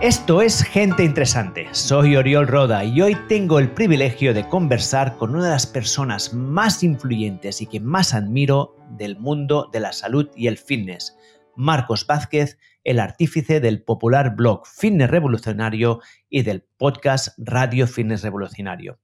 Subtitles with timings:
[0.00, 1.66] Esto es Gente Interesante.
[1.72, 6.32] Soy Oriol Roda y hoy tengo el privilegio de conversar con una de las personas
[6.32, 11.16] más influyentes y que más admiro del mundo de la salud y el fitness,
[11.56, 15.98] Marcos Vázquez, el artífice del popular blog Fitness Revolucionario
[16.30, 19.00] y del podcast Radio Fitness Revolucionario.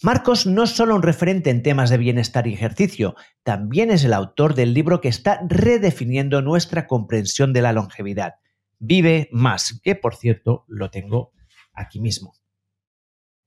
[0.00, 4.12] Marcos no es solo un referente en temas de bienestar y ejercicio, también es el
[4.12, 8.34] autor del libro que está redefiniendo nuestra comprensión de la longevidad
[8.78, 11.32] Vive Más, que por cierto lo tengo
[11.72, 12.34] aquí mismo.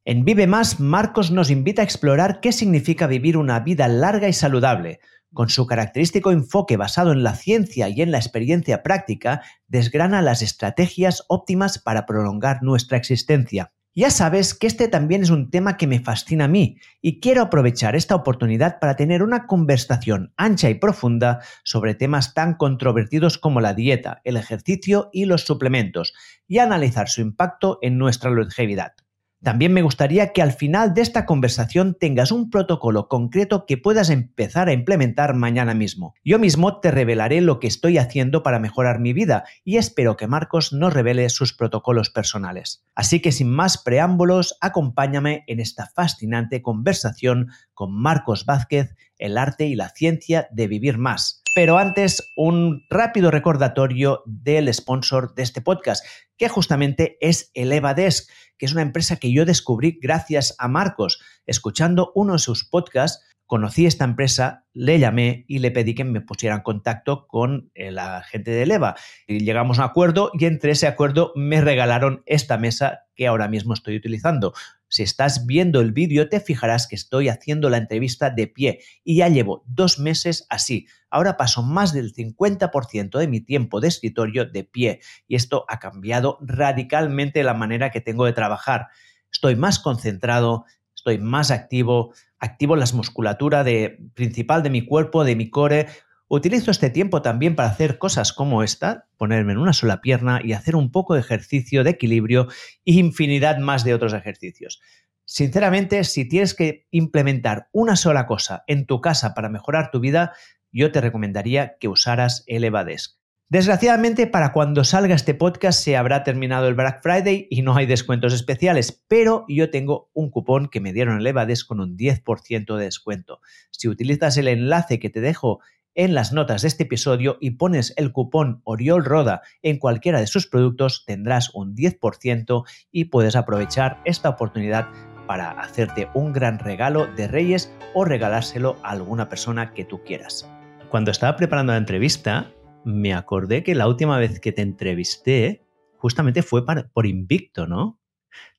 [0.06, 4.34] En Vive Más, Marcos nos invita a explorar qué significa vivir una vida larga y
[4.34, 5.00] saludable.
[5.34, 10.42] Con su característico enfoque basado en la ciencia y en la experiencia práctica, desgrana las
[10.42, 13.72] estrategias óptimas para prolongar nuestra existencia.
[14.00, 17.42] Ya sabes que este también es un tema que me fascina a mí y quiero
[17.42, 23.60] aprovechar esta oportunidad para tener una conversación ancha y profunda sobre temas tan controvertidos como
[23.60, 26.14] la dieta, el ejercicio y los suplementos
[26.48, 28.94] y analizar su impacto en nuestra longevidad.
[29.42, 34.10] También me gustaría que al final de esta conversación tengas un protocolo concreto que puedas
[34.10, 36.14] empezar a implementar mañana mismo.
[36.26, 40.28] Yo mismo te revelaré lo que estoy haciendo para mejorar mi vida y espero que
[40.28, 42.84] Marcos nos revele sus protocolos personales.
[42.96, 49.68] Así que sin más preámbulos, acompáñame en esta fascinante conversación con Marcos Vázquez, el arte
[49.68, 51.39] y la ciencia de vivir más.
[51.60, 56.06] Pero antes, un rápido recordatorio del sponsor de este podcast,
[56.38, 61.22] que justamente es el Desk, que es una empresa que yo descubrí gracias a Marcos.
[61.46, 66.22] Escuchando uno de sus podcasts, conocí esta empresa, le llamé y le pedí que me
[66.22, 68.96] pusiera en contacto con la gente de Eleva.
[69.28, 73.50] Y llegamos a un acuerdo y entre ese acuerdo me regalaron esta mesa que ahora
[73.50, 74.54] mismo estoy utilizando.
[74.90, 79.18] Si estás viendo el vídeo te fijarás que estoy haciendo la entrevista de pie y
[79.18, 80.88] ya llevo dos meses así.
[81.10, 85.80] Ahora paso más del 50% de mi tiempo de escritorio de pie y esto ha
[85.80, 88.88] cambiado radicalmente la manera que tengo de trabajar.
[89.32, 95.36] Estoy más concentrado, estoy más activo, activo la musculatura de, principal de mi cuerpo, de
[95.36, 95.88] mi core,
[96.32, 100.54] Utilizo este tiempo también para hacer cosas como esta, ponerme en una sola pierna y
[100.54, 102.48] hacer un poco de ejercicio de equilibrio
[102.86, 104.80] e infinidad más de otros ejercicios.
[105.26, 110.34] Sinceramente, si tienes que implementar una sola cosa en tu casa para mejorar tu vida,
[110.72, 113.18] yo te recomendaría que usaras Elevadesk.
[113.48, 117.88] Desgraciadamente, para cuando salga este podcast se habrá terminado el Black Friday y no hay
[117.88, 122.78] descuentos especiales, pero yo tengo un cupón que me dieron en Elevadesk con un 10%
[122.78, 123.42] de descuento.
[123.72, 125.62] Si utilizas el enlace que te dejo
[126.00, 130.28] en las notas de este episodio y pones el cupón Oriol Roda en cualquiera de
[130.28, 134.88] sus productos, tendrás un 10% y puedes aprovechar esta oportunidad
[135.28, 140.50] para hacerte un gran regalo de Reyes o regalárselo a alguna persona que tú quieras.
[140.88, 142.50] Cuando estaba preparando la entrevista,
[142.86, 145.66] me acordé que la última vez que te entrevisté
[145.98, 147.99] justamente fue por Invicto, ¿no?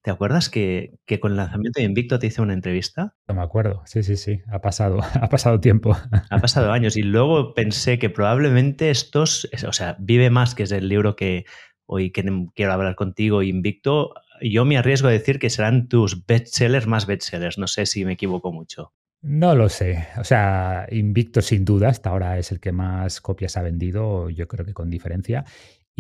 [0.02, 3.14] ¿Te acuerdas que, con el lanzamiento de Invicto te hice una entrevista?
[3.28, 5.96] No me acuerdo, sí, sí, sí, ha pasado, ha pasado tiempo.
[6.30, 10.72] Ha pasado años y luego pensé que probablemente estos, o sea, Vive Más, que es
[10.72, 11.44] el libro que
[11.86, 17.06] hoy quiero hablar contigo, Invicto, yo me arriesgo a decir que serán tus bestsellers más
[17.06, 18.92] bestsellers, no sé si me equivoco mucho.
[19.22, 20.06] No lo sé.
[20.18, 24.48] O sea, Invicto sin duda, hasta ahora es el que más copias ha vendido, yo
[24.48, 25.44] creo que con diferencia.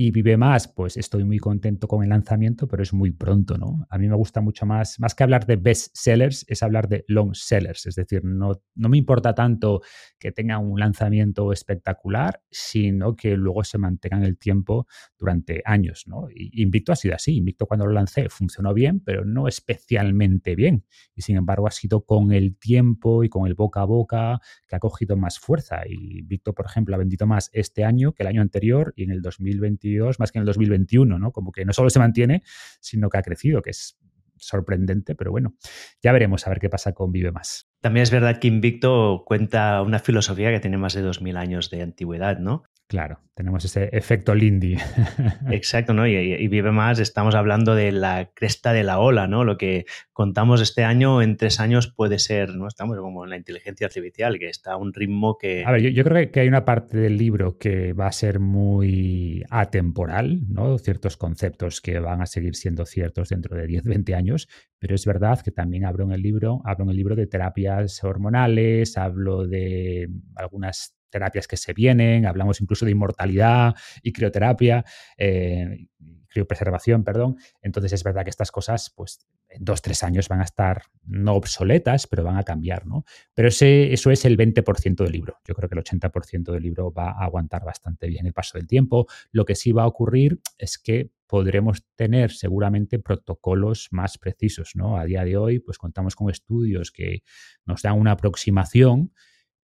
[0.02, 3.86] Y Vive Más, pues estoy muy contento con el lanzamiento, pero es muy pronto, ¿no?
[3.90, 7.04] A mí me gusta mucho más, más que hablar de best sellers, es hablar de
[7.06, 9.82] long sellers, es decir, no, no me importa tanto
[10.18, 14.86] que tenga un lanzamiento espectacular, sino que luego se mantenga en el tiempo
[15.18, 16.28] durante años, ¿no?
[16.34, 20.86] Y Invicto ha sido así, Invicto cuando lo lancé funcionó bien, pero no especialmente bien,
[21.14, 24.76] y sin embargo ha sido con el tiempo y con el boca a boca que
[24.76, 28.28] ha cogido más fuerza, y Invicto, por ejemplo, ha vendido más este año que el
[28.28, 31.32] año anterior y en el 2020 más que en el 2021, ¿no?
[31.32, 32.42] Como que no solo se mantiene,
[32.80, 33.98] sino que ha crecido, que es
[34.36, 35.54] sorprendente, pero bueno,
[36.02, 37.70] ya veremos a ver qué pasa con Vive Más.
[37.80, 41.82] También es verdad que Invicto cuenta una filosofía que tiene más de 2.000 años de
[41.82, 42.64] antigüedad, ¿no?
[42.90, 44.76] Claro, tenemos ese efecto Lindy.
[45.52, 46.08] Exacto, ¿no?
[46.08, 49.44] Y, vive más, estamos hablando de la cresta de la ola, ¿no?
[49.44, 52.66] Lo que contamos este año en tres años puede ser, ¿no?
[52.66, 55.62] Estamos como en la inteligencia artificial, que está a un ritmo que...
[55.64, 59.44] A ver, yo, creo que hay una parte del libro que va a ser muy
[59.50, 60.76] atemporal, ¿no?
[60.78, 64.48] Ciertos conceptos que van a seguir siendo ciertos dentro de 10, 20 años,
[64.80, 68.02] pero es verdad que también hablo en el libro, hablo en el libro de terapias
[68.02, 74.84] hormonales, hablo de algunas terapias que se vienen, hablamos incluso de inmortalidad y crioterapia,
[75.16, 75.86] eh,
[76.30, 77.36] criopreservación, perdón.
[77.60, 81.34] Entonces es verdad que estas cosas, pues en dos, tres años van a estar no
[81.34, 83.04] obsoletas, pero van a cambiar, ¿no?
[83.34, 85.38] Pero ese, eso es el 20% del libro.
[85.46, 88.68] Yo creo que el 80% del libro va a aguantar bastante bien el paso del
[88.68, 89.06] tiempo.
[89.32, 94.96] Lo que sí va a ocurrir es que podremos tener seguramente protocolos más precisos, ¿no?
[94.96, 97.22] A día de hoy, pues contamos con estudios que
[97.64, 99.12] nos dan una aproximación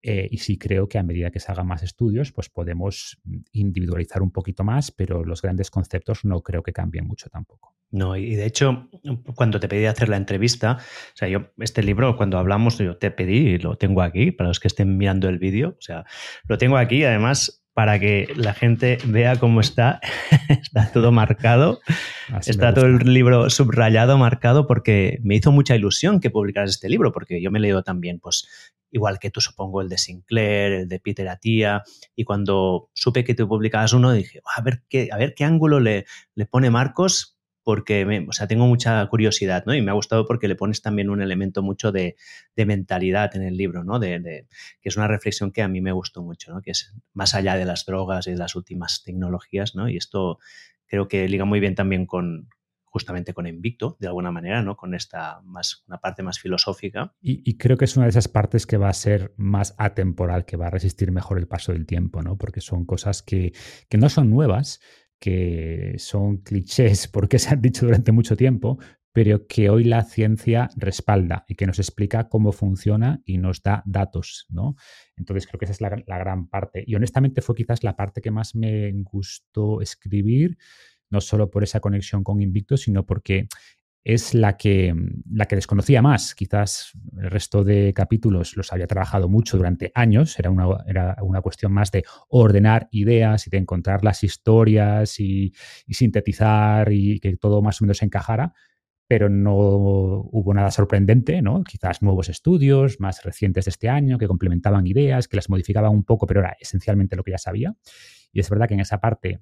[0.03, 3.21] eh, y sí creo que a medida que se hagan más estudios, pues podemos
[3.53, 7.75] individualizar un poquito más, pero los grandes conceptos no creo que cambien mucho tampoco.
[7.91, 8.89] No, y de hecho,
[9.35, 13.11] cuando te pedí hacer la entrevista, o sea, yo, este libro, cuando hablamos, yo te
[13.11, 16.05] pedí y lo tengo aquí, para los que estén mirando el vídeo, o sea,
[16.49, 20.01] lo tengo aquí, además, para que la gente vea cómo está.
[20.49, 21.81] está todo marcado.
[22.47, 27.13] está todo el libro subrayado, marcado, porque me hizo mucha ilusión que publicaras este libro,
[27.13, 28.49] porque yo me he leído también, pues,
[28.91, 31.83] igual que tú supongo, el de Sinclair, el de Peter Atia,
[32.15, 35.81] y cuando supe que tú publicabas uno, dije, a ver qué, a ver qué ángulo
[35.81, 37.37] le, le pone Marcos
[37.67, 39.75] porque o sea, tengo mucha curiosidad, ¿no?
[39.75, 42.15] Y me ha gustado porque le pones también un elemento mucho de,
[42.55, 43.99] mentalidad en el libro, ¿no?
[43.99, 44.47] De,
[44.81, 46.63] que es una reflexión que a mí me gustó mucho, ¿no?
[46.63, 49.89] Que es más allá de las drogas y de las últimas tecnologías, ¿no?
[49.89, 50.39] Y esto
[50.87, 52.49] creo que liga muy bien también con
[52.97, 54.75] justamente con Invicto, de alguna manera, ¿no?
[54.75, 57.15] Con esta más, una parte más filosófica.
[57.21, 60.57] Y, creo que es una de esas partes que va a ser más atemporal, que
[60.57, 62.39] va a resistir mejor el paso del tiempo, ¿no?
[62.39, 63.53] Porque son cosas que,
[63.91, 64.81] que no son nuevas,
[65.21, 68.79] que son clichés porque se han dicho durante mucho tiempo,
[69.13, 73.83] pero que hoy la ciencia respalda y que nos explica cómo funciona y nos da
[73.85, 74.75] datos, ¿no?
[75.19, 76.83] Entonces creo que esa es la, la gran parte.
[76.87, 80.57] Y honestamente fue quizás la parte que más me gustó escribir,
[81.11, 83.49] no solo por esa conexión con Invicto, sino porque
[84.07, 84.95] es la que,
[85.33, 86.37] la que desconocía más.
[86.37, 91.41] Quizás el resto de capítulos los había trabajado mucho durante años, era una, era una
[91.41, 95.53] cuestión más de ordenar ideas y de encontrar las historias y,
[95.89, 98.55] sintetizar y que todo más o menos encajara,
[99.09, 101.65] pero no hubo nada sorprendente, ¿no?
[101.65, 106.05] Quizás nuevos estudios más recientes de este año que complementaban ideas, que las modificaban un
[106.05, 107.75] poco, pero era esencialmente lo que ya sabía.
[108.33, 109.41] Y es verdad que en esa parte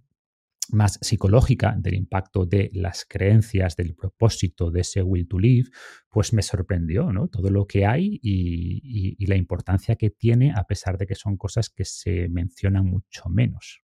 [0.70, 5.69] más psicológica del impacto de las creencias, del propósito de ese will to live,
[6.08, 7.28] pues me sorprendió, ¿no?
[7.28, 11.37] Todo lo que hay y, y la importancia que tiene, a pesar de que son
[11.37, 13.84] cosas que se mencionan mucho menos.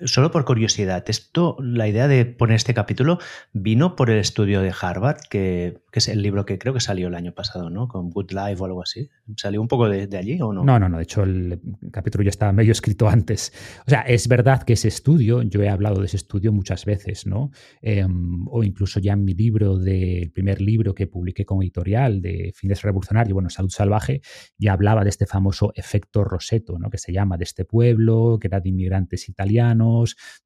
[0.00, 3.20] Solo por curiosidad, esto, la idea de poner este capítulo
[3.52, 7.14] vino por el estudio de Harvard, que, es el libro que creo que salió el
[7.14, 7.86] año pasado, ¿no?
[7.86, 9.08] Con Good Life o algo así.
[9.36, 10.64] ¿Salió un poco de, allí o no?
[10.64, 10.96] No, no, no.
[10.96, 11.60] De hecho, el
[11.92, 13.52] capítulo ya estaba medio escrito antes.
[13.86, 17.24] O sea, es verdad que ese estudio, yo he hablado de ese estudio muchas veces,
[17.24, 17.52] ¿no?
[17.80, 22.52] Em, o incluso ya en mi libro, del primer libro que publiqué con editorial de
[22.52, 24.22] Fines Revolucionarios, bueno, Salud Salvaje,
[24.58, 26.90] ya hablaba de este famoso efecto Roseto, ¿no?
[26.90, 29.84] Que se llama de este pueblo, que era de inmigrantes italianos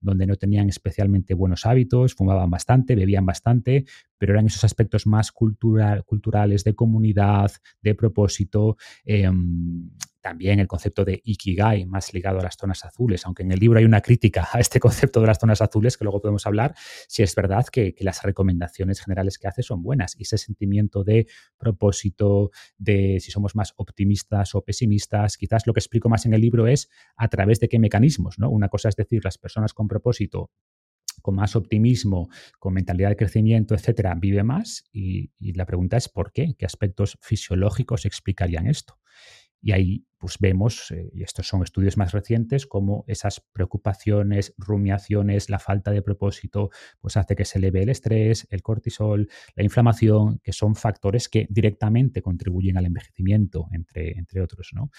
[0.01, 3.85] donde no tenían especialmente buenos hábitos, fumaban bastante, bebían bastante,
[4.19, 7.51] pero eran esos aspectos más culturales, de comunidad,
[7.83, 8.77] de propósito.
[9.05, 9.91] Em,
[10.29, 13.79] también el concepto de Ikigai, más ligado a las zonas azules, aunque en el libro
[13.79, 16.75] hay una crítica a este concepto de las zonas azules, que luego podemos hablar,
[17.09, 20.15] si es verdad que, las recomendaciones generales que hace son buenas.
[20.19, 21.27] Y ese sentimiento de
[21.57, 26.43] propósito, de si somos más optimistas o pesimistas, quizás lo que explico más en el
[26.43, 28.39] libro es a través de qué mecanismos.
[28.39, 28.51] ¿no?
[28.51, 30.51] Una cosa es decir, las personas con propósito
[31.23, 32.29] con más optimismo,
[32.61, 34.85] con mentalidad de crecimiento, etcétera, vive más?
[34.93, 36.55] Y, y, la pregunta es ¿por qué?
[36.57, 38.99] ¿Qué aspectos fisiológicos explicarían esto?
[39.61, 45.49] Y ahí pues vemos, eh, y estos son estudios más recientes, cómo esas preocupaciones, rumiaciones,
[45.49, 46.71] la falta de propósito,
[47.01, 51.47] pues hace que se eleve el estrés, el cortisol, la inflamación, que son factores que
[51.49, 54.71] directamente contribuyen al envejecimiento, entre, entre otros.
[54.73, 54.91] ¿no?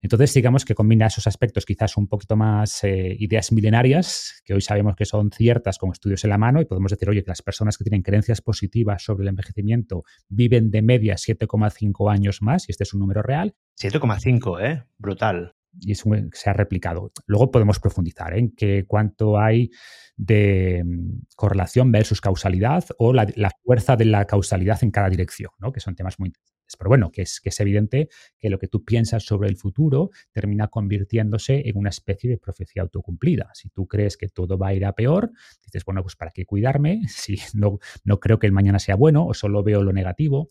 [0.00, 4.60] Entonces, digamos que combina esos aspectos quizás un poquito más eh, ideas milenarias, que hoy
[4.60, 7.42] sabemos que son ciertas con estudios en la mano, y podemos decir, oye, que las
[7.42, 12.72] personas que tienen creencias positivas sobre el envejecimiento viven de media 7,5 años más, y
[12.72, 13.54] este es un número real.
[13.80, 14.84] 7,5, ¿eh?
[14.98, 15.54] Brutal.
[15.80, 17.12] Y eso se ha replicado.
[17.26, 19.70] Luego podemos profundizar en que cuánto hay
[20.16, 23.26] de mm, correlación versus causalidad o la,
[23.64, 25.72] fuerza de la causalidad en cada dirección, ¿no?
[25.72, 26.52] que son temas muy interesantes.
[26.78, 30.10] Pero bueno, que es, que es evidente que lo que tú piensas sobre el futuro
[30.32, 33.50] termina convirtiéndose en una especie de profecía autocumplida.
[33.52, 35.32] Si tú crees que todo va a ir a peor,
[35.64, 37.02] dices, bueno, pues ¿para qué cuidarme?
[37.08, 40.50] Si no, no creo que el mañana sea bueno o solo veo lo negativo.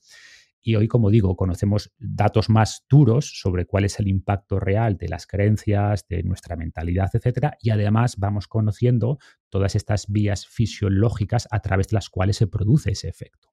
[0.61, 5.09] Y hoy, como digo, conocemos datos más duros sobre cuál es el impacto real de
[5.09, 9.17] las creencias, de nuestra mentalidad, etcétera, y además vamos conociendo
[9.49, 13.51] todas estas vías fisiológicas a través de las cuales se produce ese efecto.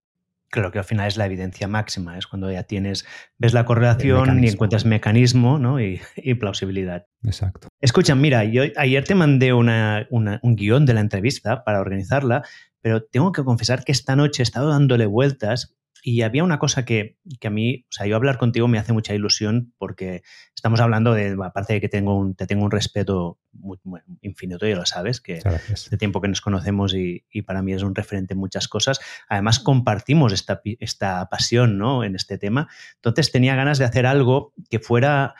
[0.50, 3.04] Claro que al final es la evidencia máxima, es cuando ya tienes,
[3.36, 5.78] ves la correlación y encuentras mecanismo ¿no?
[5.78, 6.00] y,
[6.40, 7.06] plausibilidad.
[7.22, 7.68] Exacto.
[7.82, 12.44] Escucha, mira, yo ayer te mandé una, un guion de la entrevista para organizarla,
[12.80, 16.84] pero tengo que confesar que esta noche he estado dándole vueltas y había una cosa
[16.84, 20.22] que, a mí, o sea, yo hablar contigo me hace mucha ilusión porque
[20.54, 23.78] estamos hablando de, aparte de que tengo un, te tengo un respeto muy,
[24.20, 25.40] infinito, ya lo sabes, que
[25.72, 29.00] hace tiempo que nos conocemos y, para mí es un referente en muchas cosas.
[29.28, 32.04] Además, compartimos esta, esta pasión ¿no?
[32.04, 32.68] en este tema.
[32.96, 35.34] Entonces tenía ganas de hacer algo que fuera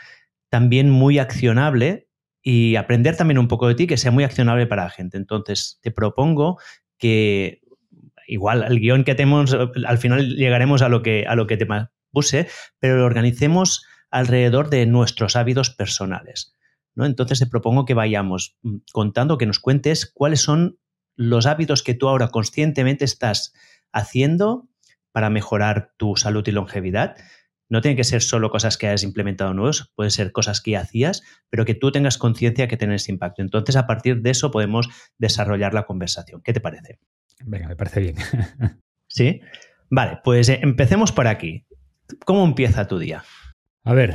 [0.49, 2.09] también muy accionable
[2.43, 5.17] y aprender también un poco de ti, que sea muy accionable para la gente.
[5.17, 6.59] Entonces, te propongo
[6.99, 7.61] que
[8.29, 11.67] igual el guion que tenemos, al final llegaremos a lo que, a lo que te
[12.13, 16.55] puse, pero lo organicemos alrededor de nuestros hábitos personales.
[16.95, 17.07] ¿no?
[17.07, 20.79] Entonces te propongo que vayamos mm, contando, que nos cuentes cuáles son
[21.17, 23.53] los hábitos que tú ahora conscientemente estás
[23.93, 24.69] haciendo
[25.11, 27.17] para mejorar tu salud y longevidad.
[27.69, 30.81] No tienen que ser solo cosas que hayas implementado nuevos, pueden ser cosas que ya
[30.81, 33.43] hacías, pero que tú tengas conciencia que ese impacto.
[33.43, 36.41] Entonces, a partir de eso podemos desarrollar la conversación.
[36.43, 36.99] ¿Qué te parece?
[37.45, 38.17] Venga, me parece bien.
[39.09, 39.41] ¿Sí?
[39.91, 41.67] Vale, pues eh, empecemos por aquí.
[42.25, 43.25] ¿Cómo empieza tu día?
[43.85, 44.15] A ver,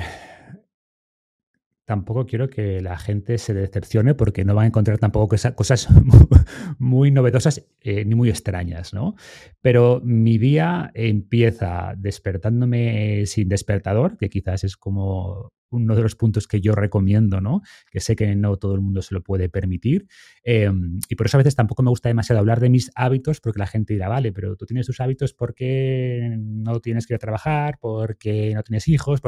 [1.86, 5.88] tampoco quiero que la gente se decepcione porque no va a encontrar tampoco cosas
[6.80, 9.16] muy novedosas eh, ni muy extrañas, ¿no?
[9.62, 16.48] Pero mi día empieza despertándome sin despertador, que quizás es como uno de los puntos
[16.48, 17.62] que yo recomiendo, ¿no?
[17.92, 20.08] Que sé que no todo el mundo se lo puede permitir.
[20.44, 23.60] Em, y por eso a veces tampoco me gusta demasiado hablar de mis hábitos, porque
[23.60, 27.20] la gente dirá, vale, pero tú tienes tus hábitos porque no tienes que ir a
[27.20, 29.20] trabajar, porque no tienes hijos.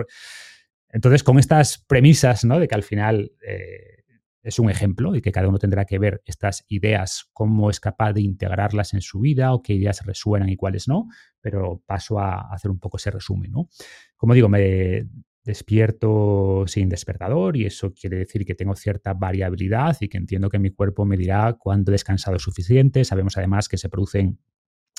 [0.90, 2.60] Entonces, con estas premisas, ¿no?
[2.60, 4.04] De que al final eh,
[4.46, 8.14] es un ejemplo y que cada uno tendrá que ver estas ideas, cómo es capaz
[8.14, 11.08] de integrarlas en su vida o qué ideas resuenan y cuáles no,
[11.42, 13.70] pero paso a hacer un poco ese resumen, ¿no?
[14.16, 15.08] Como digo, me
[15.44, 20.60] despierto sin despertador y eso quiere decir que tengo cierta variabilidad y que entiendo que
[20.60, 23.04] mi cuerpo me dirá cuándo he descansado suficiente.
[23.04, 24.40] Sabemos además que se producen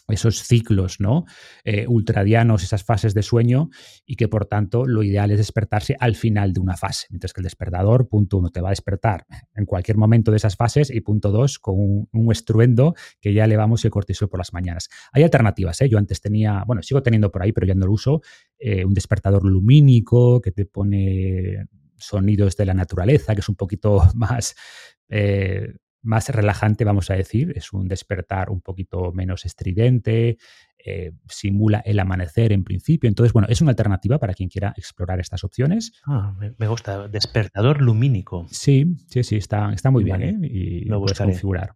[0.09, 1.25] esos ciclos ¿no?
[1.65, 3.71] Eh, ultradianos, esas fases de sueño,
[4.05, 7.41] y que por tanto lo ideal es despertarse al final de una fase, mientras que
[7.41, 11.01] el despertador, punto uno, te va a despertar en cualquier momento de esas fases, y
[11.01, 11.75] punto dos, con
[12.11, 14.89] un, estruendo que ya elevamos el cortisol por las mañanas.
[15.13, 15.89] Hay alternativas, ¿eh?
[15.89, 18.21] yo antes tenía, bueno, sigo teniendo por ahí, pero ya no lo uso,
[18.59, 24.03] eh, un despertador lumínico que te pone sonidos de la naturaleza, que es un poquito
[24.15, 24.55] más
[26.07, 27.53] más relajante, vamos a decir.
[27.57, 30.39] Es un despertar un poquito menos estridente,
[30.79, 33.09] eh, simula el amanecer en principio.
[33.09, 35.93] Entonces, bueno, es una alternativa para quien quiera explorar estas opciones.
[36.07, 37.09] Ah, me gusta.
[37.09, 38.47] Despertador lumínico.
[38.51, 40.39] Sí, sí, sí, está, está muy bien ¿eh?
[40.43, 41.73] y lo puedes configurar.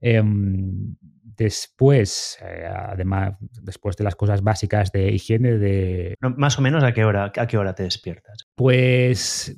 [0.00, 0.96] Em,
[1.36, 6.16] después, eh, además, después de las cosas básicas de higiene, de...
[6.20, 8.48] más o menos a qué hora, a qué hora te despiertas.
[8.54, 9.56] Pues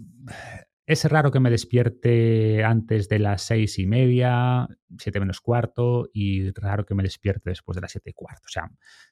[0.90, 4.66] es raro que me despierte antes de las seis y media,
[4.98, 8.46] siete menos cuarto, y raro que me despierte después de las siete y cuarto.
[8.46, 8.68] O sea,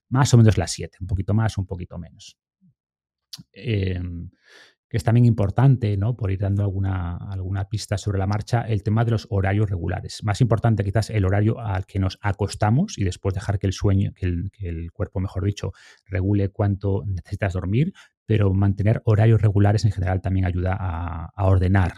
[0.08, 2.36] más o menos las siete, un poquito más, un poquito menos.
[3.52, 4.30] Em,
[4.88, 6.16] que es también importante, ¿no?
[6.16, 10.24] Por ir dando alguna, alguna pista sobre la marcha, el tema de los horarios regulares.
[10.24, 14.12] Más importante quizás el horario al que nos acostamos y después dejar que el sueño,
[14.16, 15.72] que el, que el cuerpo, mejor dicho,
[16.06, 17.92] regule cuánto necesitas dormir,
[18.28, 21.94] pero mantener horarios regulares en general también ayuda a, ordenar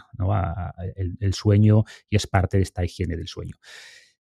[0.95, 3.57] el, sueño y es parte de esta higiene del sueño.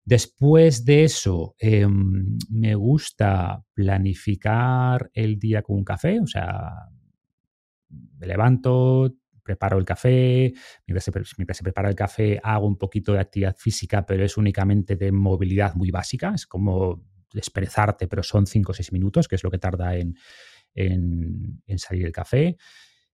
[0.05, 6.89] Después de eso, em, me gusta planificar el día con un café, o sea,
[7.89, 9.15] me levanto,
[9.45, 10.53] preparo el café,
[10.89, 14.37] mientras se, mientras se, prepara el café hago un poquito de actividad física, pero es
[14.37, 19.37] únicamente de movilidad muy básica, es como desperezarte, pero son 5 o 6 minutos, que
[19.37, 20.17] es lo que tarda en,
[20.75, 22.57] en, salir el café.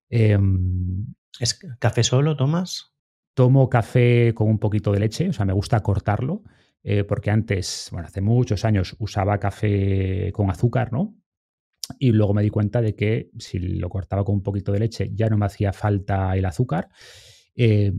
[0.09, 1.05] Em,
[1.39, 2.93] ¿Es café solo tomas?
[3.33, 6.43] Tomo café con un poquito de leche, o sea, me gusta cortarlo,
[6.83, 11.15] eh, porque antes, bueno, hace muchos años usaba café con azúcar, ¿no?
[11.99, 15.11] Y luego me di cuenta de que si lo cortaba con un poquito de leche
[15.13, 16.89] ya no me hacía falta el azúcar.
[17.55, 17.93] Eh,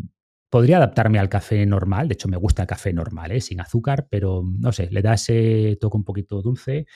[0.50, 3.40] podría adaptarme al café normal, de hecho me gusta el café normal, ¿eh?
[3.40, 6.86] sin azúcar, pero no sé, le da ese toque un poquito dulce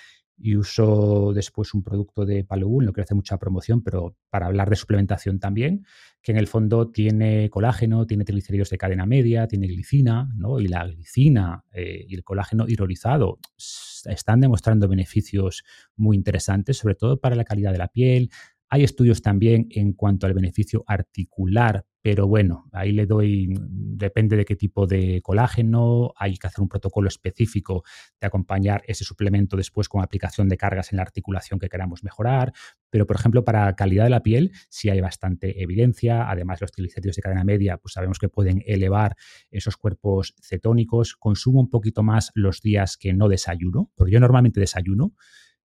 [0.44, 4.68] y uso después un producto de Paloul, no quiero hacer mucha promoción, pero para hablar
[4.68, 5.86] de suplementación también,
[6.20, 10.58] que en el fondo tiene colágeno, tiene triglicéridos de cadena media, tiene glicina, ¿no?
[10.58, 13.38] Y la glicina eh, y el colágeno hidrolizado
[14.04, 15.62] están demostrando beneficios
[15.94, 18.30] muy interesantes, sobre todo para la calidad de la piel,
[18.72, 24.46] hay estudios también en cuanto al beneficio articular, pero bueno, ahí le doy, depende de
[24.46, 27.84] qué tipo de colágeno, hay que hacer un protocolo específico
[28.18, 32.54] de acompañar ese suplemento después con aplicación de cargas en la articulación que queramos mejorar,
[32.88, 37.16] pero por ejemplo para calidad de la piel sí hay bastante evidencia, además los triglicéridos
[37.16, 39.16] de cadena media pues sabemos que pueden elevar
[39.50, 44.60] esos cuerpos cetónicos, consumo un poquito más los días que no desayuno, porque yo normalmente
[44.60, 45.12] desayuno,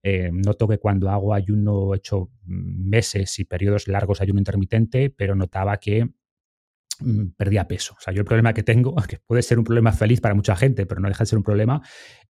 [0.09, 5.11] Eh, noto que cuando hago ayuno, he hecho meses y periodos largos de ayuno intermitente,
[5.11, 6.09] pero notaba que
[7.01, 7.95] mm, perdía peso.
[7.99, 10.55] O sea, yo el problema que tengo, que puede ser un problema feliz para mucha
[10.55, 11.83] gente, pero no deja de ser un problema,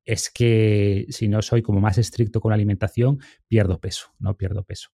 [0.06, 4.38] es que si no soy como más estricto con la alimentación, pierdo peso, ¿no?
[4.38, 4.88] Pierdo peso.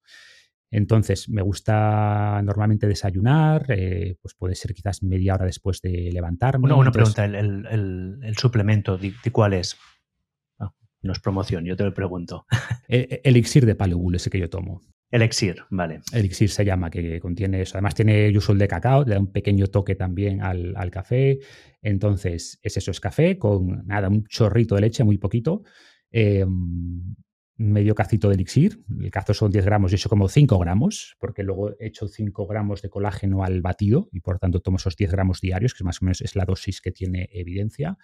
[0.69, 6.73] Entonces, me gusta normalmente desayunar, eh, pues puede ser quizás media hora después de levantarme.
[6.75, 9.77] Una, pregunta, ¿el, suplemento de, cuál es?
[11.03, 12.47] No es promoción, yo te lo pregunto.
[12.89, 14.81] El, e, elixir de Paleobul, ese que yo tomo.
[15.11, 16.01] Elixir, vale.
[16.13, 17.77] Elixir se llama, que contiene eso.
[17.77, 21.39] Además tiene yusul de cacao, le da un pequeño toque también al, café.
[21.83, 25.65] Entonces, es eso, es café con nada, un chorrito de leche, muy poquito.
[26.11, 27.15] Em,
[27.59, 28.83] medio cacito de elixir.
[29.01, 32.47] El cazo son 10 gramos, yo hecho como 5 gramos, porque luego he hecho 5
[32.47, 36.01] gramos de colágeno al batido y por tanto tomo esos 10 gramos diarios, que más
[36.01, 37.99] o menos es la dosis que tiene evidencia.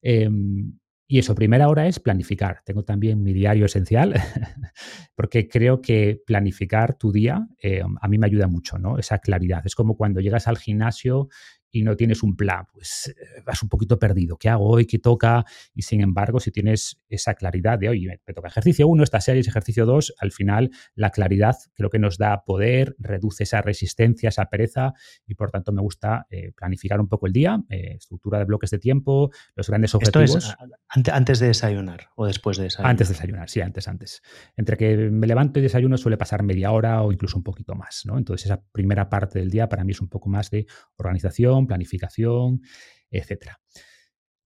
[0.00, 0.78] Em,
[1.10, 2.60] y eso, primera hora es planificar.
[2.66, 4.12] Tengo también mi diario esencial,
[5.16, 8.98] porque creo que planificar tu día em, a mí me ayuda mucho, ¿no?
[8.98, 9.62] Esa claridad.
[9.64, 11.28] Es como cuando llegas al gimnasio
[11.70, 14.36] y no tienes un plan, pues eh, vas un poquito perdido.
[14.36, 14.86] ¿Qué hago hoy?
[14.86, 15.44] ¿Qué toca?
[15.74, 19.40] Y sin embargo, si tienes esa claridad de, oye, me toca ejercicio 1, esta serie
[19.40, 24.28] es ejercicio 2, al final la claridad creo que nos da poder, reduce esa resistencia,
[24.30, 24.94] esa pereza
[25.26, 28.70] y por tanto me gusta eh, planificar un poco el día, eh, estructura de bloques
[28.70, 30.36] de tiempo, los grandes objetivos.
[30.36, 32.90] Esto es antes de desayunar o después de desayunar.
[32.90, 34.22] Antes de desayunar, sí, antes, antes.
[34.56, 38.02] Entre que me levanto y desayuno suele pasar media hora o incluso un poquito más,
[38.06, 38.16] ¿no?
[38.16, 42.62] Entonces esa primera parte del día para mí es un poco más de organización planificación,
[43.10, 43.60] etcétera.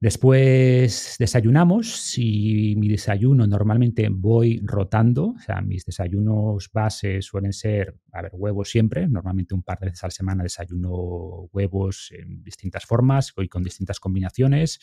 [0.02, 7.94] Después desayunamos y mi desayuno normalmente voy rotando, o sea, mis desayunos bases suelen ser,
[8.10, 10.90] a ver, huevos siempre, normalmente un par de veces a la semana desayuno
[11.52, 14.80] huevos en distintas formas, y con distintas combinaciones.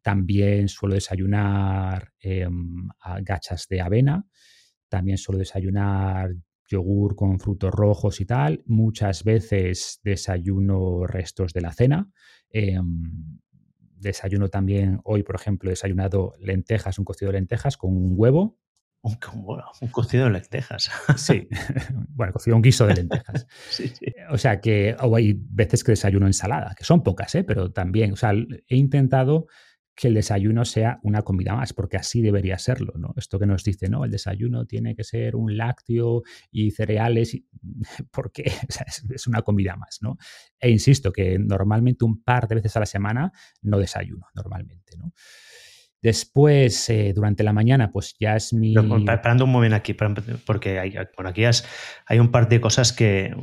[0.00, 2.88] También suelo desayunar em,
[3.20, 4.26] gachas de avena,
[4.88, 6.30] también suelo desayunar
[6.68, 8.62] yogur con frutos rojos y tal.
[8.66, 12.10] Muchas veces desayuno restos de la cena.
[12.50, 13.38] Em,
[13.98, 18.58] desayuno también, hoy por ejemplo, he desayunado lentejas, un cocido de lentejas con un huevo.
[19.02, 20.90] Un, cocido de lentejas.
[21.16, 21.48] Sí,
[22.08, 23.46] bueno, cocido un guiso de lentejas.
[24.30, 27.44] O sea que hay veces que desayuno ensalada, que son pocas, ¿eh?
[27.44, 29.46] pero también, o sea, he intentado
[29.96, 33.14] que el desayuno sea una comida más, porque así debería serlo, ¿no?
[33.16, 37.38] Esto que nos dice, no, el desayuno tiene que ser un lácteo y cereales,
[38.12, 38.52] porque
[39.08, 40.18] es, una comida más, ¿no?
[40.60, 43.32] E insisto que normalmente un par de veces a la semana
[43.62, 45.14] no desayuno, normalmente, ¿no?
[46.06, 48.76] Después, eh, durante la mañana, pues ya es mi.
[48.76, 49.92] Esperando un momento aquí,
[50.44, 53.34] porque hay, por aquí hay un par de cosas que,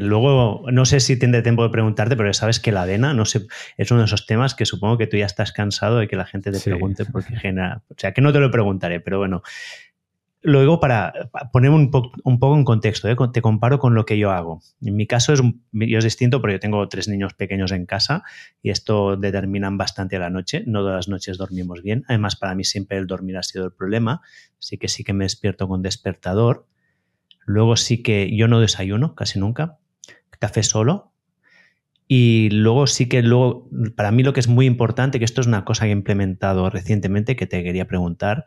[0.00, 3.46] luego no sé si tiene tiempo de preguntarte, pero sabes que la avena, no sé,
[3.76, 6.26] es uno de esos temas que supongo que tú ya estás cansado de que la
[6.26, 7.82] gente te pregunte, porque genera.
[7.88, 9.42] O sea, que no te lo preguntaré, pero bueno,
[10.40, 11.12] Luego, para
[11.52, 13.16] poner un, poco en contexto, ¿eh?
[13.32, 14.62] te comparo con lo que yo hago.
[14.80, 18.22] En mi caso es, yo es distinto porque yo tengo tres niños pequeños en casa
[18.62, 20.62] y esto determinan bastante la noche.
[20.66, 22.04] No todas las noches dormimos bien.
[22.06, 24.20] Además, para mí siempre el dormir ha sido el problema.
[24.60, 26.66] Así que sí que me despierto con despertador.
[27.44, 29.78] Luego sí que yo no desayuno casi nunca.
[30.38, 31.12] Café solo.
[32.06, 35.46] Y luego sí que luego, para mí lo que es muy importante, que esto es
[35.46, 38.46] una cosa que he implementado recientemente que te quería preguntar,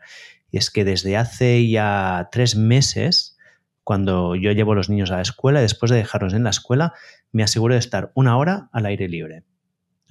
[0.52, 3.38] y es que desde hace ya tres meses,
[3.84, 6.92] cuando yo llevo a los niños a la escuela, después de dejarlos en la escuela,
[7.32, 9.44] me aseguro de estar una hora al aire libre.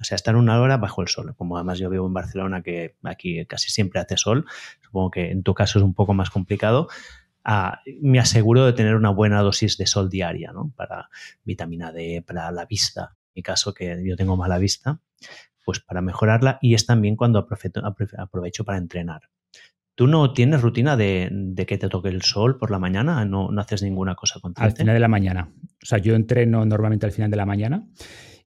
[0.00, 1.36] O sea, estar una hora bajo el sol.
[1.36, 4.44] Como además yo vivo en Barcelona, que aquí casi siempre hace sol,
[4.80, 6.88] supongo que en tu caso es un poco más complicado.
[7.44, 10.72] Ah, me aseguro de tener una buena dosis de sol diaria, ¿no?
[10.74, 11.08] Para
[11.44, 13.16] vitamina D, para la vista.
[13.28, 15.00] En mi caso, que yo tengo mala vista,
[15.64, 16.58] pues para mejorarla.
[16.60, 19.30] Y es también cuando aprovecho para entrenar.
[19.94, 23.24] ¿Tú no tienes rutina de, que te toque el sol por la mañana?
[23.24, 25.52] ¿No, no haces ninguna cosa contra Al final de la mañana.
[25.82, 27.86] O sea, yo entreno normalmente al final de la mañana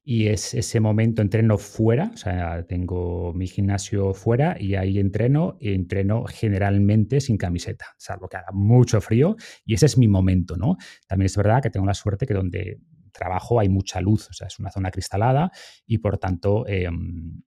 [0.09, 5.57] y es ese momento entreno fuera, o sea, tengo mi gimnasio fuera y ahí entreno
[5.59, 10.55] y entreno generalmente sin camiseta, salvo que haga mucho frío y ese es mi momento,
[10.55, 10.77] ¿no?
[11.07, 12.79] También es verdad que tengo la suerte que donde
[13.11, 15.51] trabajo hay mucha luz, o sea, es una zona cristalada
[15.85, 17.41] y por tanto em,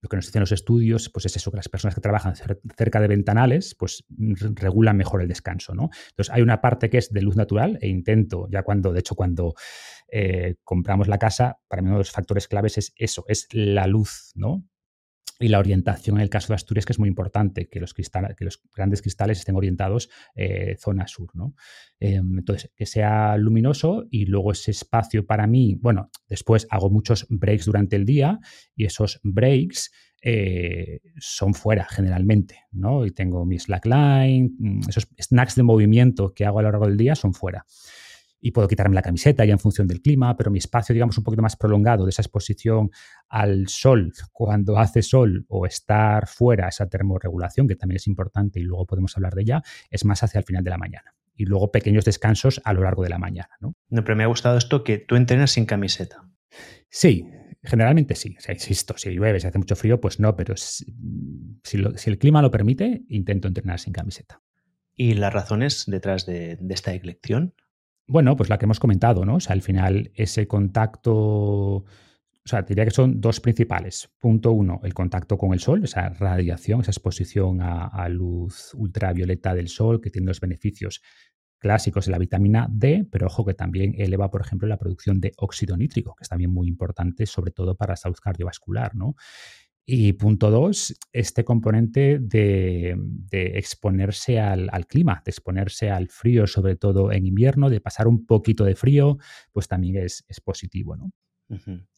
[0.00, 3.00] lo que nos dicen los estudios, pues es eso, que las personas que trabajan cerca
[3.00, 4.04] de ventanales, pues
[4.54, 5.90] regulan mejor el descanso, ¿no?
[6.10, 9.14] Entonces hay una parte que es de luz natural e intento, ya cuando, de hecho,
[9.14, 9.54] cuando
[10.10, 13.86] eh, compramos la casa, para mí uno de los factores claves es eso, es la
[13.86, 14.64] luz, ¿no?
[15.40, 18.04] Y la orientación en el caso de Asturias, que es muy importante, que los, que
[18.44, 21.30] los grandes cristales estén orientados eh, zona sur.
[21.34, 21.54] ¿no?
[21.98, 27.26] Em, entonces, que sea luminoso y luego ese espacio para mí, bueno, después hago muchos
[27.30, 28.38] breaks durante el día
[28.76, 29.90] y esos breaks
[30.22, 33.06] eh, son fuera generalmente, ¿no?
[33.06, 36.98] Y tengo mi slackline, mm, esos snacks de movimiento que hago a lo largo del
[36.98, 37.64] día son fuera.
[38.40, 41.24] Y puedo quitarme la camiseta ya en función del clima, pero mi espacio, digamos, un
[41.24, 42.90] poquito más prolongado de esa exposición
[43.28, 48.62] al sol cuando hace sol o estar fuera, esa termorregulación, que también es importante y
[48.62, 51.14] luego podemos hablar de ella, es más hacia el final de la mañana.
[51.34, 53.74] Y luego pequeños descansos a lo largo de la mañana, ¿no?
[53.88, 56.28] No, pero me ha gustado esto que tú entrenas sin camiseta.
[56.90, 57.26] Sí,
[57.62, 58.34] generalmente sí.
[58.38, 60.86] O sea, insisto, si llueve, si hace mucho frío, pues no, pero si,
[61.72, 64.42] el clima lo permite, intento entrenar sin camiseta.
[64.96, 67.54] ¿Y las razones detrás de, esta elección?
[68.10, 69.36] Bueno, pues la que hemos comentado, ¿no?
[69.36, 71.84] O sea, al final ese contacto, o
[72.44, 74.10] sea, diría que son dos principales.
[74.18, 79.68] Punto uno, el contacto con el sol, esa radiación, esa exposición a, luz ultravioleta del
[79.68, 81.02] sol que tiene los beneficios
[81.60, 85.30] clásicos de la vitamina D, pero ojo que también eleva, por ejemplo, la producción de
[85.36, 89.14] óxido nítrico, que es también muy importante, sobre todo para la salud cardiovascular, ¿no?
[89.92, 92.96] Y punto dos, este componente de,
[93.32, 98.64] exponerse al, clima, de exponerse al frío, sobre todo en invierno, de pasar un poquito
[98.64, 99.18] de frío,
[99.50, 101.10] pues también es, es positivo, ¿no?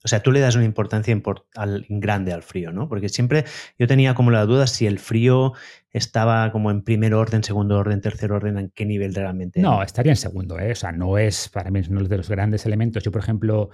[0.04, 1.14] O sea, tú le das una importancia
[1.88, 2.88] grande al frío, ¿no?
[2.88, 3.44] Porque siempre
[3.78, 5.52] yo tenía como la duda si el frío
[5.90, 9.60] estaba como en primer orden, segundo orden, tercer orden, en qué nivel realmente.
[9.60, 10.72] No, estaría en segundo, ¿eh?
[10.72, 13.02] O sea, no es, para mí, uno de los grandes elementos.
[13.02, 13.68] Yo, por ejemplo,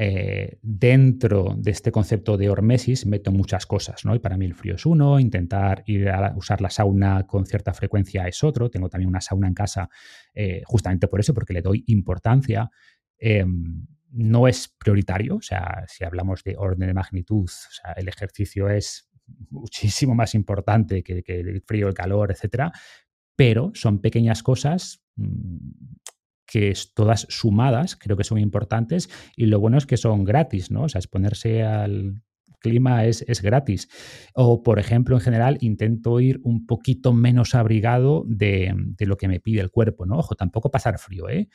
[0.00, 4.14] eh, dentro de este concepto de hormesis meto muchas cosas, ¿no?
[4.14, 7.74] Y para mí el frío es uno, intentar ir a usar la sauna con cierta
[7.74, 8.70] frecuencia es otro.
[8.70, 9.90] Tengo también una sauna en casa
[10.32, 12.70] eh, justamente por eso, porque le doy importancia.
[13.18, 18.06] Em, no es prioritario, o sea, si hablamos de orden de magnitud, o sea, el
[18.06, 19.10] ejercicio es
[19.50, 22.70] muchísimo más importante que, el frío, el calor, etcétera,
[23.34, 25.56] pero son pequeñas cosas mm,
[26.48, 30.84] que todas sumadas creo que son importantes y lo bueno es que son gratis, ¿no?
[30.84, 32.22] O sea, exponerse al
[32.58, 33.88] clima es, gratis.
[34.34, 39.28] O, por ejemplo, en general, intento ir un poquito menos abrigado de, de, lo que
[39.28, 40.18] me pide el cuerpo, ¿no?
[40.18, 41.48] Ojo, tampoco pasar frío, ¿eh?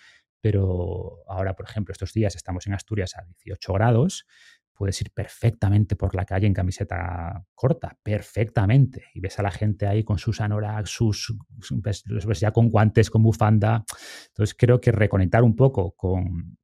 [0.43, 4.25] pero ahora, por ejemplo, estos días estamos en Asturias a 18 grados,
[4.73, 9.05] puedes ir perfectamente por la calle en camiseta corta, perfectamente.
[9.13, 11.35] Y ves a la gente ahí con sus anoraks, sus,
[11.71, 13.85] ves ya con guantes, con bufanda.
[14.27, 16.57] Entonces creo que reconectar un poco con,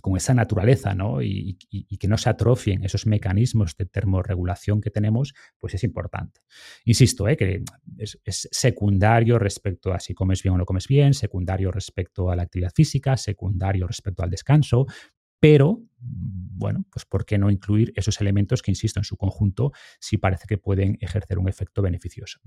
[0.00, 1.20] con esa naturaleza, ¿no?
[1.22, 1.58] Y,
[1.98, 6.40] que no se atrofien esos mecanismos de termorregulación que tenemos, pues es importante.
[6.84, 7.36] Insisto, ¿eh?
[7.36, 7.62] que
[7.98, 8.18] es,
[8.50, 12.72] secundario respecto a si comes bien o no comes bien, secundario respecto a la actividad
[12.74, 14.86] física, secundario respecto al descanso,
[15.42, 20.18] pero, bueno, pues ¿por qué no incluir esos elementos que, insisto, en su conjunto sí
[20.18, 22.38] parece que pueden ejercer un efecto beneficioso.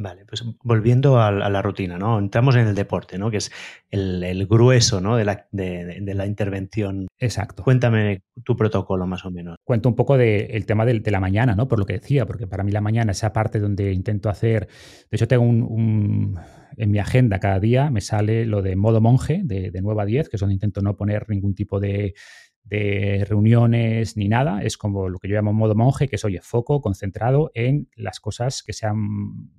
[0.00, 2.20] Vale, pues volviendo a, la rutina, ¿no?
[2.20, 3.32] Entramos en el deporte, ¿no?
[3.32, 3.50] Que es
[3.90, 5.16] el, grueso, ¿no?
[5.16, 7.08] De la, intervención.
[7.18, 7.64] Exacto.
[7.64, 9.56] Cuéntame tu protocolo, más o menos.
[9.64, 11.66] Cuento un poco del tema de, la mañana, ¿no?
[11.66, 14.68] Por lo que decía, porque para mí la mañana, esa parte donde intento hacer.
[15.10, 16.38] De hecho, tengo un,
[16.76, 20.04] en mi agenda cada día me sale lo de modo monje, de, de 9 a
[20.04, 22.14] 10, que es donde intento no poner ningún tipo de
[22.68, 26.40] de reuniones ni nada, es como lo que yo llamo modo monje, que es, oye,
[26.42, 28.96] foco concentrado en las cosas que sean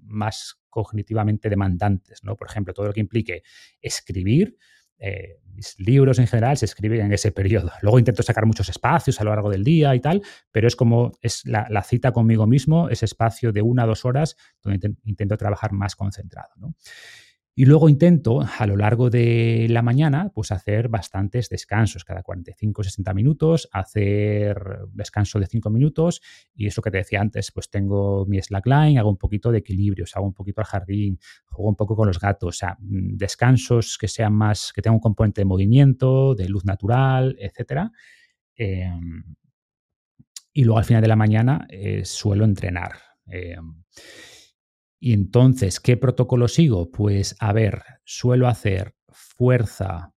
[0.04, 2.36] más cognitivamente demandantes, ¿no?
[2.36, 3.44] Por ejemplo, todo lo que implique
[3.82, 4.58] escribir,
[5.00, 7.72] eh, mis libros en general se escriben en ese periodo.
[7.82, 11.14] Luego intento sacar muchos espacios a lo largo del día y tal, pero es como
[11.22, 15.72] es la, cita conmigo mismo, ese espacio de una o dos horas donde intento trabajar
[15.72, 16.76] más concentrado, ¿no?
[17.60, 22.84] Y luego intento a lo largo de la mañana pues hacer bastantes descansos, cada 45
[22.84, 24.58] 60 minutos, hacer
[24.94, 26.22] descanso de 5 minutos
[26.56, 30.06] y eso que te decía antes, pues tengo mi slackline, hago un poquito de equilibrio,
[30.16, 33.98] hago un poquito al jardín, juego un poco con los gatos, o sea, mm, descansos
[33.98, 37.92] que sean más, que tengan un componente de movimiento, de luz natural, etcétera.
[38.56, 39.36] Em,
[40.54, 42.94] y luego al final de la mañana eh, suelo entrenar.
[43.28, 43.84] Em,
[45.00, 46.92] y entonces, ¿qué protocolo sigo?
[46.92, 50.14] Pues, a ver, suelo hacer fuerza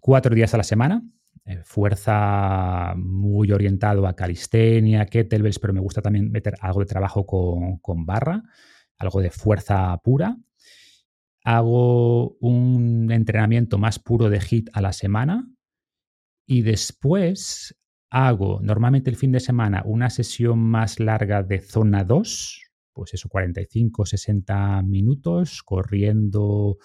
[0.00, 1.02] cuatro días a la semana,
[1.44, 7.24] eh, fuerza muy orientado a calistenia, kettlebells, pero me gusta también meter algo de trabajo
[7.24, 8.42] con, con barra,
[8.98, 10.36] algo de fuerza pura.
[11.44, 15.48] Hago un entrenamiento más puro de HIT a la semana
[16.46, 17.76] y después
[18.10, 22.67] hago normalmente el fin de semana una sesión más larga de zona 2,
[22.98, 26.78] pues eso, 45, 60 minutos corriendo,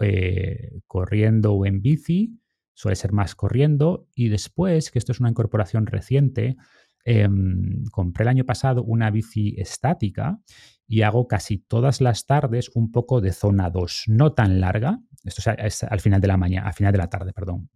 [0.00, 2.36] eh, corriendo o en bici,
[2.74, 6.56] suele ser más corriendo, y después, que esto es una incorporación reciente,
[7.04, 10.40] em, compré el año pasado una bici estática
[10.88, 15.48] y hago casi todas las tardes un poco de zona 2, no tan larga, esto
[15.58, 17.70] es al final de la mañana, al final de la tarde, perdón,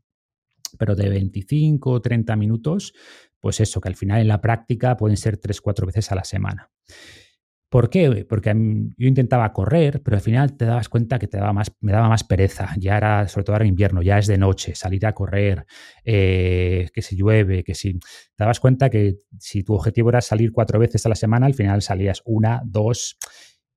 [0.76, 2.94] pero de 25 o 30 minutos,
[3.38, 6.72] pues eso, que al final en la práctica pueden ser 3-4 veces a la semana.
[7.76, 8.24] ¿Por qué?
[8.26, 8.54] Porque
[8.96, 12.08] yo intentaba correr, pero al final te dabas cuenta que te daba más, me daba
[12.08, 12.70] más pereza.
[12.78, 15.66] Ya era, sobre todo ahora en invierno, ya es de noche, salir a correr,
[16.02, 17.98] eh, que si llueve, que si.
[17.98, 17.98] Te
[18.38, 21.82] dabas cuenta que si tu objetivo era salir cuatro veces a la semana, al final
[21.82, 23.18] salías una, dos.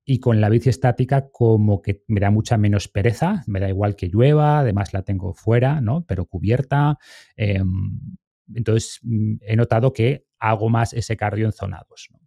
[0.02, 3.96] Y con la bici estática, como que me da mucha menos pereza, me da igual
[3.96, 6.06] que llueva, además la tengo fuera, ¿no?
[6.06, 6.96] Pero cubierta.
[7.36, 8.16] Em,
[8.54, 12.08] entonces mm, he notado que hago más ese cardio en zonados.
[12.12, 12.19] ¿no?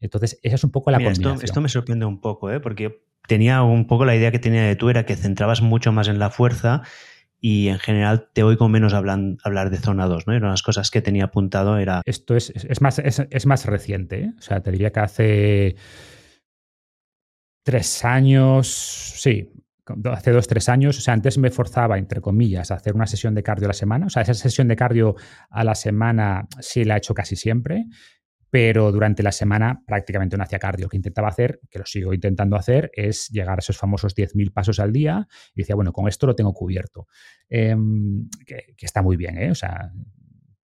[0.00, 2.60] Entonces, esa es un poco la Mira, esto, me sorprende un poco, ¿eh?
[2.60, 6.08] porque tenía un poco la idea que tenía de tú era que centrabas mucho más
[6.08, 6.82] en la fuerza
[7.40, 10.34] y en general te oigo menos hablar de zona 2, ¿no?
[10.34, 12.02] Y una de las cosas que tenía apuntado era...
[12.04, 14.32] Esto es, es más, es, más reciente, ¿eh?
[14.36, 15.76] o sea, te diría que hace
[17.62, 19.52] tres años, sí,
[20.10, 23.34] hace dos, tres años, o sea, antes me forzaba, entre comillas, a hacer una sesión
[23.34, 25.16] de cardio a la semana, o sea, esa sesión de cardio
[25.50, 27.86] a la semana sí la he hecho casi siempre,
[28.50, 30.86] pero durante la semana prácticamente no hacía cardio.
[30.86, 34.52] Lo que intentaba hacer, que lo sigo intentando hacer, es llegar a esos famosos 10.000
[34.52, 37.06] pasos al día y decía, bueno, con esto lo tengo cubierto.
[37.48, 39.50] Em, que, está muy bien, ¿eh?
[39.50, 39.92] O sea,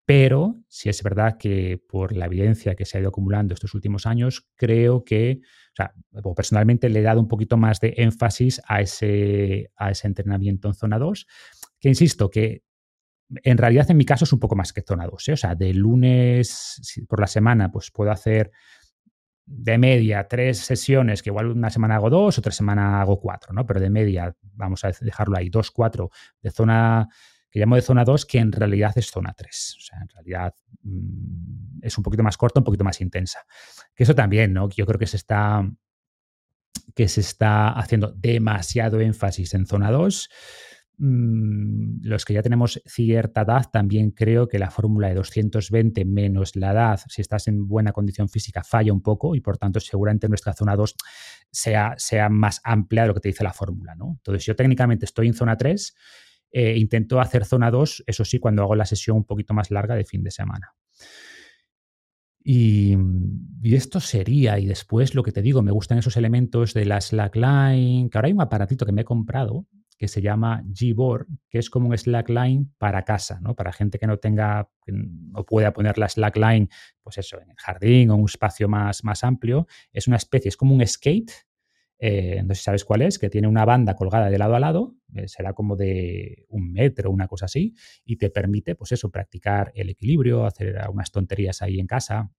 [0.04, 4.06] pero sí es verdad que por la evidencia que se ha ido acumulando estos últimos
[4.06, 5.94] años, creo que, o sea,
[6.34, 10.74] personalmente le he dado un poquito más de énfasis a ese, a ese entrenamiento en
[10.74, 11.26] zona 2,
[11.78, 12.64] que insisto, que
[13.42, 15.28] en realidad, en mi caso es un poco más que zona 2.
[15.28, 15.32] ¿eh?
[15.32, 18.50] O sea, de lunes por la semana, pues puedo hacer
[19.46, 23.66] de media tres sesiones, que igual una semana hago dos, otra semana hago cuatro, ¿no?
[23.66, 27.08] Pero de media, vamos a dejarlo ahí, dos, cuatro, de zona
[27.50, 29.76] que llamo de zona 2, que en realidad es zona 3.
[29.76, 33.40] O sea, en realidad mm, es un poquito más corta, un poquito más intensa.
[33.92, 34.68] Que eso también, ¿no?
[34.68, 35.68] Yo creo que se está
[36.94, 40.69] que se está haciendo demasiado énfasis en zona 2 Mm,
[41.02, 46.72] los que ya tenemos cierta edad, también creo que la fórmula de 220 menos la
[46.72, 50.52] edad, si estás en buena condición física, falla un poco y por tanto seguramente nuestra
[50.52, 50.94] zona 2
[51.50, 53.94] sea, sea más amplia de lo que te dice la fórmula.
[53.94, 54.16] ¿no?
[54.18, 55.96] Entonces yo técnicamente estoy en zona 3,
[56.52, 59.94] eh, intento hacer zona 2, eso sí, cuando hago la sesión un poquito más larga
[59.94, 60.74] de fin de semana.
[62.42, 62.96] Y,
[63.62, 67.00] y, esto sería, y después lo que te digo, me gustan esos elementos de la
[67.00, 69.66] slackline, que ahora hay un aparatito que me he comprado,
[70.00, 73.54] que se llama Gboard, que es como un slackline para casa, ¿no?
[73.54, 74.70] Para gente que no tenga
[75.34, 76.70] o pueda poner la slackline,
[77.02, 79.66] pues eso, en el jardín o un espacio más, más amplio.
[79.92, 81.30] Es una especie, es como un skate,
[81.98, 84.60] eh, no sé si sabes cuál es, que tiene una banda colgada de lado a
[84.60, 89.10] lado, eh, será como de un metro, una cosa así, y te permite, pues eso,
[89.10, 92.30] practicar el equilibrio, hacer unas tonterías ahí en casa,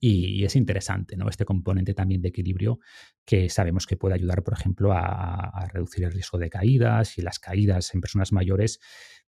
[0.00, 1.28] y, es interesante, ¿no?
[1.28, 2.78] Este componente también de equilibrio
[3.24, 7.38] que sabemos que puede ayudar, por ejemplo, a, reducir el riesgo de caídas y las
[7.38, 8.80] caídas en personas mayores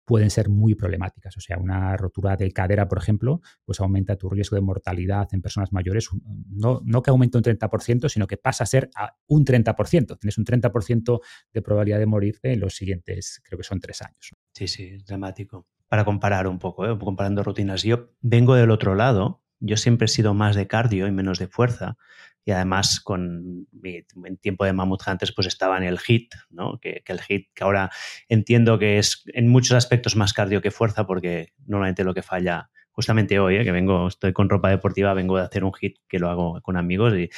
[0.04, 1.36] pueden ser muy problemáticas.
[1.36, 5.42] O sea, una rotura de cadera, por ejemplo, pues aumenta tu riesgo de mortalidad en
[5.42, 6.08] personas mayores.
[6.48, 10.18] No, no que aumente un 30%, sino que pasa a ser a un 30%.
[10.18, 11.20] Tienes un 30%
[11.52, 14.32] de probabilidad de morirte en los siguientes, creo que son tres años.
[14.54, 15.66] Sí, sí, es dramático.
[15.88, 16.98] Para comparar un poco, ¿eh?
[16.98, 17.82] comparando rutinas.
[17.82, 21.48] Yo vengo del otro lado, yo siempre he sido más de cardio y menos de
[21.48, 21.96] fuerza.
[22.44, 26.78] Y además, con mi en tiempo de Mammoth Hunters, pues estaba en el HIT, ¿no?
[26.80, 27.90] Que, el HIT, que ahora
[28.28, 32.70] entiendo que es en muchos aspectos más cardio que fuerza, porque normalmente lo que falla,
[32.90, 33.64] justamente hoy, ¿eh?
[33.64, 36.76] que vengo, estoy con ropa deportiva, vengo de hacer un HIT que lo hago con
[36.76, 37.28] amigos y,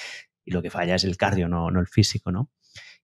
[0.47, 2.51] lo que falla es el cardio, no, no el físico, ¿no?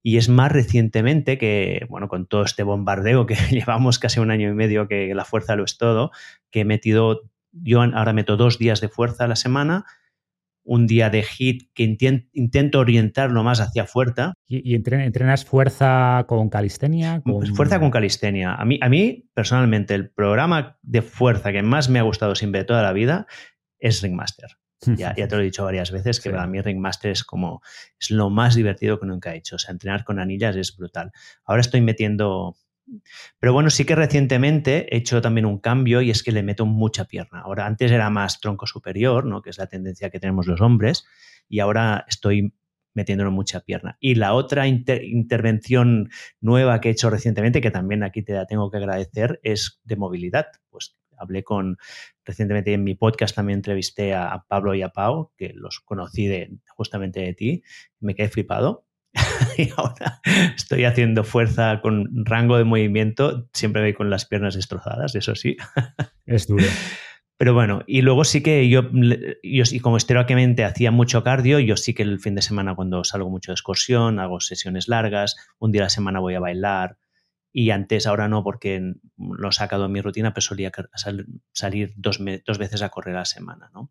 [0.03, 4.49] Y es más recientemente que, bueno, con todo este bombardeo que llevamos casi un año
[4.49, 6.13] y medio, que la fuerza lo es todo,
[6.51, 7.23] que he metido
[7.63, 9.85] yo ahora meto dos días de fuerza a la semana,
[10.67, 11.85] un día de hit que
[12.33, 14.35] intento orientarlo más hacia fuerza.
[14.47, 17.23] ¿Y, entrenas fuerza con calistenia?
[17.25, 18.55] Pues fuerza con calistenia.
[18.55, 22.61] A mí, a mí, personalmente, el programa de fuerza que más me ha gustado siempre
[22.61, 23.27] de toda la vida
[23.79, 24.51] es Ringmaster.
[24.99, 27.63] Ya, ya, te lo he dicho varias veces que para mí Ringmaster es como
[27.99, 29.57] es lo más divertido que nunca he hecho.
[29.57, 31.13] O sea, entrenar con anillas es brutal.
[31.45, 32.57] Ahora estoy metiendo
[33.39, 36.67] pero bueno, sí que recientemente he hecho también un cambio y es que le meto
[36.67, 37.41] mucha pierna.
[37.41, 39.43] Ahora, antes era más tronco superior, ¿no?
[39.43, 41.05] que es la tendencia que tenemos los hombres,
[41.49, 42.53] y ahora estoy
[42.95, 43.99] metiéndolo mucha pierna.
[44.01, 48.71] Y la otra intervención nueva que he hecho recientemente, que también aquí te la tengo
[48.71, 50.47] que agradecer, es de movilidad.
[50.71, 51.77] Pues hablé con,
[52.25, 56.57] recientemente en mi podcast también entrevisté a, Pablo y a Pau, que los conocí de,
[56.69, 57.63] justamente de ti,
[58.01, 58.86] me quedé flipado
[59.59, 60.21] y ahora
[60.55, 65.57] estoy haciendo fuerza con rango de movimiento, siempre voy con las piernas destrozadas, eso sí.
[66.27, 66.67] Es duro.
[67.39, 71.77] Pero bueno, y luego sí que yo, yo y como esteroquemente hacía mucho cardio, yo
[71.77, 75.71] sí que el fin de semana cuando salgo mucho de excursión, hago sesiones largas, un
[75.71, 76.97] día a la semana voy a bailar
[77.53, 80.71] y antes, ahora no, porque lo he sacado en mi rutina, pero solía
[81.53, 83.91] salir dos, dos veces a correr a la semana, ¿no?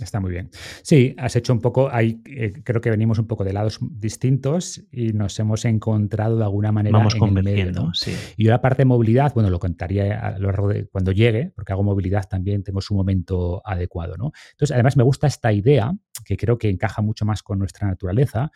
[0.00, 0.50] Está muy bien.
[0.82, 4.82] Sí, has hecho un poco, ahí eh, creo que venimos un poco de lados distintos
[4.90, 7.92] y nos hemos encontrado de alguna manera Vamos en el medio, ¿no?
[7.92, 8.14] sí.
[8.38, 11.52] Y yo la parte de movilidad, bueno, lo contaría a lo largo de cuando llegue,
[11.54, 14.32] porque hago movilidad también, tengo su momento adecuado, ¿no?
[14.52, 15.92] Entonces, además me gusta esta idea,
[16.24, 18.50] que creo que encaja mucho más con nuestra naturaleza,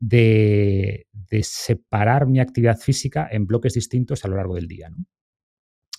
[0.00, 5.04] de, de separar mi actividad física en bloques distintos a lo largo del día, ¿no?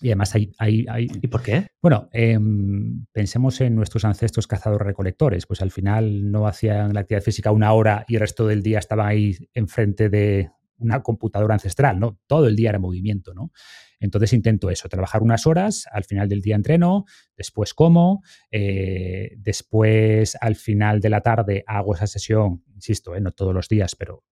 [0.01, 1.67] Y además hay, hay, ¿Y por qué?
[1.81, 5.45] Bueno, em, pensemos en nuestros ancestros cazadores-recolectores.
[5.45, 8.79] Pues al final no hacían la actividad física una hora y el resto del día
[8.79, 12.19] estaban ahí enfrente de una computadora ancestral, ¿no?
[12.27, 13.51] Todo el día era movimiento, ¿no?
[13.99, 17.05] Entonces intento eso, trabajar unas horas, al final del día entreno,
[17.37, 23.21] después como, eh, después al final de la tarde hago esa sesión, insisto, ¿eh?
[23.21, 24.23] no todos los días, pero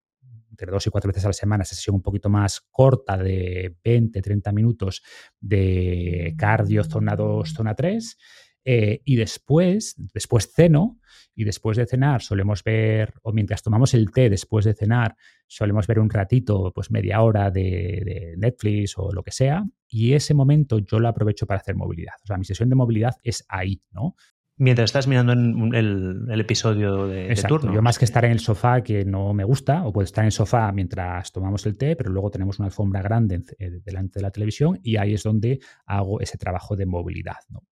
[0.60, 4.22] entre dos y cuatro veces a la semana, sesión un poquito más corta de 20,
[4.22, 5.02] 30 minutos
[5.40, 8.18] de cardio zona 2, zona 3.
[8.66, 11.00] Eh, y después, después ceno,
[11.34, 15.16] y después de cenar solemos ver, o mientras tomamos el té después de cenar,
[15.48, 17.62] solemos ver un ratito, pues media hora de,
[18.06, 22.16] de, Netflix o lo que sea, y ese momento yo lo aprovecho para hacer movilidad.
[22.24, 24.16] O sea, mi sesión de movilidad es ahí, ¿no?
[24.62, 27.74] Mientras estás mirando el, el episodio de, turno.
[27.74, 30.28] Yo más que estar en el sofá que no me gusta, o puedo estar en
[30.28, 34.24] el sofá mientras tomamos el té, pero luego tenemos una alfombra grande eh, delante de
[34.24, 37.38] la televisión y ahí es donde hago ese trabajo de movilidad.
[37.48, 37.64] ¿no?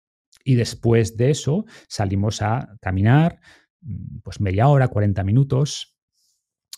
[0.44, 3.40] Y después de eso salimos a caminar,
[3.80, 5.95] mm, pues media hora, 40 minutos,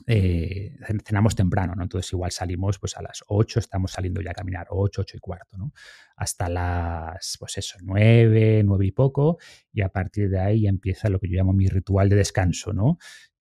[0.06, 1.82] eh, cenamos temprano, ¿no?
[1.82, 5.20] Entonces igual salimos pues a las 8, estamos saliendo ya a caminar, 8, 8 y
[5.20, 5.72] cuarto, ¿no?
[6.16, 9.38] Hasta las, pues eso, 9, 9 y poco,
[9.72, 12.72] y a partir de ahí ya empieza lo que yo llamo mi ritual de descanso,
[12.72, 12.98] ¿no?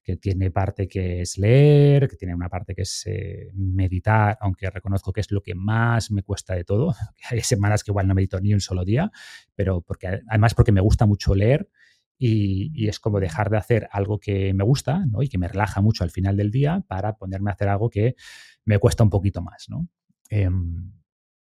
[0.08, 4.70] que tiene parte que es leer, que tiene una parte que es eh, meditar, aunque
[4.70, 6.96] reconozco que es lo que más me cuesta de todo.
[7.30, 9.12] Hay semanas que igual no medito ni un solo día,
[9.54, 11.68] pero porque además porque me gusta mucho leer
[12.18, 15.22] y, es como dejar de hacer algo que me gusta ¿no?
[15.22, 18.16] y que me relaja mucho al final del día para ponerme a hacer algo que
[18.66, 19.68] me cuesta un poquito más.
[19.70, 19.88] ¿no?
[20.30, 20.92] Em,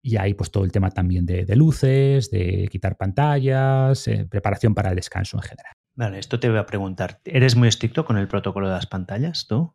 [0.02, 4.90] y ahí pues todo el tema también de, luces, de quitar pantallas, eh, preparación para
[4.90, 5.74] el descanso en general.
[5.96, 7.20] Vale, esto te voy a preguntar.
[7.26, 9.74] ¿Eres muy estricto con el protocolo de las pantallas tú?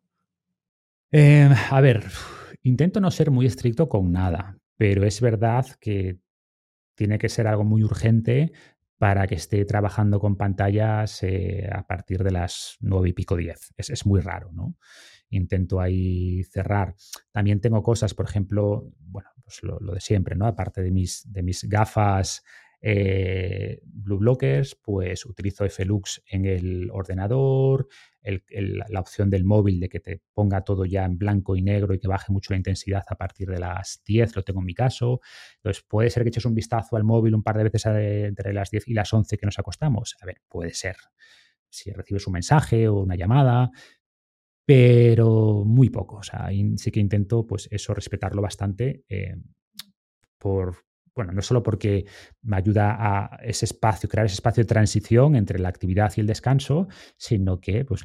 [1.10, 2.04] Em, a ver,
[2.62, 6.20] intento no ser muy estricto con nada, pero es verdad que
[6.94, 8.52] tiene que ser algo muy urgente
[9.02, 13.74] para que esté trabajando con pantallas eh, a partir de las nueve y pico diez.
[13.76, 14.76] Es, muy raro, ¿no?
[15.30, 16.94] Intento ahí cerrar.
[17.32, 20.46] También tengo cosas, por ejemplo, bueno, pues lo, de siempre, ¿no?
[20.46, 22.44] Aparte de mis, de mis gafas
[22.85, 27.87] eh, Blue Blockers, pues utilizo FLux en el ordenador,
[28.23, 32.01] la opción del móvil de que te ponga todo ya en blanco y negro y
[32.01, 35.21] que baje mucho la intensidad a partir de las 10, lo tengo en mi caso.
[35.57, 38.71] Entonces, puede ser que eches un vistazo al móvil un par de veces entre las
[38.71, 40.16] 10 y las 11 que nos acostamos.
[40.21, 40.97] A ver, puede ser.
[41.68, 43.71] Si recibes un mensaje o una llamada,
[44.66, 46.16] pero muy poco.
[46.16, 49.37] O sea, sí que intento, pues eso, respetarlo bastante eh,
[50.38, 52.07] por, bueno, no solo porque
[52.42, 56.27] me ayuda a ese espacio, crear ese espacio de transición entre la actividad y el
[56.27, 58.03] descanso, sino que pues,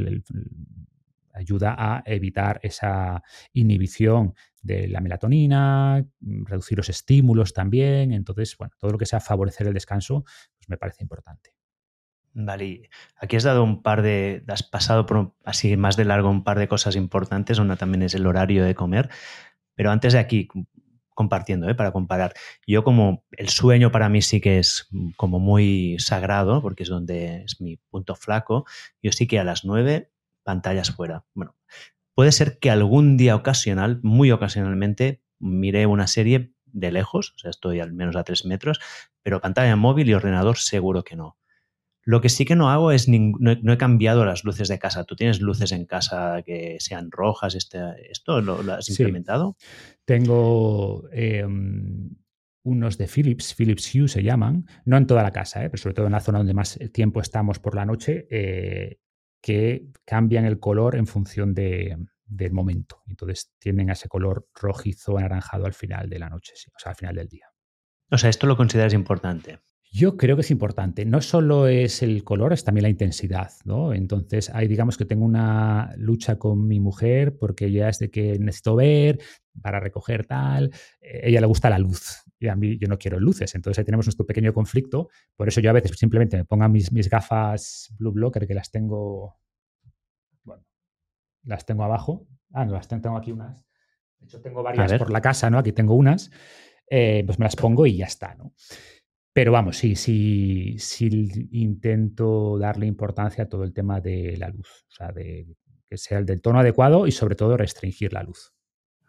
[1.33, 3.21] ayuda a evitar esa
[3.53, 8.11] inhibición de la melatonina, mm, reducir los estímulos también.
[8.11, 10.23] Entonces, bueno, todo lo que sea favorecer el descanso,
[10.57, 11.53] pues me parece importante.
[12.39, 16.43] Vale, aquí has dado un par de, has pasado por así más de largo un
[16.43, 19.09] par de cosas importantes, una también es el horario de comer,
[19.73, 20.47] pero antes de aquí,
[21.17, 21.73] compartiendo, ¿eh?
[21.73, 22.35] para comparar.
[22.67, 27.43] Yo como el sueño para mí sí que es como muy sagrado, porque es donde
[27.43, 28.65] es mi punto flaco,
[29.01, 30.11] yo sí que a las nueve
[30.43, 31.25] pantallas fuera.
[31.33, 31.55] Bueno,
[32.13, 37.49] puede ser que algún día ocasional, muy ocasionalmente, mire una serie de lejos, o sea,
[37.49, 38.79] estoy al menos a tres metros,
[39.23, 41.35] pero pantalla móvil y ordenador seguro que no.
[42.07, 45.03] Lo que sí que no hago es, no he, cambiado las luces de casa.
[45.03, 47.53] ¿Tú tienes luces en casa que sean rojas?
[47.53, 49.57] Este, ¿Esto lo, has implementado?
[50.05, 52.15] Tengo em,
[52.63, 55.69] unos de Philips, Philips Hue se llaman, no en toda la casa, ¿eh?
[55.69, 59.01] pero sobre todo en la zona donde más tiempo estamos por la noche, eh,
[59.41, 62.07] que cambian el color en función del
[62.53, 63.03] momento.
[63.09, 67.15] Entonces tienen ese color rojizo anaranjado al final de la noche, o sea, al final
[67.15, 67.47] del día.
[68.09, 69.59] O sea, esto lo consideras importante.
[69.91, 71.05] Yo creo que es importante.
[71.05, 73.93] No solo es el color, es también la intensidad, ¿no?
[73.93, 78.37] Entonces, hay, digamos que tengo una lucha con mi mujer porque ella es de que
[78.37, 79.19] necesito ver
[79.61, 80.71] para recoger tal.
[80.99, 83.55] Eh, ella le gusta la luz y a mí yo no quiero luces.
[83.55, 85.09] Entonces, ahí tenemos nuestro pequeño conflicto.
[85.35, 88.69] Por eso yo a veces simplemente me pongo mis, mis gafas Blue Blocker que las
[88.69, 89.37] tengo.
[90.43, 90.65] Bueno,
[91.43, 92.27] las tengo abajo.
[92.51, 93.65] Ah, no, las tengo aquí unas
[94.19, 95.57] De hecho, tengo varias por la casa, ¿no?
[95.57, 96.29] Aquí tengo unas,
[96.89, 98.53] eh, pues me las pongo y ya está, ¿no?
[99.37, 104.87] Pero vamos, sí, sí, sí intento darle importancia a todo el tema de la luz,
[104.89, 105.45] o sea, de
[105.87, 108.55] que sea el del tono adecuado y sobre todo restringir la luz.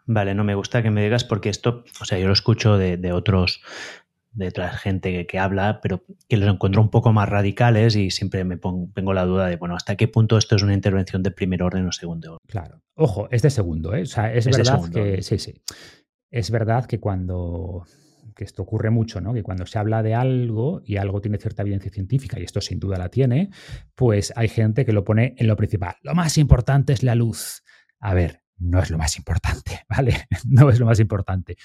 [0.05, 3.11] Vale, no me gusta que me digas porque esto, o sea, yo lo escucho de,
[3.11, 3.63] otros,
[4.31, 8.43] de otra gente que, habla, pero que los encuentro un poco más radicales y siempre
[8.43, 11.31] me pongo, tengo la duda de, bueno, ¿hasta qué punto esto es una intervención de
[11.31, 12.45] primer orden o segundo orden?
[12.45, 12.83] Claro.
[12.93, 14.03] Ojo, es de segundo, ¿eh?
[14.03, 15.59] O sea, es, verdad que, sí, sí.
[16.29, 17.87] Es verdad que cuando
[18.39, 19.33] que esto ocurre mucho, ¿no?
[19.33, 22.79] Que cuando se habla de algo y algo tiene cierta evidencia científica, y esto sin
[22.79, 23.49] duda la tiene,
[23.95, 25.97] pues hay gente que lo pone en lo principal.
[26.03, 27.63] Lo más importante es la luz.
[27.99, 30.13] A ver, no es lo más importante, ¿vale?
[30.45, 31.57] No es lo más importante.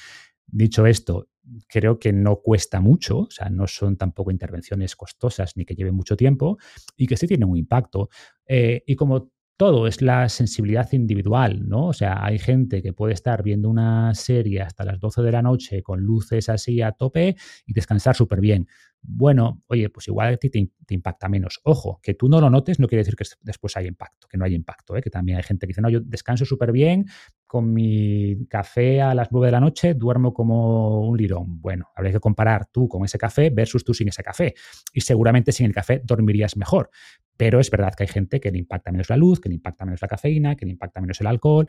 [0.49, 1.29] Dicho esto,
[1.69, 5.95] creo que no cuesta mucho, o sea, no son tampoco intervenciones costosas ni que lleven
[5.95, 6.59] mucho tiempo
[6.97, 8.09] y que sí tienen un impacto.
[8.47, 11.87] Eh, y como todo es la sensibilidad individual, ¿no?
[11.87, 15.43] O sea, hay gente que puede estar viendo una serie hasta las 12 de la
[15.43, 17.37] noche con luces así a tope
[17.67, 18.67] y descansar súper bien
[19.07, 21.61] bueno, oye, pues igual a ti te, impacta menos.
[21.65, 24.45] Ojo, que tú no lo notes no quiere decir que después haya impacto, que no
[24.45, 25.03] haya impacto, ¿eh?
[25.03, 27.07] que también hay gente que dice, no, yo descanso súper bien
[27.47, 31.61] con mi café a las 9 de la noche, duermo como un lirón.
[31.61, 34.55] Bueno, habría que comparar tú con ese café versus tú sin ese café.
[34.93, 36.91] Y seguramente sin el café dormirías mejor.
[37.37, 39.85] Pero es verdad que hay gente que le impacta menos la luz, que le impacta
[39.85, 41.69] menos la cafeína, que le impacta menos el alcohol,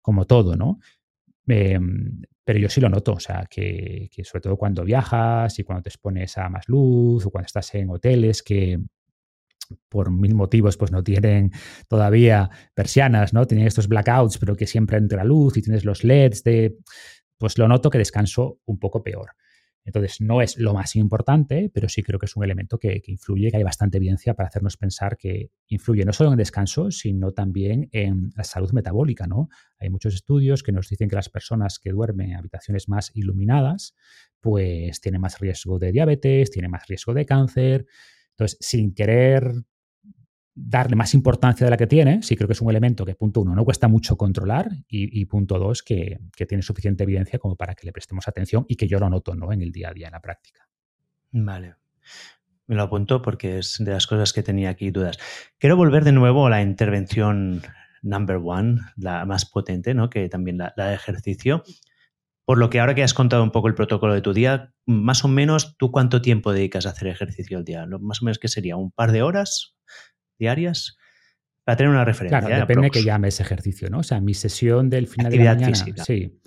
[0.00, 0.78] como todo, ¿no?
[1.48, 5.82] Em, pero yo sí lo noto, o sea, que, sobre todo cuando viajas y cuando
[5.82, 8.80] te expones a más luz o cuando estás en hoteles que
[9.88, 11.50] por mil motivos pues no tienen
[11.88, 13.46] todavía persianas, ¿no?
[13.46, 16.76] Tienen estos blackouts, pero que siempre entra luz y tienes los LEDs de...
[17.38, 19.32] Pues lo noto que descanso un poco peor.
[19.86, 23.52] Entonces, no es lo más importante, pero sí creo que es un elemento que, influye,
[23.52, 27.30] que hay bastante evidencia para hacernos pensar que influye no solo en el descanso, sino
[27.32, 29.48] también en la salud metabólica, ¿no?
[29.78, 33.94] Hay muchos estudios que nos dicen que las personas que duermen en habitaciones más iluminadas,
[34.40, 37.86] pues tienen más riesgo de diabetes, tienen más riesgo de cáncer.
[38.30, 39.52] Entonces, sin querer
[40.58, 43.42] darle más importancia de la que tiene, sí creo que es un elemento que, punto
[43.42, 47.86] uno, no cuesta mucho controlar y, punto dos, que, tiene suficiente evidencia como para que
[47.86, 49.52] le prestemos atención y que yo lo noto ¿no?
[49.52, 50.66] en el día a día, en la práctica.
[51.30, 51.74] Vale.
[52.66, 55.18] Me lo apunto porque es de las cosas que tenía aquí dudas.
[55.58, 57.62] Quiero volver de nuevo a la intervención
[58.02, 60.08] number one, la más potente, ¿no?
[60.08, 61.64] que también la, la de ejercicio.
[62.46, 65.22] Por lo que ahora que has contado un poco el protocolo de tu día, más
[65.24, 67.86] o menos, ¿tú cuánto tiempo dedicas a hacer ejercicio al día?
[68.00, 68.76] Más o menos, ¿qué sería?
[68.76, 69.75] ¿Un par de horas?
[70.38, 70.96] Diarias
[71.64, 72.40] para tener una referencia.
[72.40, 73.98] Claro, depende de que llames ejercicio, ¿no?
[73.98, 75.74] O sea, mi sesión del final de la mañana.
[75.74, 76.04] Física.
[76.04, 76.40] Sí.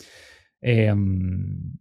[0.62, 1.74] Em,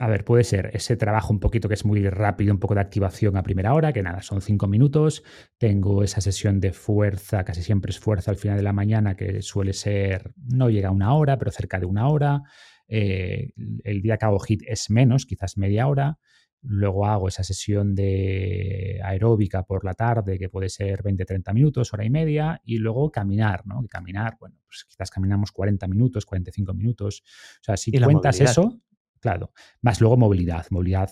[0.00, 2.80] a ver, puede ser ese trabajo un poquito que es muy rápido, un poco de
[2.80, 5.22] activación a primera hora, que nada, son cinco minutos.
[5.58, 9.42] Tengo esa sesión de fuerza, casi siempre es fuerza al final de la mañana, que
[9.42, 12.42] suele ser, no llega a una hora, pero cerca de una hora.
[12.88, 13.52] Eh,
[13.84, 16.18] el día que hago HIT es menos, quizás media hora.
[16.62, 22.04] Luego hago esa sesión de aeróbica por la tarde, que puede ser 20-30 minutos, hora
[22.04, 23.82] y media, y luego caminar, ¿no?
[23.88, 27.22] caminar, bueno, pues quizás caminamos 40 minutos, 45 minutos.
[27.60, 28.80] O sea, si cuentas eso,
[29.20, 30.66] claro, más luego movilidad.
[30.70, 31.10] Movilidad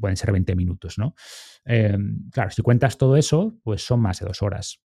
[0.00, 1.14] pueden ser 20 minutos, ¿no?
[1.64, 4.85] Em, claro, si cuentas todo eso, pues son más de dos horas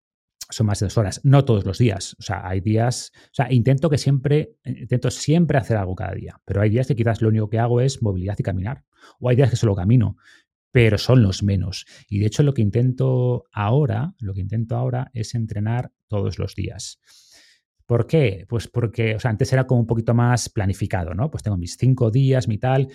[0.50, 2.16] son más de dos horas, no todos los días.
[2.18, 6.40] O sea, hay días, o sea, intento que siempre, intento siempre hacer algo cada día,
[6.44, 8.84] pero hay días que quizás lo único que hago es movilidad y caminar,
[9.18, 10.16] o hay días que solo camino,
[10.70, 11.86] pero son los menos.
[12.08, 16.54] Y de hecho lo que intento ahora, lo que intento ahora es entrenar todos los
[16.54, 17.00] días.
[17.86, 18.46] ¿Por qué?
[18.48, 21.30] Pues porque, o sea, antes era como un poquito más planificado, ¿no?
[21.30, 22.88] Pues tengo mis cinco días, mi tal,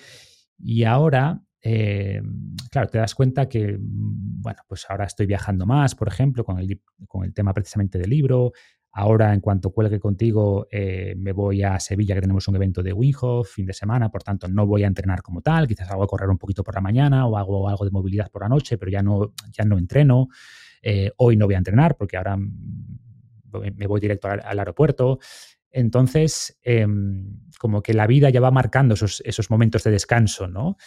[0.58, 2.22] y ahora eh,
[2.70, 6.60] claro, te das cuenta que, mm, bueno, pues ahora estoy viajando más, por ejemplo, con
[6.60, 8.52] el, con el tema precisamente del libro.
[8.92, 12.94] Ahora, en cuanto cuelgue contigo, eh, me voy a Sevilla, que tenemos un evento de
[12.94, 15.68] Winghoff fin de semana, por tanto, no voy a entrenar como tal.
[15.68, 18.44] Quizás hago a correr un poquito por la mañana o hago algo de movilidad por
[18.44, 20.28] la noche, pero ya no, ya no entreno.
[20.84, 22.52] Eh, hoy no voy a entrenar porque ahora mm,
[23.76, 25.18] me voy directo al, aeropuerto.
[25.72, 30.78] Entonces, em, como que la vida ya va marcando esos, esos momentos de descanso, ¿no?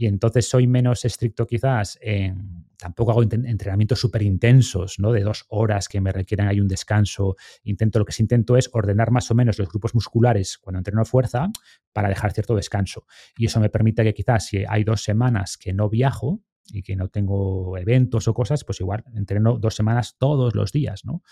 [0.00, 5.10] Y entonces soy menos estricto quizás en, tampoco hago entrenamientos súper intensos, ¿no?
[5.10, 7.34] De dos horas que me requieren ahí un descanso.
[7.64, 11.48] Intento, lo que intento es ordenar más o menos los grupos musculares cuando entreno fuerza
[11.92, 13.06] para dejar cierto descanso.
[13.36, 16.94] Y eso me permite que quizás si hay dos semanas que no viajo y que
[16.94, 21.24] no tengo eventos o cosas, pues igual entreno dos semanas todos los días, ¿no?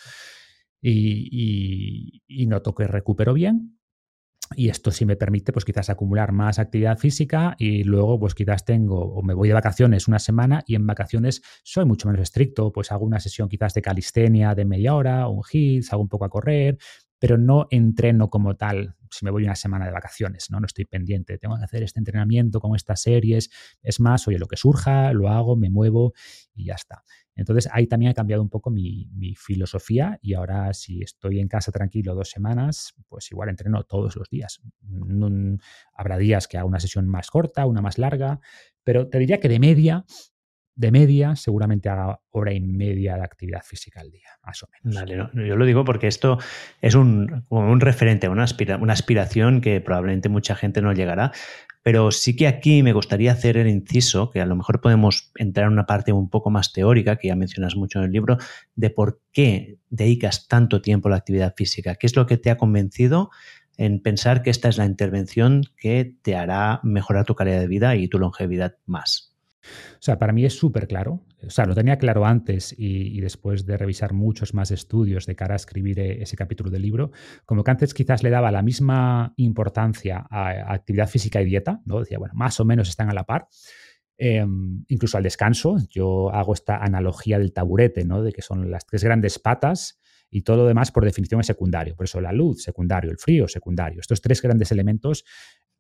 [0.83, 3.76] Y, y noto que recupero bien,
[4.55, 8.65] y esto sí me permite, pues quizás acumular más actividad física y luego, pues quizás
[8.65, 12.73] tengo o me voy de vacaciones una semana y en vacaciones soy mucho menos estricto,
[12.73, 16.25] pues hago una sesión quizás de calistenia de media hora, un hit, hago un poco
[16.25, 16.79] a correr,
[17.19, 20.61] pero no entreno como tal si me voy una semana de vacaciones, ¿no?
[20.61, 23.51] No estoy pendiente, tengo que hacer este entrenamiento con estas series,
[23.83, 26.13] es más, oye, lo que surja, lo hago, me muevo
[26.55, 27.05] y ya está.
[27.35, 31.71] Entonces ahí también ha cambiado un poco mi, filosofía y ahora si estoy en casa
[31.71, 34.61] tranquilo dos semanas, pues igual entreno todos los días.
[35.93, 38.41] habrá días que haga una sesión más corta, una más larga,
[38.85, 40.05] pero te diría que de media
[40.77, 45.33] de media, seguramente haga hora y media de actividad física al día, más o menos.
[45.35, 46.39] yo lo digo porque esto
[46.83, 48.45] es un, un referente, una,
[48.79, 51.33] una aspiración que probablemente mucha gente no llegará,
[51.83, 55.67] pero sí que aquí me gustaría hacer el inciso, que a lo mejor podemos entrar
[55.67, 58.37] en una parte un poco más teórica, que ya mencionas mucho en el libro,
[58.75, 61.95] de por qué dedicas tanto tiempo a la actividad física.
[61.95, 63.31] ¿Qué es lo que te ha convencido
[63.79, 67.97] en pensar que esta es la intervención que te hará mejorar tu calidad de vida
[67.97, 69.36] y tu longevidad más?
[69.95, 71.25] O sea, para mí es súper claro.
[71.47, 75.55] O sea, lo tenía claro antes y, después de revisar muchos más estudios de cara
[75.55, 77.11] a escribir e, ese capítulo del libro,
[77.45, 82.01] como que antes quizás le daba la misma importancia a, actividad física y dieta, ¿no?
[82.01, 83.49] Decía, bueno, más o menos están a la par.
[84.19, 88.23] Em, incluso al descanso, yo hago esta analogía del taburete, ¿no?
[88.23, 90.01] De que son las tres grandes patas
[90.31, 91.95] y todo lo demás por definición es secundario.
[91.95, 94.01] Por eso la luz, secundario, el frío, secundario.
[94.01, 95.25] Estos tres grandes elementos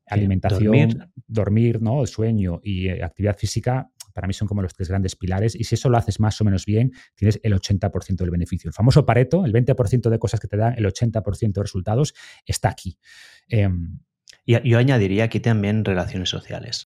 [0.07, 2.07] alimentación, dormir, ¿no?
[2.07, 5.55] sueño y eh, actividad física, para mí son como los tres grandes pilares.
[5.55, 8.69] Y si eso lo haces más o menos bien, tienes el 80% del beneficio.
[8.69, 12.15] El famoso Pareto, el 20% de cosas que te dan el 80% de resultados,
[12.47, 12.99] está aquí.
[13.49, 13.99] Em,
[14.47, 16.89] y yo añadiría aquí también relaciones sociales.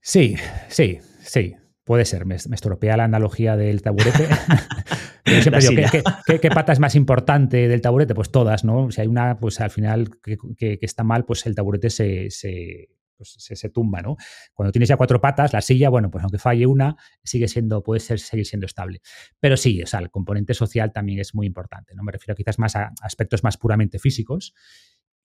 [0.00, 0.34] Sí,
[0.68, 1.54] sí, sí.
[1.92, 4.26] Puede ser, me, estropea la analogía del taburete.
[5.42, 8.14] siempre digo, ¿qué, pata es más importante del taburete?
[8.14, 8.90] Pues todas, ¿no?
[8.90, 13.68] Si hay una, pues al final que, está mal, pues el taburete pues se, se,
[13.68, 14.16] tumba, ¿no?
[14.54, 18.00] Cuando tienes ya cuatro patas, la silla, bueno, pues aunque falle una, sigue siendo, puede
[18.00, 19.02] ser, seguir siendo estable.
[19.38, 22.02] Pero sí, o sea, el componente social también es muy importante, ¿no?
[22.04, 24.54] Me refiero quizás más a aspectos más puramente físicos.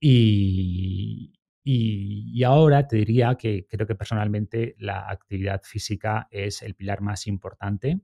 [0.01, 1.31] Y,
[1.69, 7.27] y, ahora te diría que creo que personalmente la actividad física es el pilar más
[7.27, 7.99] importante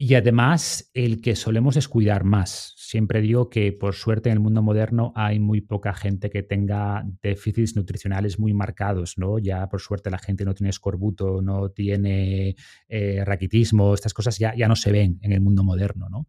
[0.00, 2.72] y además el que solemos descuidar más.
[2.76, 7.04] Siempre digo que por suerte en el mundo moderno hay muy poca gente que tenga
[7.20, 9.40] déficits nutricionales muy marcados, ¿no?
[9.40, 12.54] Ya por suerte la gente no tiene escorbuto, no tiene
[12.86, 16.28] eh, raquitismo, estas cosas ya, ya no se ven en el mundo moderno, ¿no?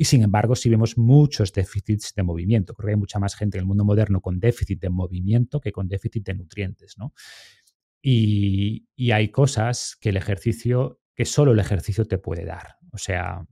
[0.00, 2.72] Y sin embargo, si vemos muchos déficits de movimiento.
[2.72, 5.72] Creo que hay mucha más gente en el mundo moderno con déficit de movimiento que
[5.72, 7.12] con déficit de nutrientes, ¿no?
[8.00, 12.78] Y, hay cosas que el ejercicio, que solo el ejercicio te puede dar.
[12.92, 13.46] O sea,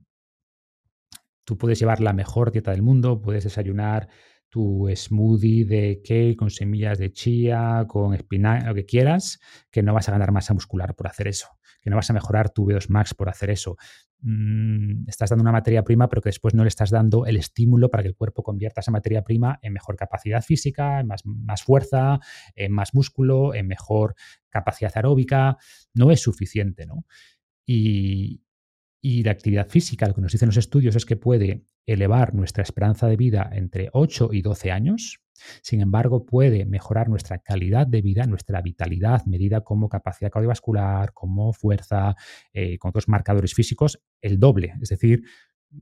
[1.43, 4.09] tú puedes llevar la mejor dieta del mundo, puedes desayunar
[4.49, 9.39] tu smoothie de cake con semillas de chía, con espinaca, lo que quieras,
[9.69, 12.49] que no vas a ganar masa muscular por hacer eso, que no vas a mejorar
[12.49, 13.77] tu V2 Max por hacer eso.
[14.21, 17.89] Mm, estás dando una materia prima, pero que después no le estás dando el estímulo
[17.89, 21.63] para que el cuerpo convierta esa materia prima en mejor capacidad física, en más, más
[21.63, 22.19] fuerza,
[22.55, 24.15] en más músculo, en mejor
[24.49, 25.57] capacidad aeróbica.
[25.93, 27.05] No es suficiente, ¿no?
[27.65, 28.43] Y,
[29.01, 32.63] y la actividad física, lo que nos dicen los estudios es que puede elevar nuestra
[32.63, 35.21] esperanza de vida entre 8 y 12 años.
[35.61, 41.53] Sin embargo, puede mejorar nuestra calidad de vida, nuestra vitalidad, medida como capacidad cardiovascular, como
[41.53, 42.15] fuerza,
[42.53, 45.23] eh, con otros marcadores físicos, el doble, es decir,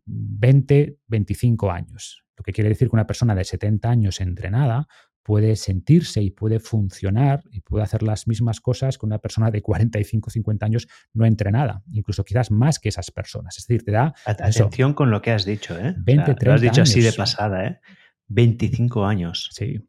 [0.06, 2.24] 20, 25 años.
[2.38, 4.88] Lo que quiere decir que una persona de 70 años entrenada
[5.28, 9.62] puede sentirse y puede funcionar y puede hacer las mismas cosas que una persona de
[9.62, 13.58] 45 50 años no entrenada, incluso quizás más que esas personas.
[13.58, 14.14] Es decir, te da...
[14.26, 15.96] Atención con lo que has dicho, ¿eh?
[15.98, 17.82] 20, lo has dicho así de pasada, ¿eh?
[18.28, 19.50] 25 años.
[19.54, 19.80] Sí.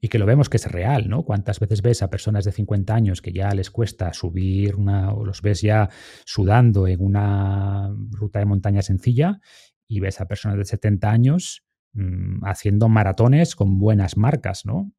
[0.00, 1.24] Y que lo vemos que es real, ¿no?
[1.24, 5.24] ¿Cuántas veces ves a personas de 50 años que ya les cuesta subir una, o
[5.24, 5.90] los ves ya
[6.24, 9.40] sudando en una ruta de montaña sencilla
[9.86, 11.68] y ves a personas de 70 años
[11.98, 14.92] Mm, haciendo maratones con buenas marcas, ¿no?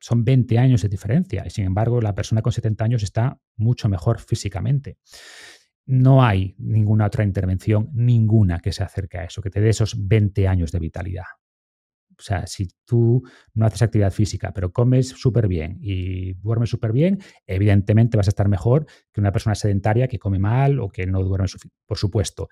[0.00, 3.88] Son 20 años de diferencia y sin embargo la persona con 70 años está mucho
[3.88, 4.98] mejor físicamente.
[5.86, 10.08] No hay ninguna otra intervención, ninguna que se acerque a eso, que te dé esos
[10.08, 11.24] 20 años de vitalidad.
[12.18, 13.22] O sea, si tú
[13.54, 18.30] no haces actividad física, pero comes súper bien y duermes súper bien, evidentemente vas a
[18.30, 21.46] estar mejor que una persona sedentaria que come mal o que no duerme
[21.86, 22.48] por supuesto.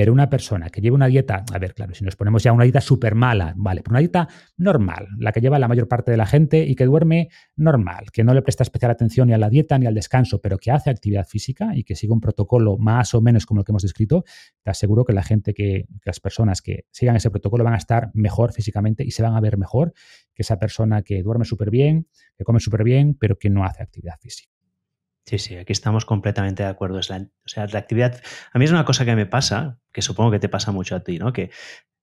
[0.00, 2.64] Pero una persona que lleva una dieta, a ver, claro, si nos ponemos ya una
[2.64, 6.16] dieta súper mala, vale, pero una dieta normal, la que lleva la mayor parte de
[6.16, 9.50] la gente y que duerme normal, que no le presta especial atención ni a la
[9.50, 13.12] dieta ni al descanso, pero que hace actividad física y que sigue un protocolo más
[13.12, 14.24] o menos como el que hemos descrito,
[14.62, 17.76] te aseguro que la gente que, que las personas que sigan ese protocolo van a
[17.76, 19.92] estar mejor físicamente y se van a ver mejor
[20.32, 23.82] que esa persona que duerme súper bien, que come súper bien, pero que no hace
[23.82, 24.59] actividad física.
[25.26, 26.98] Sí, sí, aquí estamos completamente de acuerdo.
[26.98, 28.20] o sea, la actividad.
[28.52, 31.00] A mí es una cosa que me pasa, que supongo que te pasa mucho a
[31.00, 31.32] ti, ¿no?
[31.32, 31.50] Que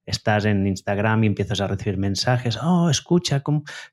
[0.07, 3.43] estás en Instagram y empiezas a recibir mensajes, oh, escucha,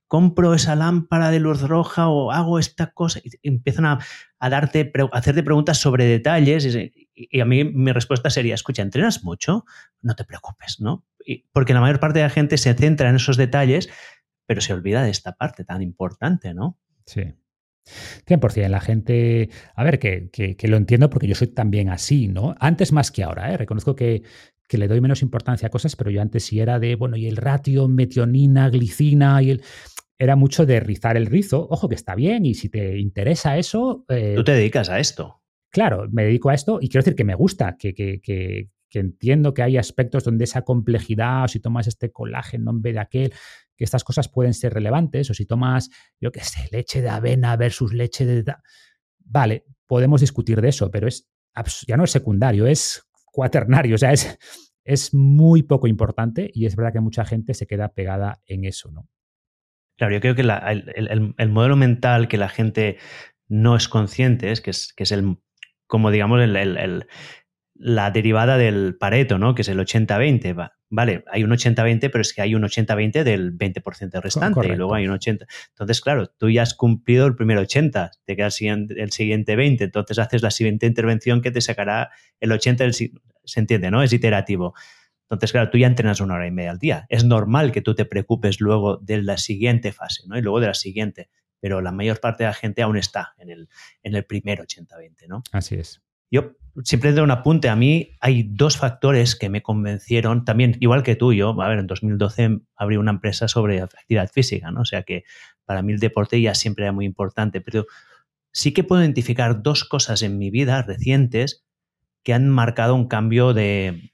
[0.07, 3.21] compro esa lámpara de luz roja o hago esta cosa.
[3.25, 3.99] Y empiezan a,
[4.41, 6.79] darte, a hacerte preguntas sobre detalles.
[7.15, 9.65] Y, a mí mi respuesta sería, escucha, ¿entrenas mucho?
[10.01, 11.05] No te preocupes, ¿no?
[11.53, 13.89] porque la mayor parte de la gente se centra en esos detalles,
[14.47, 16.79] pero se olvida de esta parte tan importante, ¿no?
[17.07, 17.35] Sí.
[18.27, 18.69] 100%.
[18.69, 22.55] La gente, a ver, que, que, lo entiendo porque yo soy también así, ¿no?
[22.59, 23.57] Antes más que ahora, ¿eh?
[23.57, 24.23] Reconozco que,
[24.69, 27.27] que le doy menos importancia a cosas, pero yo antes sí era de, bueno, y
[27.27, 29.63] el ratio metionina, glicina, y el...
[30.17, 31.67] Era mucho de rizar el rizo.
[31.69, 34.05] Ojo que está bien, y si te interesa eso...
[34.09, 35.43] Eh, Tú te dedicas a esto.
[35.75, 39.53] Claro, me dedico a esto y quiero decir que me gusta, que, que, que, entiendo
[39.53, 43.33] que hay aspectos donde esa complejidad, o si tomas este colágeno en vez de aquel,
[43.77, 47.57] que estas cosas pueden ser relevantes, o si tomas, yo qué sé, leche de avena
[47.57, 48.45] versus leche de...
[49.19, 51.29] Vale, podemos discutir de eso, pero es
[51.87, 54.39] ya no es secundario, es cuaternario, o sea, es,
[54.85, 58.91] es muy poco importante y es verdad que mucha gente se queda pegada en eso,
[58.91, 59.09] ¿no?
[59.97, 62.99] Claro, yo creo que el, modelo mental que la gente
[63.47, 65.39] no es consciente es que es, que es el,
[65.87, 67.07] como digamos, el,
[67.75, 69.55] la derivada del Pareto, ¿no?
[69.55, 70.73] Que es el 80-20.
[70.97, 74.95] Vale, hay un 80-20, pero es que hay un 80-20 del 20% restante y luego
[74.95, 75.45] hay un 80.
[75.71, 79.57] Entonces, claro, tú ya has cumplido el primer 80, te queda el siguiente, el siguiente
[79.57, 83.11] 20, entonces haces la siguiente intervención que te sacará el 80 del, se
[83.61, 84.05] entiende, ¿no?
[84.05, 84.75] Es iterativo.
[85.23, 87.07] Entonces, claro, tú ya entrenas una hora y media al día.
[87.09, 90.39] Es normal que tú te preocupes luego de la siguiente fase, ¿no?
[90.39, 91.29] Y luego de la siguiente.
[91.59, 93.69] Pero la mayor parte de la gente aún está en el,
[94.05, 95.43] en el primer 80-20, ¿no?
[95.51, 96.04] Así es.
[96.31, 96.53] Yo
[96.83, 97.69] siempre doy un apunte.
[97.69, 101.79] A mí hay dos factores que me convencieron, también igual que tú, yo, a ver,
[101.79, 104.81] en 2012 abrí una empresa sobre actividad física, ¿no?
[104.81, 105.25] O sea que
[105.65, 107.87] para mí el deporte ya siempre era muy importante, pero
[108.53, 111.65] sí que puedo identificar dos cosas en mi vida recientes
[112.23, 114.11] que han marcado un cambio de,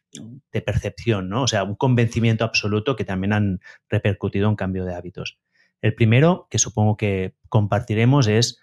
[0.51, 1.43] percepción, ¿no?
[1.43, 5.39] O sea, un convencimiento absoluto que también han repercutido en cambio de hábitos.
[5.81, 8.61] El primero, que supongo que compartiremos, es,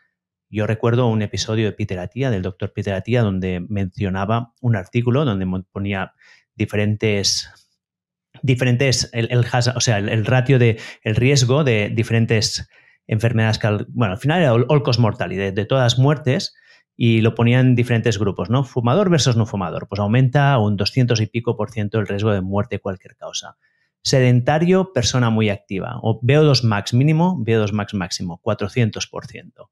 [0.50, 5.26] yo recuerdo un episodio de Peter Attia, del doctor Peter Attia, donde mencionaba un artículo
[5.26, 6.14] donde ponía
[6.56, 7.50] diferentes
[8.42, 9.44] diferentes, el,
[10.26, 12.70] ratio de, el riesgo de diferentes
[13.08, 16.54] enfermedades, bueno, al final era all cause mortality, de todas muertes,
[16.98, 18.64] y lo ponían en diferentes grupos, ¿no?
[18.64, 19.88] Fumador versus no fumador.
[19.88, 23.56] Pues aumenta un 200 y pico por ciento el riesgo de muerte de cualquier causa.
[24.02, 26.00] Sedentario, persona muy activa.
[26.02, 29.70] O VO2 max mínimo, VO2 max máximo, 400 por ciento.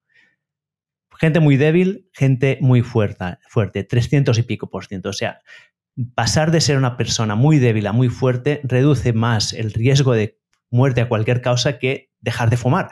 [1.19, 5.09] Gente muy débil, gente muy fuerte, fuerte, 300 y pico por ciento.
[5.09, 5.41] O sea,
[6.13, 10.39] pasar de ser una persona muy débil a muy fuerte reduce más el riesgo de
[10.69, 12.89] muerte a cualquier causa que dejar de fumar.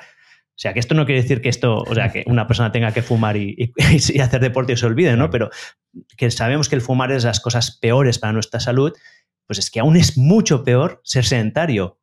[0.55, 2.91] O sea, que esto no quiere decir que esto, o sea, que una persona tenga
[2.91, 3.73] que fumar y,
[4.21, 5.29] hacer deporte y se olvide, ¿no?
[5.29, 5.49] Pero
[6.15, 8.93] que sabemos que el fumar es las cosas peores para nuestra salud,
[9.47, 11.99] pues es que aún es mucho peor ser sedentario.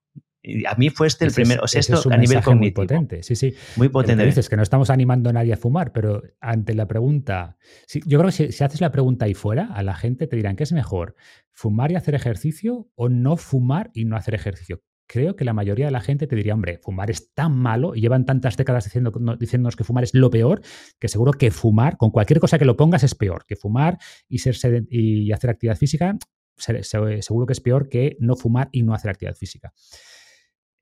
[0.67, 2.83] A mí fue este el primero, o sea, esto a nivel cognitivo.
[2.83, 3.55] Muy potente, sí, sí.
[3.77, 4.25] Muy potente.
[4.25, 7.59] Dices que no estamos animando a nadie a fumar, pero ante la pregunta,
[8.07, 10.57] yo creo que si, si, haces la pregunta ahí fuera, a la gente te dirán,
[10.57, 11.15] ¿qué es mejor?
[11.53, 14.83] ¿Fumar y hacer ejercicio o no fumar y no hacer ejercicio?
[15.11, 18.01] creo que la mayoría de la gente te diría, hombre, fumar es tan malo y
[18.01, 20.63] llevan tantas décadas diciendo, diciéndonos que fumar es lo peor,
[21.01, 23.45] que seguro que fumar, con cualquier cosa que lo pongas, es peor.
[23.45, 24.55] Que fumar y, ser
[24.89, 26.17] y hacer actividad física,
[26.57, 29.73] seguro que es peor que no fumar y no hacer actividad física.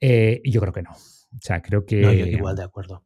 [0.01, 0.91] Eh, yo creo que no.
[0.91, 2.01] O sea, creo que.
[2.01, 3.05] No, yo igual de acuerdo.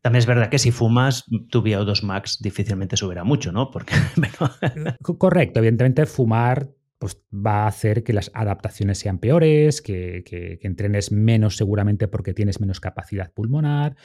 [0.00, 3.70] También es verdad que si fumas, tu VO2 max difícilmente subirá mucho, ¿no?
[3.70, 3.94] Porque.
[5.18, 11.10] Correcto, evidentemente fumar pues va a hacer que las adaptaciones sean peores, que, que, entrenes
[11.10, 13.96] menos seguramente porque tienes menos capacidad pulmonar,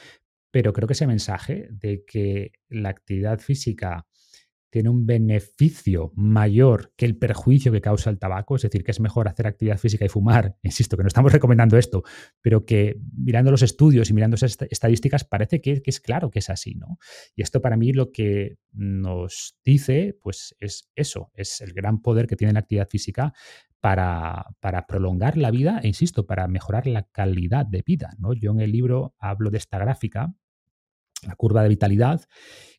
[0.50, 4.06] pero creo que ese mensaje de que la actividad física
[4.70, 9.00] tiene un beneficio mayor que el perjuicio que causa el tabaco, es decir, que es
[9.00, 12.02] mejor hacer actividad física y fumar, insisto, que no estamos recomendando esto,
[12.42, 16.50] pero que mirando los estudios y mirando esas estadísticas parece que, es claro que es
[16.50, 16.98] así, ¿no?
[17.34, 22.26] Y esto para mí lo que nos dice, pues es eso, es el gran poder
[22.26, 23.32] que tiene la actividad física
[23.80, 28.14] para, para, prolongar la vida e, insisto, para mejorar la calidad de vida.
[28.18, 28.32] ¿no?
[28.32, 30.34] Yo en el libro hablo de esta gráfica,
[31.22, 32.22] la curva de vitalidad,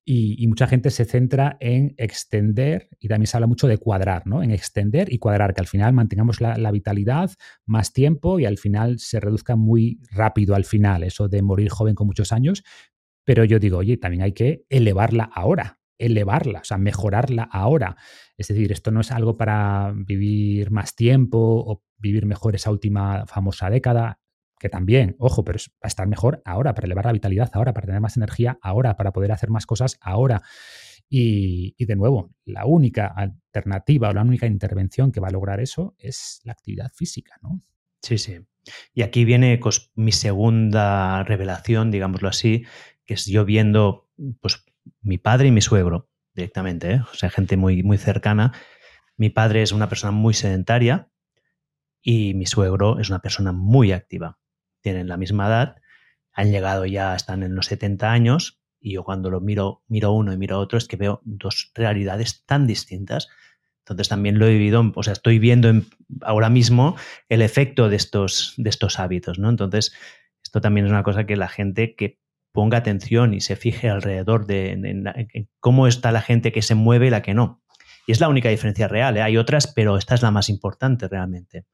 [0.10, 4.42] y, mucha gente se centra en extender, y también se habla mucho de cuadrar, ¿no?
[4.42, 7.32] En extender y cuadrar, que al final mantengamos la, vitalidad
[7.66, 11.94] más tiempo y al final se reduzca muy rápido al final, eso de morir joven
[11.94, 12.64] con muchos años.
[13.26, 17.98] Pero yo digo, oye, también hay que elevarla ahora, elevarla, o sea, mejorarla ahora.
[18.38, 23.26] Es decir, esto no es algo para vivir más tiempo o vivir mejor esa última
[23.26, 24.20] famosa década
[24.60, 27.88] que también, ojo, pero va a estar mejor ahora, para elevar la vitalidad ahora, para
[27.88, 30.42] tener más energía ahora, para poder hacer más cosas ahora.
[31.10, 35.96] Y, de nuevo, la única alternativa o la única intervención que va a lograr eso
[35.98, 37.62] es la actividad física, ¿no?
[38.02, 38.40] Sí, sí.
[38.94, 39.60] Y aquí viene
[39.96, 42.66] mi segunda revelación, digámoslo así,
[43.06, 44.10] que es yo viendo
[44.42, 44.66] pues,
[45.02, 47.02] mi padre y mi suegro directamente, ¿eh?
[47.12, 48.54] o sea, gente muy, muy cercana.
[49.16, 51.10] Mi padre es una persona muy sedentaria
[52.02, 54.38] y mi suegro es una persona muy activa.
[54.88, 55.76] Tienen la misma edad,
[56.32, 60.32] han llegado ya, están en los 70 años y yo cuando lo miro, miro uno
[60.32, 63.28] y miro otro es que veo dos realidades tan distintas
[63.88, 65.72] entonces también lo he vivido, o sea, estoy viendo
[66.22, 66.98] ahora mismo
[67.30, 69.50] el efecto de estos, de estos hábitos, ¿no?
[69.50, 69.94] Entonces,
[70.44, 72.20] esto también es una cosa que la gente que
[72.52, 75.06] ponga atención y se fije alrededor de
[75.62, 77.64] cómo está la gente que se mueve y la que no.
[78.06, 79.22] Y es la única diferencia real, ¿eh?
[79.22, 81.66] hay otras, pero esta es la más importante realmente.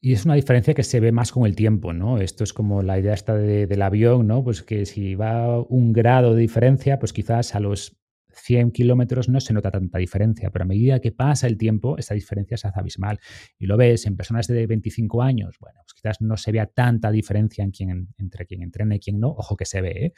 [0.00, 2.18] Y es una diferencia que se ve más con el tiempo, ¿no?
[2.18, 4.44] Esto es como la idea esta del avión, ¿no?
[4.44, 7.96] Pues que si va un grado de diferencia, pues quizás a los
[8.36, 12.14] 100 kilómetros no se nota tanta diferencia, pero a medida que pasa el tiempo, esta
[12.14, 13.18] diferencia se hace abismal.
[13.58, 17.10] Y lo ves en personas de 25 años, bueno, pues quizás no se vea tanta
[17.10, 20.12] diferencia entre quien entrena y quien no, ojo que se ve, ¿eh?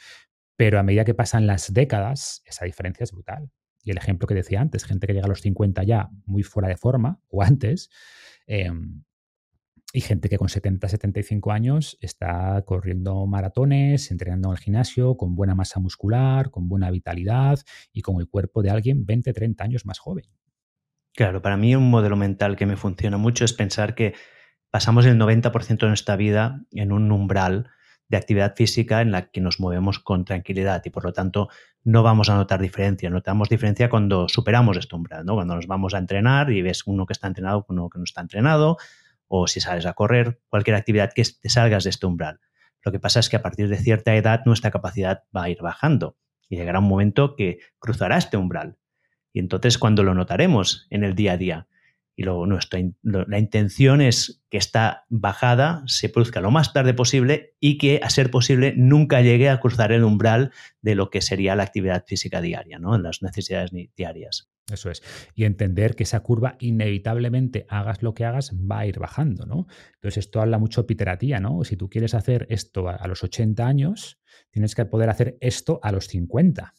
[0.55, 3.49] pero a medida que pasan las décadas, esa diferencia es brutal.
[3.81, 6.67] Y el ejemplo que decía antes, gente que llega a los 50 ya muy fuera
[6.67, 7.89] de forma, o antes,
[8.45, 8.69] eh,
[9.91, 15.35] y gente que con 70, 75 años está corriendo maratones, entrenando en el gimnasio, con
[15.35, 17.59] buena masa muscular, con buena vitalidad
[17.91, 20.25] y con el cuerpo de alguien 20, 30 años más joven.
[21.15, 24.13] Claro, para mí un modelo mental que me funciona mucho es pensar que
[24.69, 27.71] pasamos el 90% de nuestra vida en un umbral
[28.09, 31.49] de actividad física en la que nos movemos con tranquilidad y por lo tanto
[31.83, 33.09] no vamos a notar diferencia.
[33.09, 35.35] Notamos diferencia cuando superamos este umbral, ¿no?
[35.35, 38.03] Cuando nos vamos a entrenar y ves uno que está entrenado con uno que no
[38.03, 38.77] está entrenado,
[39.29, 42.41] o si sales a correr, cualquier actividad que te salgas de este umbral.
[42.83, 45.61] Lo que pasa es que a partir de cierta edad nuestra capacidad va a ir
[45.61, 46.17] bajando
[46.49, 48.77] y llegará un momento que cruzará este umbral.
[49.31, 51.67] Y entonces cuando lo notaremos en el día a día.
[52.15, 57.55] Y luego nuestra, la intención es que esta bajada se produzca lo más tarde posible
[57.61, 60.51] y que, a ser posible, nunca llegue a cruzar el umbral
[60.81, 62.97] de lo que sería la actividad física diaria, ¿no?
[62.97, 64.51] las necesidades diarias.
[64.71, 65.01] Eso es.
[65.33, 69.67] Y entender que esa curva inevitablemente, hagas lo que hagas, va a ir bajando, ¿no?
[69.95, 71.63] Entonces esto habla mucho piteratía, ¿no?
[71.63, 74.19] Si tú quieres hacer esto a los 80 años,
[74.51, 76.73] tienes que poder hacer esto a los 50.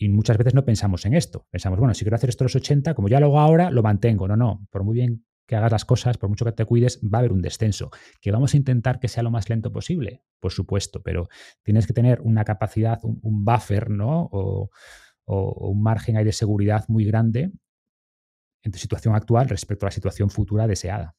[0.00, 1.46] Y muchas veces no pensamos en esto.
[1.50, 3.82] Pensamos, bueno, si quiero hacer esto a los 80, como ya lo hago ahora, lo
[3.82, 4.28] mantengo.
[4.28, 4.66] No, no.
[4.70, 7.32] Por muy bien que hagas las cosas, por mucho que te cuides, va a haber
[7.32, 7.90] un descenso.
[8.20, 10.22] ¿Que vamos a intentar que sea lo más lento posible?
[10.38, 11.28] Por supuesto, pero
[11.62, 14.28] tienes que tener una capacidad, un, un buffer, ¿no?
[14.30, 14.70] O,
[15.28, 17.52] o, un margen ahí de seguridad muy grande
[18.62, 21.14] en tu situación actual respecto a la situación futura deseada.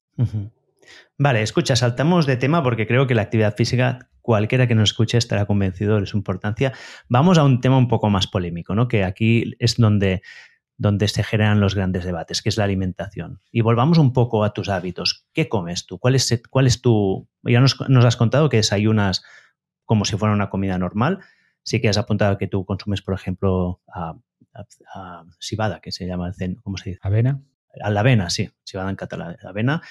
[1.17, 5.17] Vale, escucha, saltamos de tema porque creo que la actividad física, cualquiera que nos escuche
[5.17, 6.73] estará convencido de su importancia.
[7.07, 8.87] Vamos a un tema un poco más polémico, ¿no?
[8.87, 10.21] Que aquí es donde,
[10.77, 13.39] donde se generan los grandes debates, que es la alimentación.
[13.51, 15.27] Y volvamos un poco a tus hábitos.
[15.33, 15.99] ¿Qué comes tú?
[15.99, 17.27] ¿Cuál es, cuál tu...
[17.43, 19.23] Ya nos, nos has contado que desayunas
[19.85, 21.19] como si fuera una comida normal,
[21.69, 24.15] sí que has apuntado que tú consumes, por ejemplo, a,
[25.39, 26.99] cibada, que se llama ¿cómo se dice?
[27.03, 27.43] Avena.
[27.79, 29.83] A la avena, sí, cibada en catalán, avena.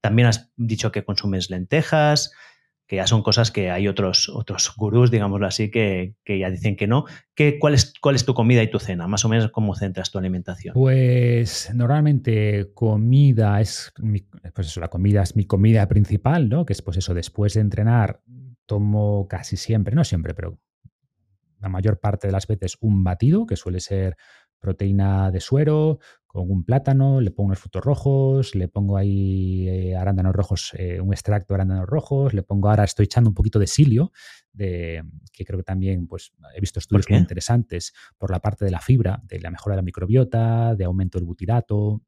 [0.00, 2.32] También has dicho que consumes lentejas,
[2.88, 6.88] que ya son cosas que hay otros, otros gurús, digámoslo así, que, ya dicen que
[6.88, 7.04] no.
[7.36, 9.06] ¿Qué, cuál, es, ¿Cuál es tu comida y tu cena?
[9.06, 10.74] Más o menos, ¿cómo centras tu alimentación?
[10.74, 13.92] Pues normalmente comida es,
[14.52, 16.66] pues eso, la comida es mi comida principal, ¿no?
[16.66, 18.20] Que es pues eso, después de entrenar
[18.66, 20.58] tomo casi siempre, no siempre, pero
[21.60, 24.16] la mayor parte de las veces un batido, que suele ser
[24.58, 29.96] proteína de suero, con un plátano, le pongo unos frutos rojos, le pongo ahí eh,
[29.96, 33.58] arándanos rojos, eh, un extracto de arándanos rojos, le pongo ahora, estoy echando un poquito
[33.58, 34.12] de silio,
[34.52, 35.02] de,
[35.32, 38.80] que creo que también pues, he visto estudios muy interesantes por la parte de la
[38.80, 42.02] fibra, de la mejora de la microbiota, de aumento del butirato.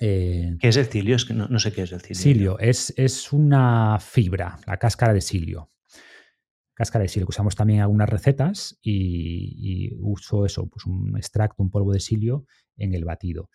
[0.00, 1.14] Eh, ¿Qué es el cilio?
[1.14, 2.20] Es que no, sé qué es el cilio.
[2.20, 5.70] Cilio es, es una fibra, la cáscara de silio
[6.80, 11.70] cáscara de silio, que usamos también algunas recetas y, uso eso, pues un extracto, un
[11.70, 12.46] polvo de silio
[12.78, 13.50] en el batido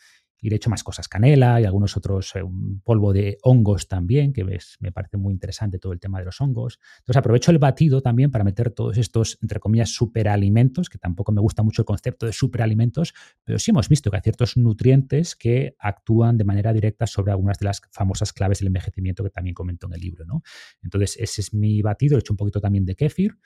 [0.46, 2.44] y de hecho más cosas, canela y algunos otros, eh,
[2.84, 4.46] polvo de hongos también, que
[4.80, 6.78] me parece muy interesante todo el tema de los hongos.
[7.00, 11.42] Entonces aprovecho el batido también para meter todos estos, entre comillas, superalimentos, que tampoco me
[11.42, 15.76] gusta mucho el concepto de superalimentos, pero sí hemos visto que hay ciertos nutrientes que
[15.80, 19.88] actúan de manera directa sobre algunas de las famosas claves del envejecimiento que también comento
[19.88, 20.26] en el libro.
[20.26, 20.44] ¿no?
[20.84, 23.40] Entonces ese es mi batido, he hecho un poquito también de kéfir.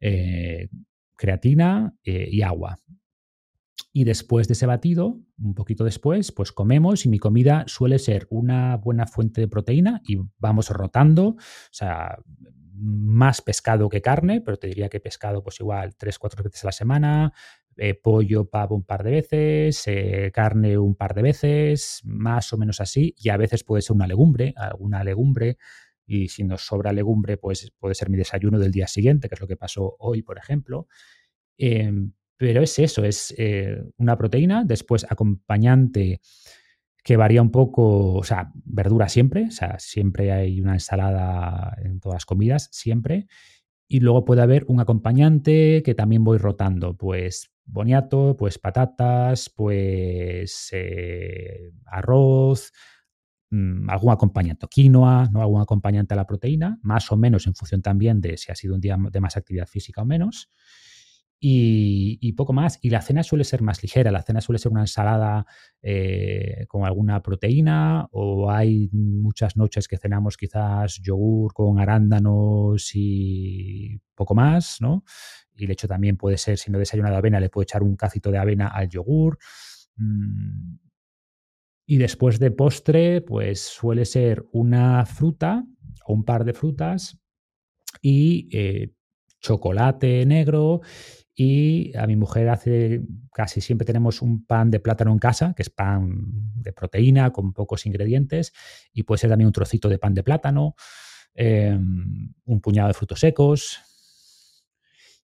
[0.00, 0.70] Eh,
[1.16, 2.78] creatina eh, y agua.
[3.92, 8.26] Y después de ese batido, un poquito después, pues comemos y mi comida suele ser
[8.30, 11.36] una buena fuente de proteína y vamos rotando, o
[11.70, 12.18] sea,
[12.78, 16.68] más pescado que carne, pero te diría que pescado pues igual tres, cuatro veces a
[16.68, 17.32] la semana,
[17.76, 22.58] eh, pollo, pavo un par de veces, eh, carne un par de veces, más o
[22.58, 25.58] menos así, y a veces puede ser una legumbre, alguna legumbre,
[26.06, 29.40] y si nos sobra legumbre, pues puede ser mi desayuno del día siguiente, que es
[29.40, 30.86] lo que pasó hoy, por ejemplo.
[31.58, 36.20] Em, pero es eso, es eh, una proteína, después acompañante
[37.02, 42.00] que varía un poco, o sea, verdura siempre, o sea, siempre hay una ensalada en
[42.00, 43.28] todas las comidas, siempre.
[43.88, 50.70] Y luego puede haber un acompañante que también voy rotando, pues boniato, pues patatas, pues
[50.72, 52.72] eh, arroz,
[53.50, 55.42] mm, algún acompañante, quinoa, ¿no?
[55.42, 58.74] algún acompañante a la proteína, más o menos en función también de si ha sido
[58.74, 60.50] un día de más actividad física o menos
[61.38, 62.78] y, poco más.
[62.82, 64.10] Y la cena suele ser más ligera.
[64.10, 65.46] La cena suele ser una ensalada
[65.82, 74.00] eh, con alguna proteína o hay muchas noches que cenamos quizás yogur con arándanos y
[74.14, 75.04] poco más, ¿no?
[75.54, 78.30] Y el hecho también puede ser, si no desayunado avena, le puedo echar un cacito
[78.30, 79.38] de avena al yogur.
[79.96, 80.76] Mm.
[81.88, 85.64] Y después de postre, pues suele ser una fruta
[86.04, 87.16] o un par de frutas
[88.02, 88.92] y eh,
[89.40, 90.80] chocolate negro
[91.38, 95.62] y a mi mujer hace, casi siempre tenemos un pan de plátano en casa, que
[95.62, 96.22] es pan
[96.54, 98.54] de proteína con pocos ingredientes,
[98.94, 100.76] y puede ser también un trocito de pan de plátano,
[101.34, 103.78] em, un puñado de frutos secos.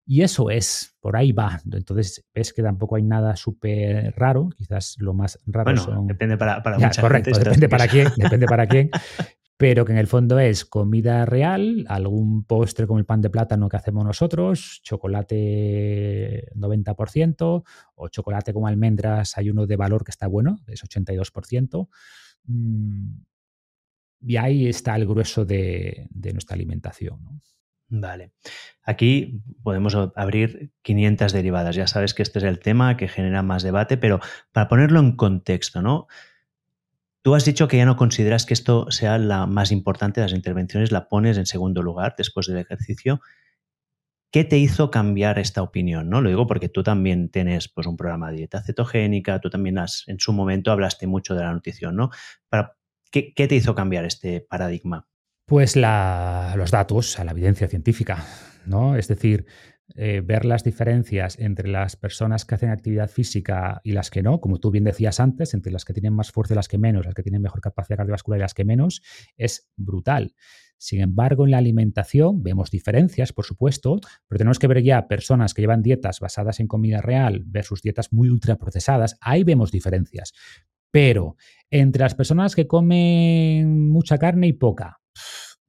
[0.05, 1.59] Y eso es, por ahí va.
[1.73, 6.63] Entonces ves que tampoco hay nada súper raro, quizás lo más raro bueno, Depende para,
[6.63, 8.91] para mucha correcto, Depende para quién, depende para quién.
[9.63, 13.69] pero que en el fondo es comida real, algún postre como el pan de plátano
[13.69, 17.63] que hacemos nosotros, chocolate 90%
[17.95, 21.89] o chocolate con almendras, hay uno de valor que está bueno, es 82%.
[22.47, 23.21] Mm,
[24.23, 27.21] y ahí está el grueso de, nuestra alimentación.
[27.87, 28.33] Vale.
[28.83, 31.77] Aquí podemos abrir 500 derivadas.
[31.77, 34.19] Ya sabes que este es el tema que genera más debate, pero
[34.51, 36.09] para ponerlo en contexto, ¿no?
[37.23, 40.35] Tú has dicho que ya no consideras que esto sea la más importante de las
[40.35, 43.21] intervenciones, la pones en segundo lugar después del ejercicio.
[44.33, 46.11] ¿Qué te hizo cambiar esta opinión?
[46.11, 46.21] ¿no?
[46.21, 50.05] Lo digo porque tú también tienes pues, un programa de dieta cetogénica, tú también has,
[50.09, 51.95] en su momento hablaste mucho de la nutrición.
[51.95, 52.11] ¿no?
[52.49, 52.77] Para,
[53.13, 55.07] ¿qué, te hizo cambiar este paradigma?
[55.47, 58.27] Pues los datos, la evidencia científica.
[58.67, 58.97] ¿no?
[58.97, 59.47] Es decir,
[59.95, 64.41] eh, ver las diferencias entre las personas que hacen actividad física y las que no,
[64.41, 67.05] como tú bien decías antes, entre las que tienen más fuerza y las que menos,
[67.05, 69.03] las que tienen mejor capacidad cardiovascular y las que menos,
[69.37, 70.35] es brutal.
[70.79, 75.55] Sin embargo, en la alimentación vemos diferencias, por supuesto, pero tenemos que ver ya personas
[75.55, 80.33] que llevan dietas basadas en comida real versus dietas muy ultraprocesadas, ahí vemos diferencias.
[80.91, 81.37] Pero
[81.71, 85.01] entre las personas que comen mucha carne y poca,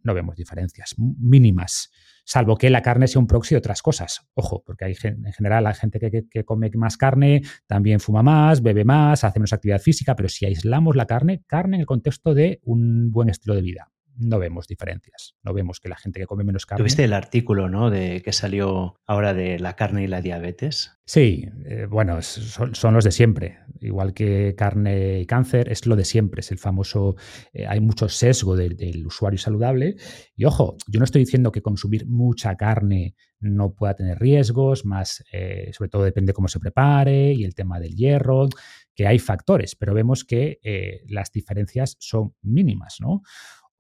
[0.01, 1.91] no vemos diferencias mínimas
[2.24, 4.28] salvo que la carne sea un proxy de otras cosas.
[4.34, 8.86] Ojo, porque hay en general la gente que, come más carne también fuma más, bebe
[8.86, 12.59] más, hace menos actividad física, pero si aislamos la carne, carne en el contexto de
[12.63, 15.36] un buen estilo de vida no vemos diferencias.
[15.43, 16.82] No vemos que la gente que come menos carne.
[16.82, 17.89] ¿Tuviste el artículo ¿no?
[17.89, 20.91] de que salió ahora de la carne y la diabetes?
[21.05, 23.59] Sí, eh, bueno, son, los de siempre.
[23.80, 26.41] Igual que carne y cáncer, es lo de siempre.
[26.41, 27.16] Es el famoso.
[27.51, 29.95] Eh, hay mucho sesgo del usuario saludable.
[30.36, 35.22] Y ojo, yo no estoy diciendo que consumir mucha carne no pueda tener riesgos, más
[35.34, 38.47] eh, sobre todo depende cómo se prepare y el tema del hierro,
[38.95, 40.59] que hay factores, pero vemos que
[41.07, 43.24] las diferencias son mínimas, ¿no?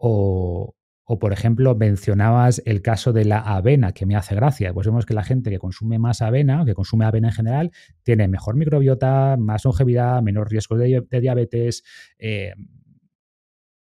[0.05, 0.75] O,
[1.17, 4.73] por ejemplo, mencionabas el caso de la avena, que me hace gracia.
[4.73, 7.71] Pues vemos que la gente que consume más avena, que consume avena en general,
[8.03, 11.85] tiene mejor microbiota, más longevidad, menor riesgo de, diabetes.
[12.17, 12.53] Eh,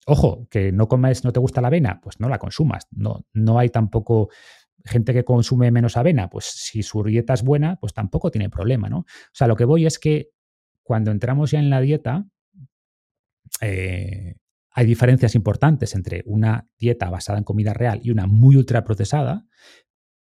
[0.04, 2.88] ojo, que no comes, no te gusta la avena, pues no la consumas.
[2.90, 4.28] No, no hay tampoco
[4.84, 8.90] gente que consume menos avena, pues si su dieta es buena, pues tampoco tiene problema,
[8.90, 8.98] ¿no?
[8.98, 10.28] O sea, lo que voy es que
[10.82, 12.26] cuando entramos ya en la dieta,
[13.62, 14.34] eh,
[14.74, 19.46] hay diferencias importantes entre una dieta basada en comida real y una muy ultraprocesada,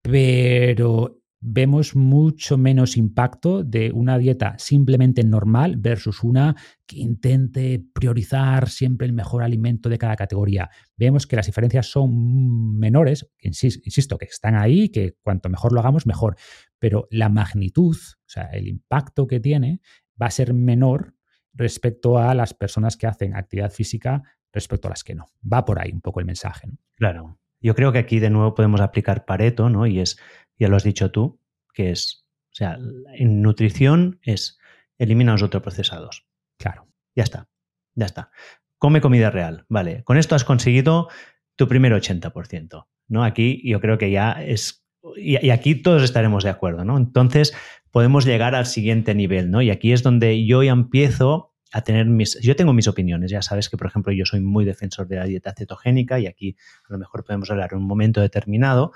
[0.01, 6.55] pero vemos mucho menos impacto de una dieta simplemente normal versus una
[6.87, 10.69] que intente priorizar siempre el mejor alimento de cada categoría.
[10.97, 16.07] Vemos que las diferencias son menores, insisto, que están ahí, que cuanto mejor lo hagamos,
[16.07, 16.35] mejor,
[16.79, 19.81] pero la magnitud, o sea, el impacto que tiene
[20.19, 21.14] va a ser menor
[21.56, 25.28] respecto a las personas que hacen actividad física respecto a las que no.
[25.51, 26.70] Va por ahí un poco el mensaje.
[26.95, 27.39] Claro.
[27.60, 29.88] Yo creo que aquí de nuevo podemos aplicar Pareto, ¿no?
[29.88, 30.20] Y es,
[30.58, 31.39] ya lo has dicho tú,
[31.74, 32.78] que es, o sea,
[33.14, 34.60] en nutrición es
[34.97, 36.26] elimina los ultraprocesados.
[36.58, 36.88] Claro.
[37.16, 37.49] Ya está,
[37.95, 38.32] ya está.
[38.78, 40.03] Come comida real, vale.
[40.03, 41.10] Con esto has conseguido
[41.56, 43.24] tu primer 80%, ¿no?
[43.24, 44.86] Aquí yo creo que ya es,
[45.16, 46.97] y, y aquí todos estaremos de acuerdo, ¿no?
[46.97, 47.53] Entonces,
[47.95, 49.61] podemos llegar al siguiente nivel, ¿no?
[49.61, 52.37] Y aquí es donde yo ya empiezo a tener mis...
[52.41, 55.23] Yo tengo mis opiniones, ya sabes que, por ejemplo, yo soy muy defensor de la
[55.23, 56.57] dieta cetogénica y aquí
[56.89, 58.91] a lo mejor podemos hablar en un momento determinado,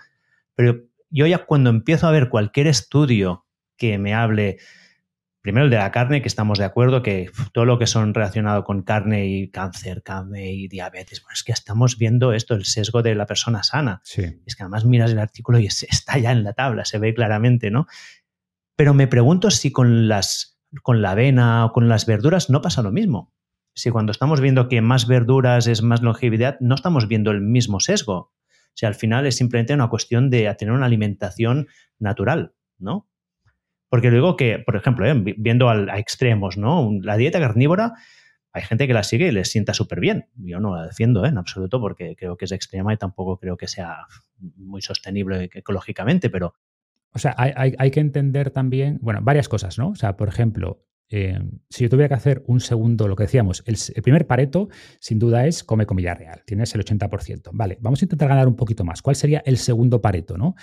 [0.53, 3.45] pero yo ya cuando empiezo a ver cualquier estudio
[3.77, 4.57] que me hable,
[5.39, 8.65] primero el de la carne, que estamos de acuerdo que todo lo que son relacionado
[8.65, 13.01] con carne y cáncer, carne y diabetes, bueno, es que estamos viendo esto, el sesgo
[13.01, 14.01] de la persona sana.
[14.45, 17.71] Es que además miras el artículo y está ya en la tabla, se ve claramente,
[17.71, 17.87] ¿no?
[18.79, 22.81] Pero me pregunto si con, las, con la avena o con las verduras no pasa
[22.81, 23.33] lo mismo.
[23.75, 27.81] Si cuando estamos viendo que más verduras es más longevidad, no estamos viendo el mismo
[27.81, 28.31] sesgo.
[28.75, 31.67] Si al final es simplemente una cuestión de tener una alimentación
[31.97, 33.09] natural, ¿no?
[33.89, 35.35] Porque luego que, por ejemplo, ¿eh?
[35.37, 36.89] viendo a extremos, ¿no?
[37.01, 37.95] La dieta carnívora,
[38.53, 40.29] hay gente que la sigue y les sienta súper bien.
[40.35, 41.27] Yo no la defiendo ¿eh?
[41.27, 44.05] en absoluto porque creo que es extrema y tampoco creo que sea
[44.37, 46.53] muy sostenible ecológicamente, pero
[47.13, 49.89] o sea, hay, que entender también, bueno, varias cosas, ¿no?
[49.89, 51.39] O sea, por ejemplo, eh,
[51.69, 55.47] si yo tuviera que hacer un segundo, lo que decíamos, el, primer pareto, sin duda,
[55.47, 56.43] es come comida real.
[56.45, 57.49] Tienes el 80%.
[57.51, 59.01] Vale, vamos a intentar ganar un poquito más.
[59.01, 60.55] ¿Cuál sería el segundo pareto, no?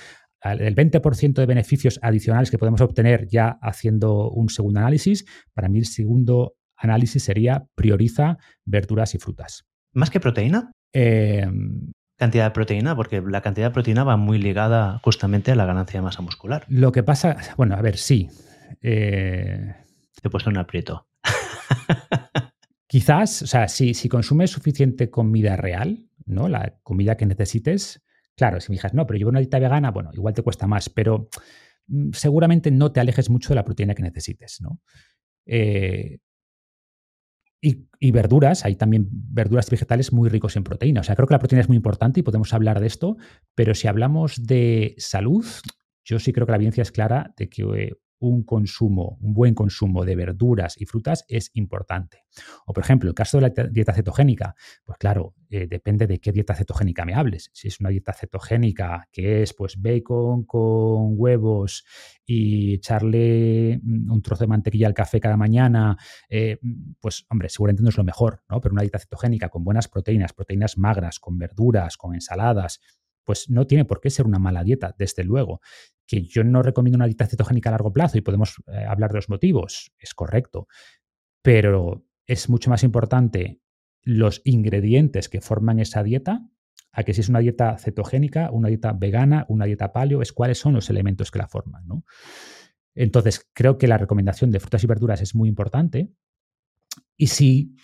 [0.42, 5.78] El 20% de beneficios adicionales que podemos obtener ya haciendo un segundo análisis, para mí
[5.80, 9.64] el segundo análisis sería prioriza verduras y frutas.
[9.92, 10.70] ¿Más que proteína?
[10.92, 11.48] Eh,
[12.16, 16.00] cantidad de proteína, porque la cantidad de proteína va muy ligada justamente a la ganancia
[16.00, 16.64] de masa muscular.
[16.68, 18.28] Lo que pasa, bueno, a ver, sí.
[18.82, 19.74] Eh,
[20.20, 21.08] Te he puesto un aprieto.
[22.88, 26.48] Quizás, o sea, si, si consumes suficiente comida real, ¿no?
[26.48, 28.02] La comida que necesites,
[28.36, 30.88] claro, si me dices, no, pero llevo una dieta vegana, bueno, igual te cuesta más,
[30.88, 31.28] pero
[31.88, 34.80] mm, seguramente no te alejes mucho de la proteína que necesites, ¿no?
[35.46, 36.18] Eh,
[37.98, 41.00] y, verduras, hay también verduras vegetales muy ricos en proteína.
[41.00, 43.16] O sea, creo que la proteína es muy importante y podemos hablar de esto,
[43.54, 45.44] pero si hablamos de salud,
[46.04, 49.54] yo sí creo que la evidencia es clara de que eh, un consumo, un buen
[49.54, 52.24] consumo de verduras y frutas es importante.
[52.66, 54.54] O, por ejemplo, el caso de la dieta cetogénica,
[54.84, 57.50] pues claro, eh, depende de qué dieta cetogénica me hables.
[57.52, 61.84] Si es una dieta cetogénica que es pues bacon con huevos
[62.24, 65.96] y echarle mm, un trozo de mantequilla al café cada mañana,
[66.28, 66.58] eh,
[67.00, 68.60] pues hombre, seguramente no es lo mejor, ¿no?
[68.60, 72.80] Pero una dieta cetogénica con buenas proteínas, proteínas magras, con verduras, con ensaladas,
[73.26, 75.60] pues no tiene por qué ser una mala dieta, desde luego.
[76.06, 79.18] Que yo no recomiendo una dieta cetogénica a largo plazo y podemos eh, hablar de
[79.18, 80.68] los motivos, es correcto,
[81.42, 83.60] pero es mucho más importante
[84.02, 86.48] los ingredientes que forman esa dieta
[86.92, 90.58] a que si es una dieta cetogénica, una dieta vegana, una dieta paleo, es cuáles
[90.58, 91.84] son los elementos que la forman.
[92.94, 96.10] Entonces, creo que la recomendación de frutas y verduras es muy importante.
[97.16, 97.76] Y si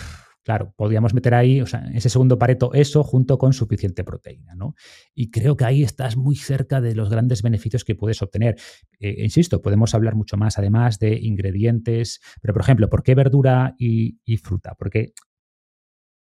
[0.45, 4.75] Claro, podríamos meter ahí, o sea, ese segundo pareto, eso junto con suficiente proteína, ¿no?
[5.15, 8.57] Y creo que ahí estás muy cerca de los grandes beneficios que puedes obtener.
[8.99, 13.77] Eh, insisto, podemos hablar mucho más además de ingredientes, pero por ejemplo, ¿por qué verdura
[13.79, 14.75] y, y fruta?
[14.77, 15.13] Porque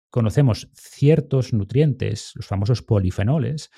[0.08, 3.70] conocemos ciertos nutrientes, los famosos polifenoles,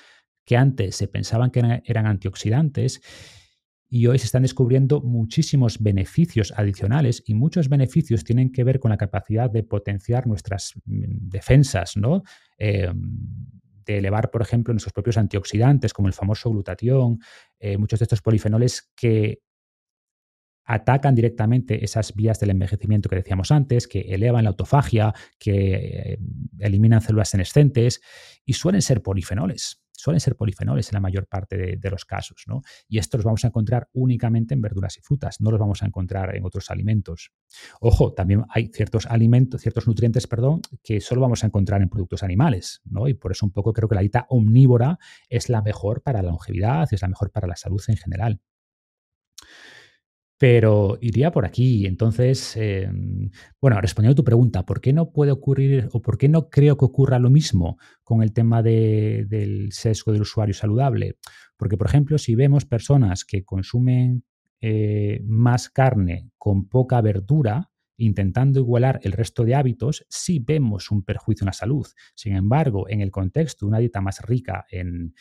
[0.45, 3.01] que antes se pensaban que eran antioxidantes
[3.89, 8.91] y hoy se están descubriendo muchísimos beneficios adicionales y muchos beneficios tienen que ver con
[8.91, 12.23] la capacidad de potenciar nuestras mm, defensas, ¿no?
[12.57, 13.01] Em,
[13.85, 17.19] de elevar, por ejemplo, nuestros propios antioxidantes, como el famoso glutatión,
[17.59, 19.41] eh, muchos de estos polifenoles que
[20.65, 26.19] atacan directamente esas vías del envejecimiento que decíamos antes, que elevan la autofagia, que eh,
[26.59, 28.01] eliminan células senescentes
[28.45, 32.61] y suelen ser polifenoles suelen ser polifenoles en la mayor parte de, los casos, ¿no?
[32.87, 35.87] Y estos los vamos a encontrar únicamente en verduras y frutas, no los vamos a
[35.87, 37.31] encontrar en otros alimentos.
[37.81, 42.23] Ojo, también hay ciertos alimentos, ciertos nutrientes, perdón, que solo vamos a encontrar en productos
[42.23, 43.07] animales, ¿no?
[43.07, 46.29] Y por eso un poco creo que la dieta omnívora es la mejor para la
[46.29, 48.39] longevidad, es la mejor para la salud en general.
[50.39, 51.85] Pero iría por aquí.
[51.85, 53.29] Entonces, em,
[53.61, 56.77] bueno, respondiendo a tu pregunta, ¿por qué no puede ocurrir o por qué no creo
[56.77, 61.17] que ocurra lo mismo con el tema del sesgo del usuario saludable?
[61.57, 64.23] Porque, por ejemplo, si vemos personas que consumen
[64.61, 71.03] eh, más carne con poca verdura, intentando igualar el resto de hábitos, sí vemos un
[71.03, 71.85] perjuicio en la salud.
[72.15, 75.13] Sin embargo, en el contexto de una dieta más rica en,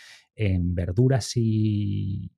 [0.74, 2.30] verduras y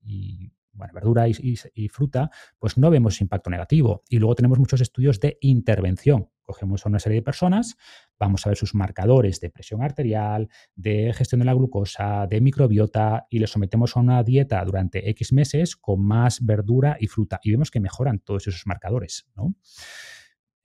[0.73, 4.03] bueno, verdura y, fruta, pues no vemos impacto negativo.
[4.09, 6.29] Y luego tenemos muchos estudios de intervención.
[6.43, 7.77] Cogemos a una serie de personas,
[8.19, 13.27] vamos a ver sus marcadores de presión arterial, de gestión de la glucosa, de microbiota
[13.31, 17.53] y les sometemos a una dieta durante X meses con más verdura y fruta y
[17.53, 19.29] vemos que mejoran todos esos marcadores.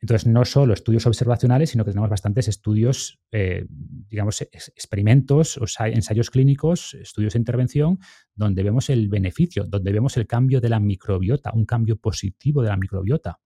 [0.02, 6.30] Entonces, no solo estudios observacionales, sino que tenemos bastantes estudios, eh, digamos, experimentos, o ensayos
[6.30, 8.00] clínicos, estudios de intervención,
[8.36, 12.70] donde vemos el beneficio, donde vemos el cambio de la microbiota, un cambio positivo de
[12.70, 13.40] la microbiota.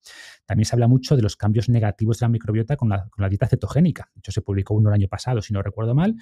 [0.45, 4.09] También se habla mucho de los cambios negativos de la microbiota con la, dieta cetogénica.
[4.15, 6.15] De hecho, se publicó uno el año pasado, si no recuerdo mal,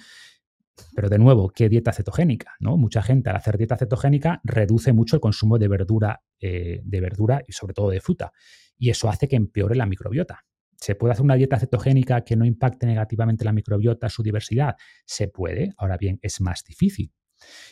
[0.94, 2.54] pero de nuevo, ¿qué dieta cetogénica?
[2.60, 2.76] ¿no?
[2.76, 7.42] Mucha gente al hacer dieta cetogénica reduce mucho el consumo de verdura, eh, de verdura
[7.48, 8.32] y sobre todo de fruta
[8.78, 10.44] y eso hace que empeore la microbiota.
[10.76, 14.76] ¿Se puede hacer una dieta cetogénica que no impacte negativamente la microbiota, su diversidad?
[15.04, 17.12] Se puede, ahora bien, es más difícil.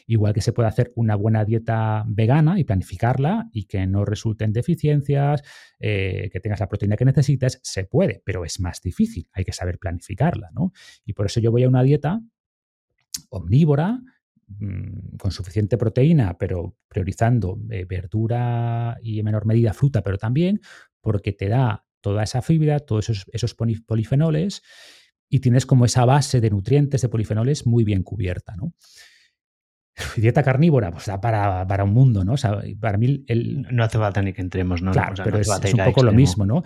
[0.07, 4.53] Igual que se puede hacer una buena dieta vegana y planificarla y que no resulten
[4.53, 5.43] deficiencias,
[5.81, 9.53] eh, que tengas la proteína que necesitas, se puede, pero es más difícil, hay que
[9.53, 10.73] saber planificarla, ¿no?
[11.05, 12.21] Y por eso yo voy a una dieta
[13.31, 14.01] omnívora,
[14.47, 20.61] mm, con suficiente proteína, pero priorizando eh, verdura y en menor medida fruta, pero también
[21.01, 24.63] porque te da toda esa fibra, todos esos, polifenoles
[25.29, 28.75] y tienes como esa base de nutrientes, de polifenoles muy bien cubierta, ¿no?
[30.17, 32.35] Dieta carnívora, pues da para, un mundo, ¿no?
[32.81, 33.25] para mí
[33.71, 34.93] No hace falta ni que entremos, ¿no?
[34.93, 36.63] Claro, pero es, un poco lo mismo, ¿no?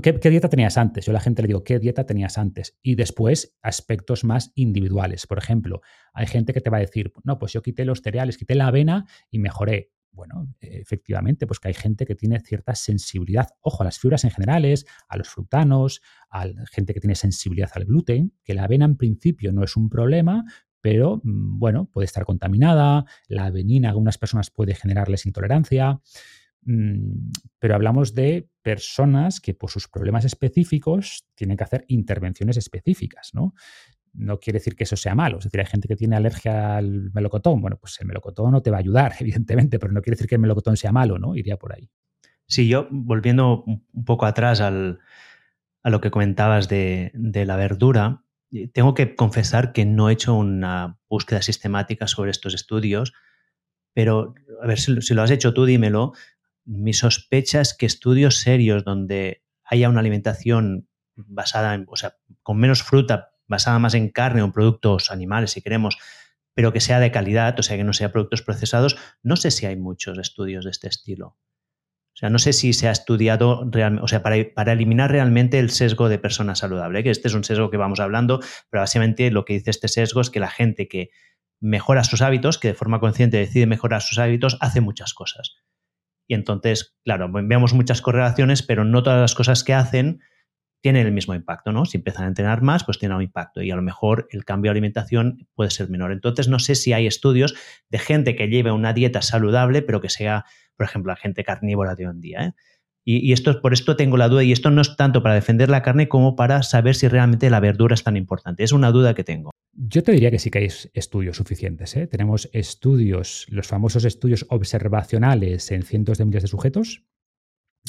[0.00, 1.06] ¿Qué, dieta tenías antes?
[1.06, 2.78] Yo a la gente le digo, ¿qué dieta tenías antes?
[2.82, 5.26] Y después, aspectos más individuales.
[5.26, 5.80] Por ejemplo,
[6.12, 8.68] hay gente que te va a decir, no, pues yo quité los cereales, quité la
[8.68, 9.90] avena y mejoré.
[10.12, 14.30] Bueno, efectivamente, pues que hay gente que tiene cierta sensibilidad, ojo, a las fibras en
[14.30, 16.00] generales, a los frutanos,
[16.30, 19.88] a gente que tiene sensibilidad al gluten, que la avena en principio no es un
[19.88, 20.44] problema,
[20.80, 26.00] pero mm, bueno, puede estar contaminada, la avenina a algunas personas puede generarles intolerancia,
[26.62, 33.30] mm, pero hablamos de personas que por sus problemas específicos tienen que hacer intervenciones específicas,
[33.34, 33.54] ¿no?
[34.18, 35.38] no quiere decir que eso sea malo.
[35.38, 37.60] Es decir, hay gente que tiene alergia al melocotón.
[37.60, 40.34] Bueno, pues el melocotón no te va a ayudar, evidentemente, pero no quiere decir que
[40.34, 41.34] el melocotón sea malo, ¿no?
[41.34, 41.90] Iría por ahí.
[42.46, 48.24] Sí, yo volviendo un poco atrás a lo que comentabas de, la verdura,
[48.72, 53.12] tengo que confesar que no he hecho una búsqueda sistemática sobre estos estudios,
[53.92, 56.12] pero a ver si, lo has hecho tú, dímelo.
[56.64, 62.58] Mi sospecha es que estudios serios donde haya una alimentación basada en, o sea, con
[62.58, 65.98] menos fruta basada más en carne o en productos animales, si queremos,
[66.54, 69.66] pero que sea de calidad, o sea, que no sea productos procesados, no sé si
[69.66, 71.36] hay muchos estudios de este estilo.
[72.18, 75.70] O sea, no sé si se ha estudiado realmente, o sea, para, eliminar realmente el
[75.70, 78.40] sesgo de persona saludable, que este es un sesgo que vamos hablando,
[78.70, 81.10] pero básicamente lo que dice este sesgo es que la gente que
[81.60, 85.58] mejora sus hábitos, que de forma consciente decide mejorar sus hábitos, hace muchas cosas.
[86.26, 90.20] Y entonces, claro, vemos muchas correlaciones, pero no todas las cosas que hacen
[90.80, 91.84] tiene el mismo impacto, ¿no?
[91.84, 94.70] Si empiezan a entrenar más, pues tiene un impacto y a lo mejor el cambio
[94.70, 96.10] de alimentación puede ser menor.
[96.10, 97.54] Entonces, no sé si hay estudios
[97.90, 100.46] de gente que lleve una dieta saludable, pero que sea,
[100.78, 102.44] por ejemplo, la gente carnívora de hoy en día.
[102.44, 102.52] ¿eh?
[103.04, 105.82] Y, esto, por esto tengo la duda, y esto no es tanto para defender la
[105.82, 108.64] carne como para saber si realmente la verdura es tan importante.
[108.64, 109.50] Es una duda que tengo.
[109.72, 111.96] Yo te diría que sí que hay estudios suficientes.
[111.96, 112.06] ¿eh?
[112.06, 117.02] Tenemos estudios, los famosos estudios observacionales en cientos de miles de sujetos,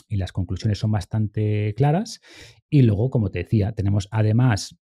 [0.07, 2.21] y las conclusiones son bastante claras.
[2.69, 4.79] Y luego, como te decía, tenemos además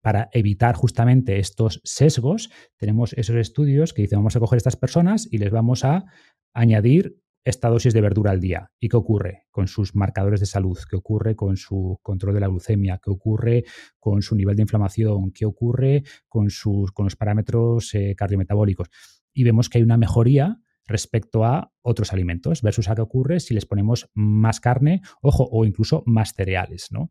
[0.00, 5.28] para evitar justamente estos sesgos, tenemos esos estudios que dicen vamos a coger estas personas
[5.30, 6.06] y les vamos a
[6.58, 8.72] añadir esta dosis de verdura al día.
[8.80, 10.76] ¿Y qué ocurre con sus marcadores de salud?
[10.90, 13.00] ¿Qué ocurre con su control de la glucemia?
[13.02, 13.64] ¿Qué ocurre
[13.98, 15.30] con su nivel de inflamación?
[15.30, 18.88] ¿Qué ocurre con, sus, con los parámetros eh, cardiometabólicos?
[19.32, 23.54] Y vemos que hay una mejoría respecto a otros alimentos, versus a qué ocurre si
[23.54, 27.10] les ponemos más carne, ojo, o incluso más cereales, ¿no?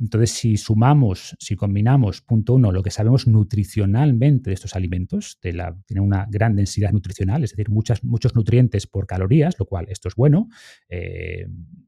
[0.00, 5.52] Entonces, si sumamos, si combinamos, punto uno, lo que sabemos nutricionalmente de estos alimentos, de
[5.52, 10.08] la, tienen una gran densidad nutricional, es decir, muchos nutrientes por calorías, lo cual esto
[10.08, 10.48] es bueno.
[10.88, 11.46] Eh,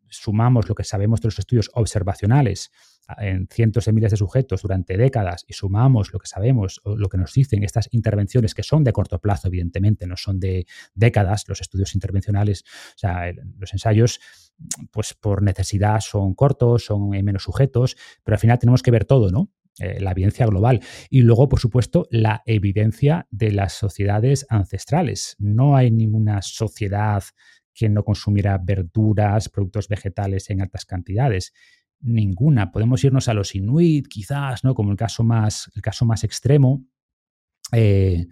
[0.08, 2.70] sumamos lo que sabemos de los estudios observacionales
[3.18, 7.08] en cientos de miles de sujetos durante décadas y sumamos lo que sabemos, o lo
[7.08, 11.44] que nos dicen estas intervenciones que son de corto plazo, evidentemente, no son de décadas,
[11.48, 12.64] los estudios intervencionales,
[12.94, 14.20] o sea, los ensayos,
[14.90, 19.04] pues por necesidad son cortos, son en menos sujetos, pero al final tenemos que ver
[19.04, 19.50] todo, ¿no?
[19.78, 20.80] Eh, la evidencia global.
[21.08, 25.36] Y luego, por supuesto, la evidencia de las sociedades ancestrales.
[25.38, 27.22] No hay ninguna sociedad
[27.72, 31.54] que no consumiera verduras, productos vegetales en altas cantidades
[32.00, 32.72] ninguna.
[32.72, 34.74] Podemos irnos a los inuit, quizás, ¿no?
[34.74, 36.84] Como el caso más, el caso más extremo.
[37.72, 38.26] Eh,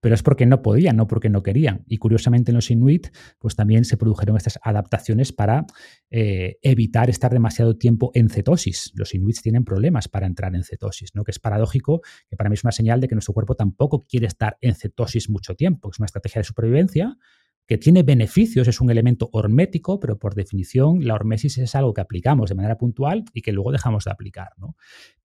[0.00, 1.84] pero es porque no podían, no porque no querían.
[1.86, 5.66] Y curiosamente en los inuit, pues también se produjeron estas adaptaciones para
[6.10, 8.92] eh, evitar estar demasiado tiempo en cetosis.
[8.94, 11.22] Los inuits tienen problemas para entrar en cetosis, ¿no?
[11.22, 14.26] Que es paradójico, que para mí es una señal de que nuestro cuerpo tampoco quiere
[14.26, 15.90] estar en cetosis mucho tiempo.
[15.90, 17.18] Es una estrategia de supervivencia
[17.66, 22.00] que tiene beneficios, es un elemento hormético, pero por definición la hormesis es algo que
[22.00, 24.48] aplicamos de manera puntual y que luego dejamos de aplicar.
[24.58, 24.76] ¿no?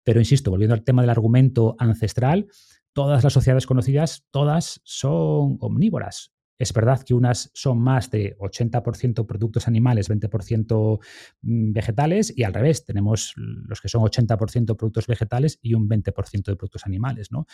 [0.02, 2.48] Pero insisto, volviendo al tema del argumento ancestral,
[2.92, 6.32] todas las sociedades conocidas, todas son omnívoras.
[6.59, 11.00] Es verdad que unas son más de 80% productos animales, 20%
[11.40, 16.44] mm, vegetales, y al revés, tenemos los que son 80% productos vegetales y un 20%
[16.44, 17.32] de productos animales.
[17.32, 17.46] ¿no?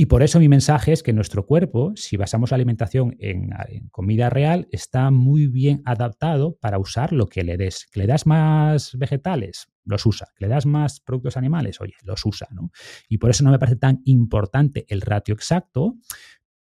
[0.00, 3.50] Y por eso mi mensaje es que nuestro cuerpo, si basamos la alimentación en,
[3.90, 7.86] comida real, está muy bien adaptado para usar lo que le des.
[7.92, 9.68] ¿Que le das más vegetales?
[9.84, 10.28] Los usa.
[10.34, 11.82] ¿Que le das más productos animales?
[11.82, 12.48] Oye, los usa.
[12.50, 12.70] ¿no?
[13.10, 15.98] Y por eso no me parece tan importante el ratio exacto,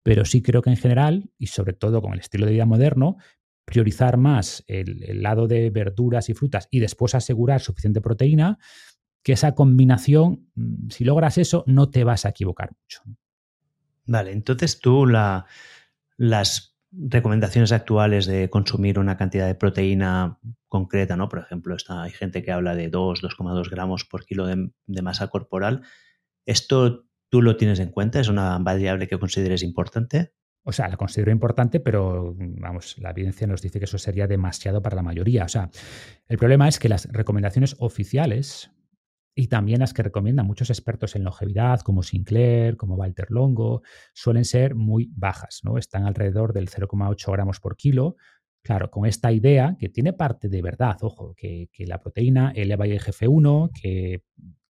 [0.04, 3.16] pero sí creo que en general, y sobre todo con el estilo de vida moderno,
[3.64, 8.60] priorizar más el, el lado de verduras y frutas y después asegurar suficiente proteína,
[9.24, 13.02] que esa combinación, mm, si logras eso, no te vas a equivocar mucho.
[14.10, 15.46] Vale, entonces tú la,
[16.18, 21.30] las recomendaciones actuales de consumir una cantidad de proteína concreta, ¿no?
[21.30, 24.72] Por ejemplo, está, hay gente que habla de 2, 2,2 gramos por kilo de,
[25.04, 25.84] masa corporal.
[26.48, 28.20] ¿Esto tú lo tienes en cuenta?
[28.20, 30.34] ¿Es una variable que consideres importante?
[30.64, 34.82] O sea, la considero importante, pero vamos, la evidencia nos dice que eso sería demasiado
[34.82, 35.44] para la mayoría.
[35.44, 35.70] O sea,
[36.28, 38.72] el problema es que las recomendaciones oficiales
[39.40, 43.84] y también las que recomiendan muchos expertos en longevidad, como Sinclair, como Walter Longo,
[44.14, 45.78] suelen ser muy bajas, ¿no?
[45.78, 48.18] Están alrededor del 0,8 gramos por kilo.
[48.62, 53.00] Claro, con esta idea que tiene parte de verdad, ojo, que, la proteína eleva el
[53.00, 54.24] IGF-1, que,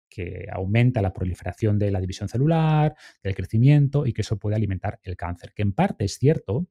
[0.09, 4.99] que aumenta la proliferación de la división celular, del crecimiento y que eso puede alimentar
[5.03, 6.69] el cáncer, que en parte es cierto,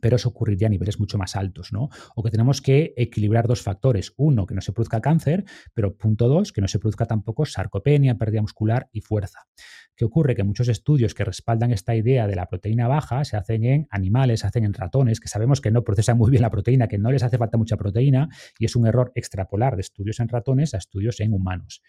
[0.00, 1.88] pero eso ocurriría a niveles mucho más altos, ¿no?
[2.14, 4.12] O que tenemos que equilibrar dos factores.
[4.16, 5.44] Uno, que no se produzca cáncer,
[5.74, 9.40] pero punto dos, que no se produzca tampoco sarcopenia, pérdida muscular y fuerza.
[9.96, 10.36] ¿Qué ocurre?
[10.36, 14.40] Que muchos estudios que respaldan esta idea de la proteína baja se hacen en animales,
[14.40, 17.10] se hacen en ratones, que sabemos que no procesan muy bien la proteína, que no
[17.10, 18.28] les hace falta mucha proteína,
[18.60, 21.82] y es un error extrapolar de estudios en ratones a estudios en humanos.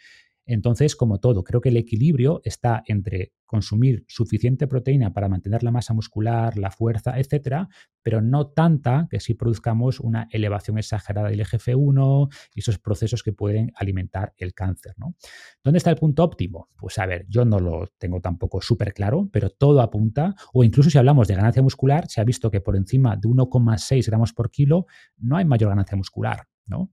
[0.52, 5.70] Entonces, como todo, creo que el equilibrio está entre consumir suficiente proteína para mantener la
[5.70, 7.70] masa muscular, la fuerza, etcétera,
[8.02, 13.32] pero no tanta que si produzcamos una elevación exagerada del IGF-1 y esos procesos que
[13.32, 14.96] pueden alimentar el cáncer.
[14.98, 15.16] ¿no?
[15.64, 16.70] ¿Dónde está el punto óptimo?
[16.76, 20.90] Pues a ver, yo no lo tengo tampoco súper claro, pero todo apunta, o incluso
[20.90, 24.50] si hablamos de ganancia muscular, se ha visto que por encima de 1,6 gramos por
[24.50, 26.48] kilo no hay mayor ganancia muscular.
[26.66, 26.92] ¿no?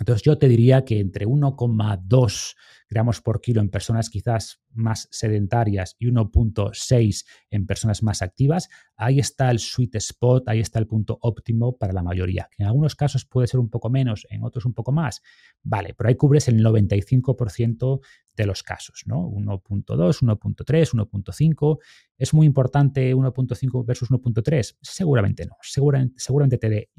[0.00, 2.56] Entonces yo te diría que entre 1,2
[2.88, 9.20] gramos por kilo en personas quizás más sedentarias y 1,6 en personas más activas, ahí
[9.20, 12.48] está el sweet spot, ahí está el punto óptimo para la mayoría.
[12.56, 15.20] En algunos casos puede ser un poco menos, en otros un poco más.
[15.62, 18.00] Vale, pero ahí cubres el 95%
[18.36, 19.28] de los casos, ¿no?
[19.28, 21.78] 1.2, 1.3, 1.5.
[22.16, 24.78] ¿Es muy importante 1.5 versus 1.3?
[24.80, 25.56] Seguramente no.
[25.60, 26.90] Seguramente, seguramente te dé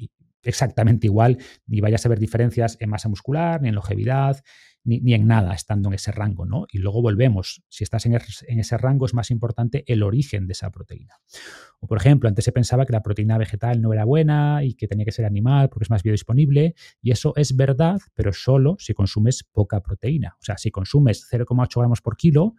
[0.42, 4.42] exactamente igual, ni vayas a ver diferencias en masa muscular, ni en longevidad,
[4.84, 6.66] ni, en nada estando en ese rango, ¿no?
[6.72, 10.52] Y luego volvemos, si estás en, en, ese rango es más importante el origen de
[10.52, 11.20] esa proteína.
[11.80, 14.88] O por ejemplo, antes se pensaba que la proteína vegetal no era buena y que
[14.88, 18.94] tenía que ser animal porque es más biodisponible, y eso es verdad, pero solo si
[18.94, 20.36] consumes poca proteína.
[20.40, 22.54] O sea, si consumes 0,8 gramos por kilo,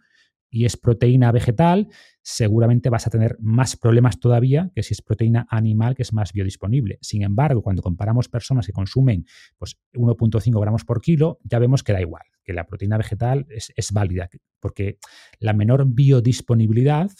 [0.54, 1.88] y es proteína vegetal,
[2.22, 6.32] seguramente vas a tener más problemas todavía que si es proteína animal que es más
[6.32, 6.98] biodisponible.
[7.02, 9.26] Sin embargo, cuando comparamos personas que consumen
[9.58, 13.72] pues, 1.5 gramos por kilo, ya vemos que da igual, que la proteína vegetal es,
[13.74, 14.98] es válida, porque
[15.40, 17.10] la menor biodisponibilidad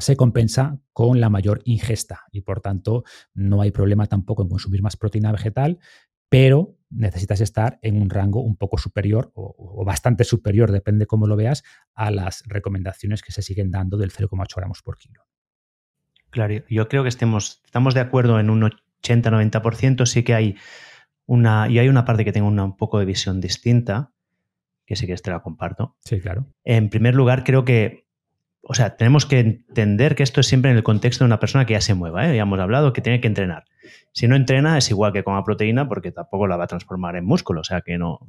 [0.00, 4.82] se compensa con la mayor ingesta y por tanto no hay problema tampoco en consumir
[4.82, 5.78] más proteína vegetal,
[6.28, 11.36] pero necesitas estar en un rango un poco superior o, bastante superior, depende cómo lo
[11.36, 11.62] veas,
[11.94, 15.22] a las recomendaciones que se siguen dando del 0,8 gramos por kilo.
[16.30, 18.70] Claro, yo creo que estemos, estamos de acuerdo en un
[19.02, 20.56] 80-90%, sí que hay
[21.26, 24.12] una, y hay una parte que tengo un poco de visión distinta,
[24.84, 25.96] que sí que te la comparto.
[26.00, 26.46] Sí, claro.
[26.64, 28.09] En primer lugar, creo que
[28.62, 31.64] o sea, tenemos que entender que esto es siempre en el contexto de una persona
[31.64, 32.36] que ya se mueva, ¿eh?
[32.36, 33.64] ya hemos hablado que tiene que entrenar.
[34.12, 37.24] Si no entrena es igual que coma proteína porque tampoco la va a transformar en
[37.24, 38.20] músculo, o sea que no,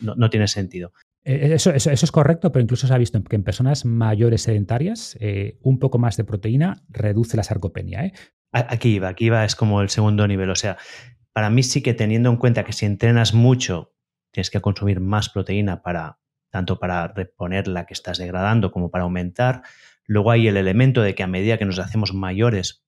[0.00, 0.92] no, tiene sentido.
[1.24, 5.16] Eh, eso, eso, es correcto, pero incluso se ha visto que en personas mayores sedentarias
[5.20, 8.12] eh, un poco más de proteína reduce la sarcopenia.
[8.52, 10.50] Aquí iba, aquí iba, es como el segundo nivel.
[10.50, 10.78] O sea,
[11.32, 13.92] para mí sí que teniendo en cuenta que si entrenas mucho
[14.32, 16.18] tienes que consumir más proteína para
[16.56, 19.60] tanto para reponer la que estás degradando como para aumentar.
[20.06, 22.82] Luego hay el elemento de que a medida que nos hacemos mayores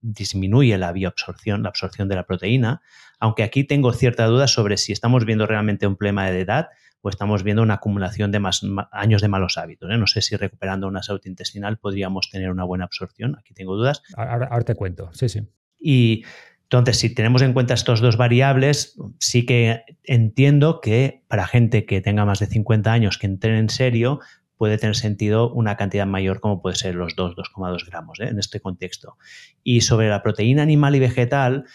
[0.00, 2.82] disminuye la bioabsorción, la absorción de la proteína,
[3.20, 6.70] aunque aquí tengo cierta duda sobre si estamos viendo realmente un problema de edad
[7.02, 9.88] o estamos viendo una acumulación de más, años de malos hábitos.
[9.92, 9.96] ¿eh?
[9.96, 13.36] No sé si recuperando una salud intestinal podríamos tener una buena absorción.
[13.38, 14.02] Aquí tengo dudas.
[14.16, 15.46] Ahora, te cuento, sí, sí.
[15.78, 16.24] Y
[16.64, 22.00] entonces, si tenemos en cuenta estos dos variables, sí que entiendo que para gente que
[22.00, 24.20] tenga más de 50 años que entren en serio,
[24.56, 28.28] puede tener sentido una cantidad mayor como puede ser los 2, 2,2 gramos ¿eh?
[28.28, 29.18] en este contexto.
[29.62, 31.66] Y sobre la proteína animal y vegetal,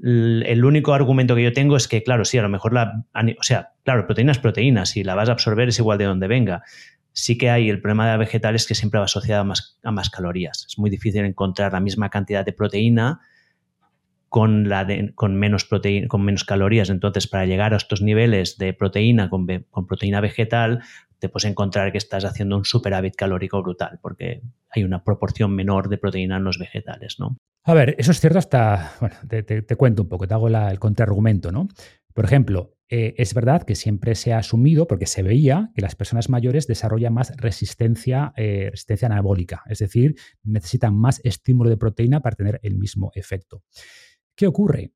[0.00, 3.04] el único argumento que yo tengo es que, claro, sí, a lo mejor la...
[3.38, 6.26] O sea, claro, proteína es proteína, si la vas a absorber es igual de donde
[6.26, 6.62] venga.
[7.12, 9.78] Sí que hay el problema de la vegetal es que siempre va asociada a más,
[9.84, 10.66] a más calorías.
[10.68, 13.20] Es muy difícil encontrar la misma cantidad de proteína
[14.34, 16.90] con, menos proteína, con menos calorías.
[16.90, 19.46] Entonces, para llegar a estos niveles de proteína con,
[19.86, 20.82] proteína vegetal,
[21.20, 25.88] te puedes encontrar que estás haciendo un superávit calórico brutal, porque hay una proporción menor
[25.88, 27.16] de proteína en los vegetales.
[27.62, 31.52] A ver, eso es cierto hasta, bueno, te, cuento un poco, te hago el contraargumento,
[31.52, 31.68] ¿no?
[32.12, 35.94] Por ejemplo, eh, es verdad que siempre se ha asumido, porque se veía, que las
[35.94, 42.20] personas mayores desarrollan más resistencia, eh, resistencia anabólica, es decir, necesitan más estímulo de proteína
[42.20, 43.62] para tener el mismo efecto.
[44.36, 44.92] ¿Qué ocurre?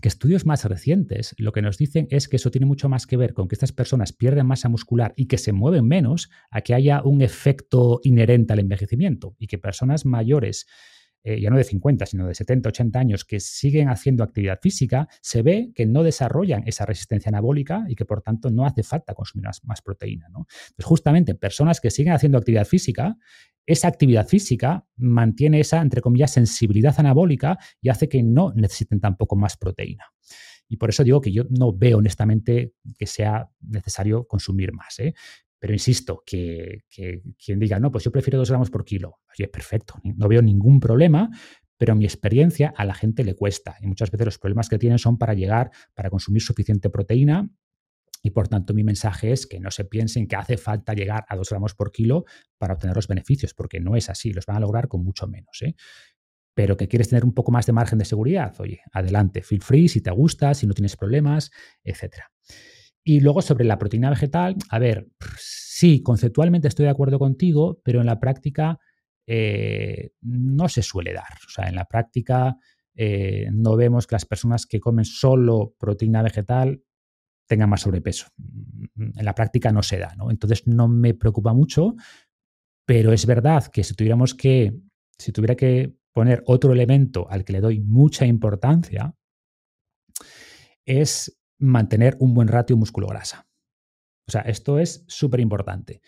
[0.00, 3.16] que estudios más recientes lo que nos dicen es que eso tiene mucho más que
[3.16, 6.74] ver con que estas personas pierden masa muscular y que se mueven menos a que
[6.74, 10.66] haya un efecto inherente al envejecimiento y que personas mayores
[11.22, 15.06] eh, ya no de 50, sino de 70, 80 años, que siguen haciendo actividad física,
[15.20, 19.12] se ve que no desarrollan esa resistencia anabólica y que por tanto no hace falta
[19.12, 20.26] consumir más, proteína.
[20.28, 23.18] Entonces, justamente personas que siguen haciendo actividad física,
[23.72, 29.36] esa actividad física mantiene esa, entre comillas, sensibilidad anabólica y hace que no necesiten tampoco
[29.36, 30.06] más proteína.
[30.68, 34.98] Y por eso digo que yo no veo honestamente que sea necesario consumir más.
[34.98, 35.14] ¿eh?
[35.58, 39.94] Pero insisto, que, quien diga, no, pues yo prefiero dos gramos por kilo, oye, perfecto,
[40.02, 41.30] no veo ningún problema,
[41.76, 43.76] pero mi experiencia a la gente le cuesta.
[43.80, 47.48] Y muchas veces los problemas que tienen son para llegar, para consumir suficiente proteína.
[48.22, 51.36] Y por tanto, mi mensaje es que no se piensen que hace falta llegar a
[51.36, 52.24] dos gramos por kilo
[52.58, 55.62] para obtener los beneficios, porque no es así, los van a lograr con mucho menos.
[55.62, 55.74] ¿eh?
[56.54, 59.88] Pero que quieres tener un poco más de margen de seguridad, oye, adelante, feel free
[59.88, 61.50] si te gusta, si no tienes problemas,
[61.82, 62.30] etcétera.
[63.02, 68.00] Y luego sobre la proteína vegetal, a ver, sí, conceptualmente estoy de acuerdo contigo, pero
[68.00, 68.78] en la práctica
[69.26, 71.38] eh, no se suele dar.
[71.46, 72.56] O sea, en la práctica
[72.94, 76.82] eh, no vemos que las personas que comen solo proteína vegetal
[77.50, 78.28] tengan más sobrepeso.
[78.96, 80.30] En la práctica no se da, ¿no?
[80.30, 81.96] Entonces no me preocupa mucho,
[82.86, 84.72] pero es verdad que si tuviéramos que,
[85.18, 89.16] si tuviera que poner otro elemento al que le doy mucha importancia,
[90.84, 93.48] es mantener un buen ratio músculo-grasa.
[94.28, 96.02] O sea, esto es súper importante.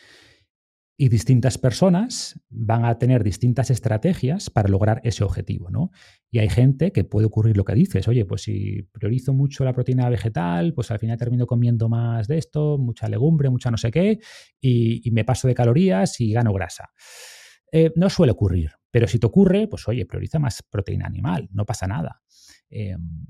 [0.97, 5.90] Y distintas personas van a tener distintas estrategias para lograr ese objetivo, ¿no?
[6.31, 9.73] Y hay gente que puede ocurrir lo que dices, oye, pues si priorizo mucho la
[9.73, 13.90] proteína vegetal, pues al final termino comiendo más de esto, mucha legumbre, mucha no sé
[13.90, 14.20] qué,
[14.60, 16.90] y, me paso de calorías y gano grasa.
[17.70, 21.64] Eh, no suele ocurrir, pero si te ocurre, pues oye, prioriza más proteína animal, no
[21.64, 22.23] pasa nada.
[22.69, 23.27] Em,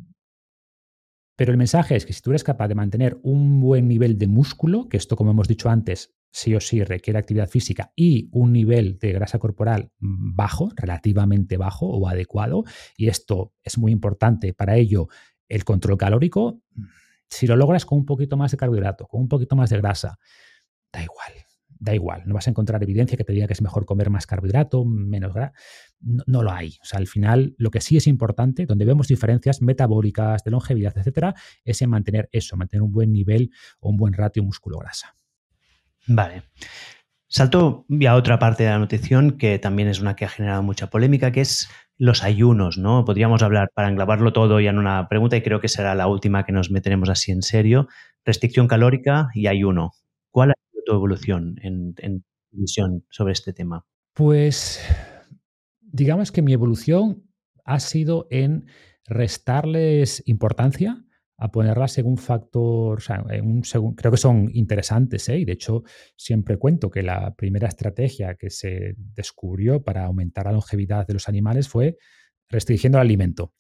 [1.36, 4.28] pero el mensaje es que si tú eres capaz de mantener un buen nivel de
[4.28, 8.52] músculo, que esto, como hemos dicho antes, sí o sí requiere actividad física y un
[8.52, 12.64] nivel de grasa corporal bajo, relativamente bajo o adecuado,
[12.96, 15.08] y esto es muy importante para ello,
[15.48, 16.60] el control calórico,
[17.28, 20.18] si lo logras con un poquito más de carbohidrato, con un poquito más de grasa,
[20.92, 21.32] da igual
[21.82, 24.24] da igual, no vas a encontrar evidencia que te diga que es mejor comer más
[24.24, 25.52] carbohidrato, menos grasa.
[26.00, 26.78] No, lo hay.
[26.80, 30.96] O sea, al final, lo que sí es importante, donde vemos diferencias metabólicas, de longevidad,
[30.96, 31.34] etcétera,
[31.64, 33.50] es en mantener eso, mantener un buen nivel
[33.80, 35.16] o un buen ratio músculo-grasa.
[36.06, 36.42] Vale.
[37.28, 40.90] Salto a otra parte de la nutrición que también es una que ha generado mucha
[40.90, 43.04] polémica, que es los ayunos, ¿no?
[43.04, 46.44] Podríamos hablar para englobarlo todo ya en una pregunta y creo que será la última
[46.44, 47.88] que nos meteremos así en serio.
[48.24, 49.92] Restricción calórica y ayuno.
[50.30, 50.54] ¿Cuál ha
[50.84, 53.86] tu evolución en, en visión sobre este tema?
[54.14, 54.80] Pues
[55.80, 57.22] digamos que mi evolución
[57.64, 58.66] ha sido en
[59.06, 61.04] restarles importancia,
[61.42, 63.24] a ponerlas un factor, o sea,
[63.96, 65.38] creo que son interesantes, ¿eh?
[65.40, 65.82] y de hecho
[66.16, 71.28] siempre cuento que la primera estrategia que se descubrió para aumentar la longevidad de los
[71.28, 71.96] animales fue
[72.48, 73.54] restringiendo el alimento.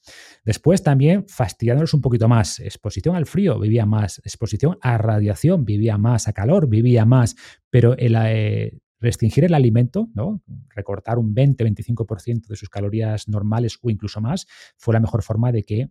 [0.44, 2.60] Después también fastidiándolos un poquito más.
[2.60, 4.18] Exposición al frío, vivía más.
[4.18, 6.28] Exposición a radiación, vivía más.
[6.28, 7.34] A calor, vivía más.
[7.70, 10.42] Pero el, eh, restringir el alimento, ¿no?
[10.68, 14.46] recortar un 20-25% de sus calorías normales o incluso más,
[14.76, 15.90] fue la mejor forma de que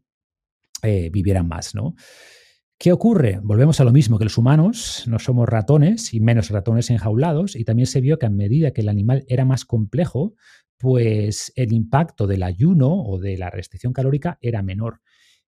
[0.84, 1.76] eh, vivieran más.
[1.76, 1.96] ¿no?
[2.78, 3.40] ¿Qué ocurre?
[3.44, 7.64] Volvemos a lo mismo, que los humanos no somos ratones y menos ratones enjaulados, y
[7.64, 10.34] también se vio que a medida que el animal era más complejo,
[10.80, 15.02] pues el impacto del ayuno o de la restricción calórica era menor.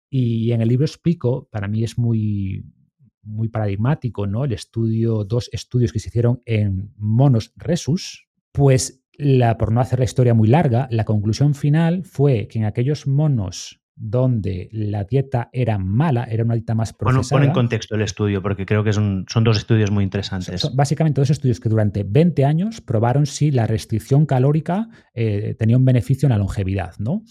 [0.10, 2.66] Y en el libro explico, para mí es muy,
[3.24, 4.44] muy paradigmático, ¿no?
[4.44, 10.00] El estudio, dos estudios que se hicieron en monos resus, pues la, por no hacer
[10.00, 15.50] la historia muy larga, la conclusión final fue que en aquellos monos donde la dieta
[15.54, 17.22] era mala, era una dieta más procesada.
[17.22, 20.70] Bueno, pon en contexto el estudio, porque creo que son, son dos estudios muy interesantes.
[20.76, 25.86] básicamente dos estudios que durante 20 años probaron si la restricción calórica eh, tenía un
[25.86, 27.24] beneficio en la longevidad, ¿no?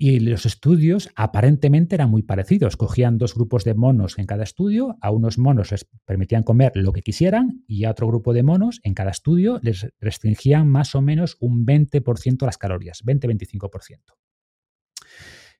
[0.00, 2.76] Y los estudios aparentemente eran muy parecidos.
[2.76, 6.92] Cogían dos grupos de monos en cada estudio, a unos monos les permitían comer lo
[6.92, 11.02] que quisieran y a otro grupo de monos en cada estudio les restringían más o
[11.02, 14.14] menos un 20% las calorías, 20-25%.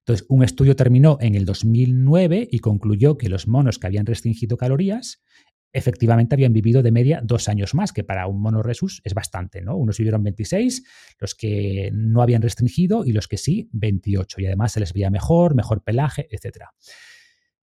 [0.09, 4.57] Entonces, un estudio terminó en el 2009 y concluyó que los monos que habían restringido
[4.57, 5.23] calorías
[5.71, 9.61] efectivamente habían vivido de media dos años más, que para un mono resus es bastante,
[9.61, 9.77] ¿no?
[9.77, 10.83] Unos vivieron 26,
[11.19, 14.41] los que no habían restringido y los que sí, 28.
[14.41, 16.71] Y además se les veía mejor, mejor pelaje, etcétera.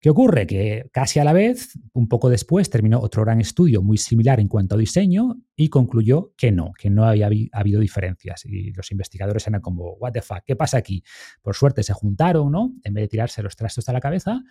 [0.05, 0.45] ¿Qué ocurre?
[0.45, 4.47] Que casi a la vez, un poco después, terminó otro gran estudio muy similar en
[4.47, 8.45] cuanto a diseño y concluyó que no, que no había habido diferencias.
[8.45, 10.43] Y los investigadores eran como, ¿What the fuck?
[10.45, 11.01] ¿Qué pasa aquí?
[11.41, 12.75] Por suerte se juntaron, ¿no?
[12.83, 14.43] En vez de tirarse los trastos a la cabeza.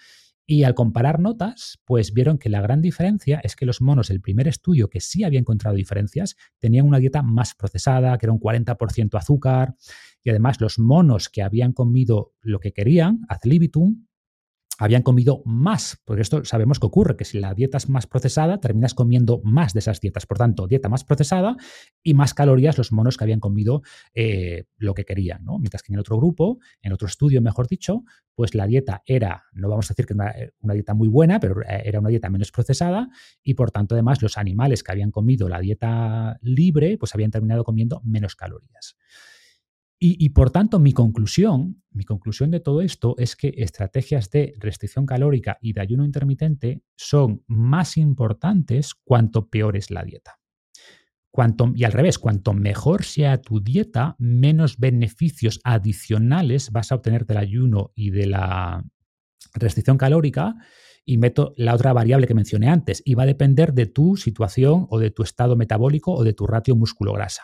[0.44, 4.20] Y al comparar notas, pues vieron que la gran diferencia es que los monos del
[4.20, 8.40] primer estudio, que sí había encontrado diferencias, tenían una dieta más procesada, que era un
[8.40, 9.76] 40% azúcar,
[10.24, 14.04] y además los monos que habían comido lo que querían, ad libitum,
[14.78, 18.58] habían comido más, porque esto sabemos que ocurre, que si la dieta es más procesada,
[18.58, 20.26] terminas comiendo más de esas dietas.
[20.26, 21.56] Por tanto, dieta más procesada
[22.02, 23.82] y más calorías los monos que habían comido
[24.14, 25.44] eh, lo que querían.
[25.44, 25.58] ¿no?
[25.58, 29.44] Mientras que en el otro grupo, en otro estudio, mejor dicho, pues la dieta era,
[29.52, 32.28] no vamos a decir que una, una dieta muy buena, pero eh, era una dieta
[32.28, 33.08] menos procesada
[33.42, 37.64] y por tanto, además, los animales que habían comido la dieta libre, pues habían terminado
[37.64, 38.96] comiendo menos calorías.
[39.98, 45.06] Y, por tanto, mi conclusión, mi conclusión de todo esto es que estrategias de restricción
[45.06, 50.38] calórica y de ayuno intermitente son más importantes cuanto peor es la dieta.
[51.74, 57.38] Y al revés, cuanto mejor sea tu dieta, menos beneficios adicionales vas a obtener del
[57.38, 58.84] ayuno y de la
[59.54, 60.54] restricción calórica
[61.04, 64.86] y meto la otra variable que mencioné antes y va a depender de tu situación
[64.90, 67.42] o de tu estado metabólico o de tu ratio músculo-grasa.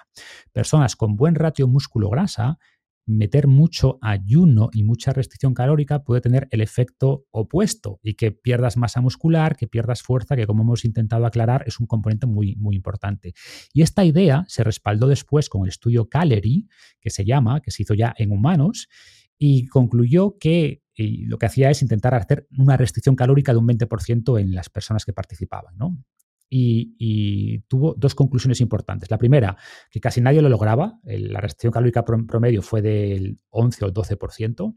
[0.53, 2.59] Personas con buen ratio músculo-grasa,
[3.07, 8.77] meter mucho ayuno y mucha restricción calórica puede tener el efecto opuesto y que pierdas
[8.77, 12.77] masa muscular, que pierdas fuerza, que como hemos intentado aclarar es un componente muy, muy
[12.77, 13.35] importante.
[13.73, 16.69] Y esta idea se respaldó después con el estudio Calery,
[17.01, 18.89] que se llama, que se hizo ya en humanos,
[19.39, 23.67] y concluyó que y lo que hacía es intentar hacer una restricción calórica de un
[23.67, 25.75] 20% en las personas que participaban.
[26.51, 29.11] Y, tuvo dos conclusiones importantes.
[29.11, 29.57] La primera,
[29.91, 30.99] que casi nadie lo lograba.
[31.05, 34.77] La restricción calórica promedio fue del 11 o 12%.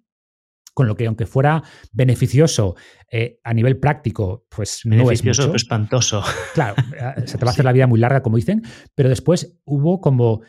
[0.76, 2.76] Con lo que, aunque fuera beneficioso
[3.12, 5.54] eh, a nivel práctico, pues no es mucho.
[5.54, 6.24] espantoso.
[6.56, 8.64] Claro, eh, se te va a hacer la vida muy larga, como dicen,
[8.96, 10.42] pero después hubo como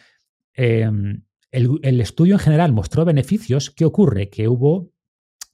[0.54, 3.70] em, el, el, estudio en general mostró beneficios.
[3.70, 4.30] ¿Qué ocurre?
[4.30, 4.93] Que hubo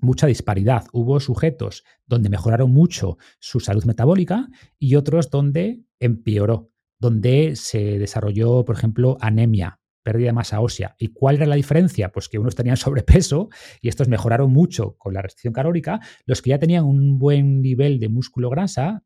[0.00, 0.84] mucha disparidad.
[0.92, 4.48] Hubo sujetos donde mejoraron mucho su salud metabólica
[4.78, 10.96] y otros donde empeoró, donde se desarrolló, por ejemplo, anemia, pérdida de masa ósea.
[10.98, 12.10] ¿Y cuál era la diferencia?
[12.12, 13.48] Pues que unos tenían sobrepeso
[13.80, 16.00] y estos mejoraron mucho con la restricción calórica.
[16.26, 19.04] Los que ya tenían un buen nivel de músculo grasa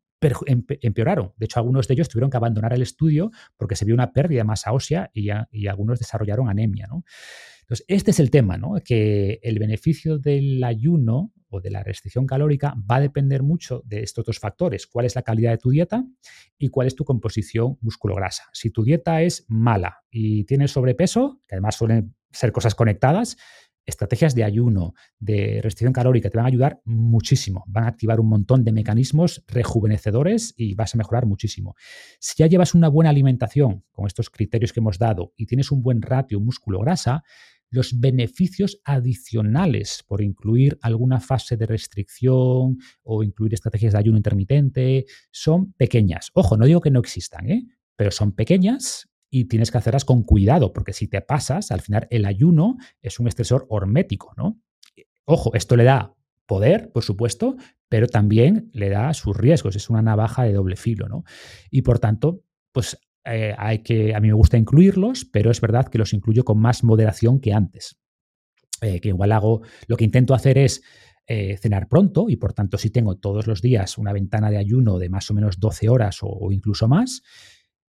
[0.80, 1.32] empeoraron.
[1.36, 4.38] De hecho, algunos de ellos tuvieron que abandonar el estudio porque se vio una pérdida
[4.38, 6.86] de masa ósea y, y algunos desarrollaron anemia.
[6.88, 7.04] ¿no?
[7.64, 8.74] Entonces, este es el tema, ¿no?
[8.84, 14.02] Que el beneficio del ayuno o de la restricción calórica va a depender mucho de
[14.02, 14.86] estos dos factores.
[14.86, 16.04] ¿Cuál es la calidad de tu dieta
[16.58, 18.44] y cuál es tu composición músculo-grasa?
[18.52, 23.36] Si tu dieta es mala y tienes sobrepeso, que además suelen ser cosas conectadas,
[23.86, 27.64] estrategias de ayuno, de restricción calórica te van a ayudar muchísimo.
[27.66, 31.74] Van a activar un montón de mecanismos rejuvenecedores y vas a mejorar muchísimo.
[32.18, 35.82] Si ya llevas una buena alimentación con estos criterios que hemos dado y tienes un
[35.82, 37.24] buen ratio músculo-grasa,
[37.74, 45.06] los beneficios adicionales por incluir alguna fase de restricción o incluir estrategias de ayuno intermitente
[45.32, 46.30] son pequeñas.
[46.34, 47.66] Ojo, no digo que no existan, ¿eh?
[47.96, 52.06] pero son pequeñas y tienes que hacerlas con cuidado, porque si te pasas, al final
[52.10, 54.60] el ayuno es un estresor hormético, ¿no?
[55.24, 56.14] Ojo, esto le da
[56.46, 57.56] poder, por supuesto,
[57.88, 61.24] pero también le da sus riesgos, es una navaja de doble filo, ¿no?
[61.70, 65.88] Y por tanto, pues eh, hay que, a mí me gusta incluirlos, pero es verdad
[65.88, 67.96] que los incluyo con más moderación que antes.
[68.82, 70.82] Eh, que igual hago, lo que intento hacer es
[71.26, 74.98] eh, cenar pronto y por tanto si tengo todos los días una ventana de ayuno
[74.98, 77.22] de más o menos 12 horas o, incluso más,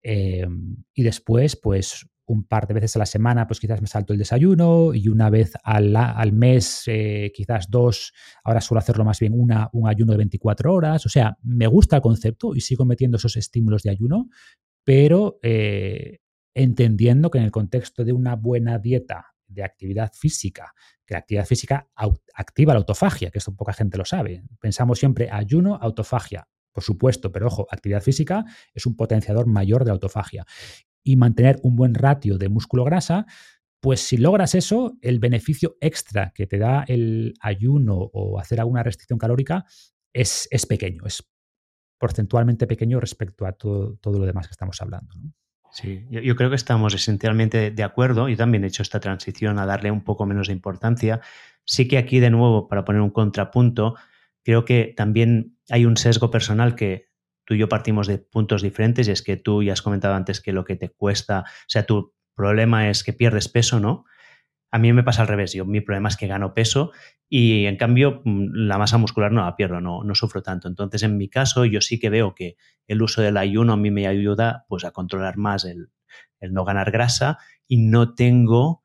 [0.04, 4.18] y después pues un par de veces a la semana pues quizás me salto el
[4.18, 6.84] desayuno y una vez al, mes
[7.32, 11.38] quizás dos, ahora suelo hacerlo más bien una, un ayuno de 24 horas, o sea,
[11.44, 14.28] me gusta el concepto y sigo metiendo esos estímulos de ayuno,
[14.84, 16.18] pero eh,
[16.54, 20.72] entendiendo que en el contexto de una buena dieta de actividad física,
[21.06, 21.88] que la actividad física
[22.34, 24.42] activa la autofagia, que esto poca gente lo sabe.
[24.60, 28.44] Pensamos siempre ayuno, autofagia, por supuesto, pero ojo, actividad física
[28.74, 30.46] es un potenciador mayor de autofagia.
[31.04, 33.26] Y mantener un buen ratio de músculo-grasa,
[33.80, 38.82] pues si logras eso, el beneficio extra que te da el ayuno o hacer alguna
[38.82, 39.64] restricción calórica
[40.12, 41.28] es, es pequeño, es
[42.02, 45.14] porcentualmente pequeño respecto a todo, todo lo demás que estamos hablando.
[45.70, 48.28] Sí, yo, creo que estamos esencialmente de acuerdo.
[48.28, 51.20] y también he hecho esta transición a darle un poco menos de importancia.
[51.64, 53.94] Sí que aquí, de nuevo, para poner un contrapunto,
[54.42, 57.06] creo que también hay un sesgo personal que
[57.44, 60.40] tú y yo partimos de puntos diferentes y es que tú ya has comentado antes
[60.40, 64.06] que lo que te cuesta, o sea, tu problema es que pierdes peso, ¿no?
[64.74, 65.52] A mí me pasa al revés.
[65.52, 66.92] Yo, mi problema es que gano peso
[67.28, 70.66] y en cambio mm, la masa muscular no la pierdo, no, no sufro tanto.
[70.66, 73.90] Entonces, en mi caso, yo sí que veo que el uso del ayuno a mí
[73.90, 75.90] me ayuda pues, a controlar más el,
[76.40, 77.38] no ganar grasa
[77.68, 78.82] y no tengo,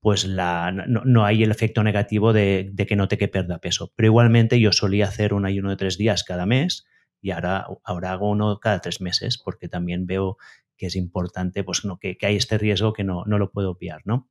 [0.00, 3.92] pues la, no, hay el efecto negativo de, que note que pierda peso.
[3.96, 6.86] Pero igualmente yo solía hacer un ayuno de tres días cada mes
[7.20, 10.36] y ahora, ahora hago uno cada tres meses porque también veo
[10.76, 13.72] que es importante, pues no, que, que hay este riesgo que no, no lo puedo
[13.72, 14.28] obviar, ¿no?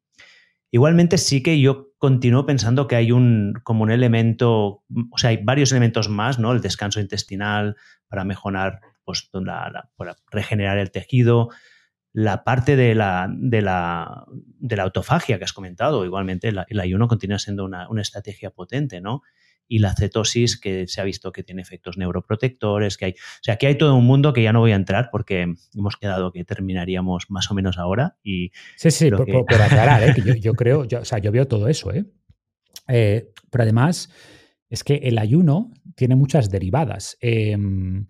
[0.74, 5.38] Igualmente sí que yo continúo pensando que hay un como un elemento, o sea, hay
[5.38, 6.52] varios elementos más, ¿no?
[6.52, 7.76] El descanso intestinal
[8.08, 11.50] para mejorar, pues, la, para regenerar el tejido,
[12.12, 17.08] la parte de la, de la, de la autofagia que has comentado, igualmente el ayuno
[17.08, 19.22] continúa siendo una, una estrategia potente, ¿no?
[19.74, 23.12] Y la cetosis, que se ha visto que tiene efectos neuroprotectores, que hay.
[23.14, 25.98] O sea, que hay todo un mundo que ya no voy a entrar porque hemos
[25.98, 28.16] quedado que terminaríamos más o menos ahora.
[28.24, 30.14] Y sí, sí, por, aclarar, ¿eh?
[30.14, 32.06] que yo, creo, o sea, yo veo todo eso, ¿eh?
[32.88, 33.32] ¿eh?
[33.50, 34.12] pero además,
[34.70, 37.18] es que el ayuno tiene muchas derivadas.
[37.20, 38.06] Em,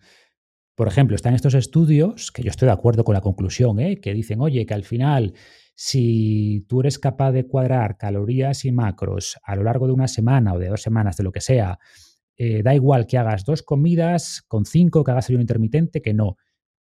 [0.75, 4.01] por ejemplo, están estos estudios, que yo estoy de acuerdo con la conclusión, ¿eh?
[4.01, 5.33] que dicen, oye, que al final
[5.75, 10.53] si tú eres capaz de cuadrar calorías y macros a lo largo de una semana
[10.53, 11.79] o de dos semanas, de lo que sea,
[12.37, 16.37] eh, da igual que hagas dos comidas con cinco, que hagas ayuno intermitente, que no.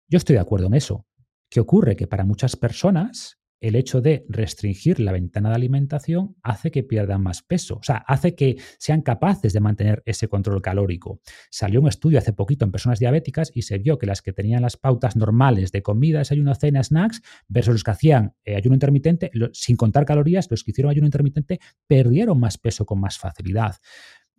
[0.08, 1.06] Yo estoy de acuerdo en eso.
[1.50, 1.96] ¿Qué ocurre?
[1.96, 7.22] Que para muchas personas el hecho de restringir la ventana de alimentación hace que pierdan
[7.22, 11.22] más peso, o sea, hace que sean capaces de mantener ese control calórico.
[11.52, 14.64] Salió un estudio hace poquito en personas diabéticas y se vio que las que tenían
[14.64, 19.32] las pautas normales de comida, desayuno, cena, snacks, versus los que hacían eh, ayuno intermitente,
[19.54, 23.76] sin contar calorías, los que hicieron ayuno intermitente perdieron más peso con más facilidad.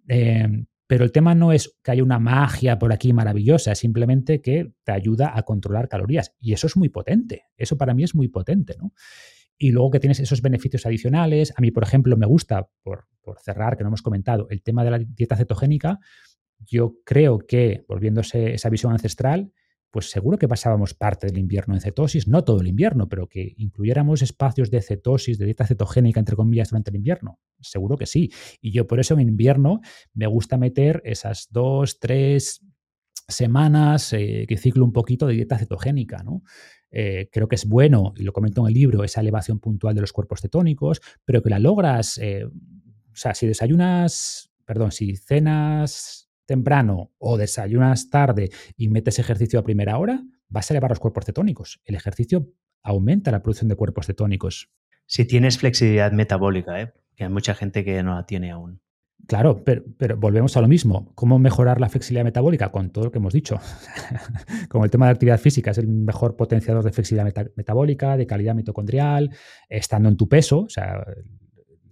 [0.09, 4.43] Eh, pero el tema no es que haya una magia por aquí maravillosa, es simplemente
[4.43, 6.35] que te ayuda a controlar calorías.
[6.39, 7.45] Y eso es muy potente.
[7.57, 8.93] Eso para mí es muy potente, ¿no?
[9.57, 11.55] Y luego que tienes esos beneficios adicionales.
[11.57, 14.85] A mí, por ejemplo, me gusta, por, por cerrar, que no hemos comentado, el tema
[14.85, 15.99] de la dieta cetogénica.
[16.59, 19.51] Yo creo que, volviéndose esa visión ancestral,
[19.93, 23.53] pues seguro que pasábamos parte del invierno en cetosis, no todo el invierno, pero que
[23.59, 27.39] incluyéramos espacios de cetosis, de dieta cetogénica, entre comillas, durante el invierno.
[27.61, 28.33] Seguro que sí.
[28.63, 29.81] Y yo por eso en invierno
[30.15, 32.65] me gusta meter esas dos, tres
[33.29, 36.43] semanas eh, que ciclo un poquito de dieta cetogénica, ¿no?
[36.91, 40.01] Eh, creo que es bueno, y lo comento en el libro, esa elevación puntual de
[40.01, 46.32] los cuerpos cetónicos, pero que la logras, eh, o sea, si desayunas, perdón, si cenas
[46.53, 51.25] temprano o desayunas tarde y metes ejercicio a primera hora, vas a elevar los cuerpos
[51.25, 51.81] cetónicos.
[51.87, 52.53] El ejercicio
[52.83, 54.71] aumenta la producción de cuerpos cetónicos.
[55.07, 56.93] Si tienes flexibilidad metabólica, ¿eh?
[57.17, 58.83] que hay mucha gente que no la tiene aún.
[59.27, 59.85] Claro, pero,
[60.19, 61.13] volvemos a lo mismo.
[61.15, 62.71] ¿Cómo mejorar la flexibilidad metabólica?
[62.71, 63.59] Con todo lo que hemos dicho.
[64.69, 68.55] Con el tema de actividad física, es el mejor potenciador de flexibilidad metabólica, de calidad
[68.55, 69.31] mitocondrial,
[69.71, 70.61] estando en tu peso.
[70.61, 71.03] O sea,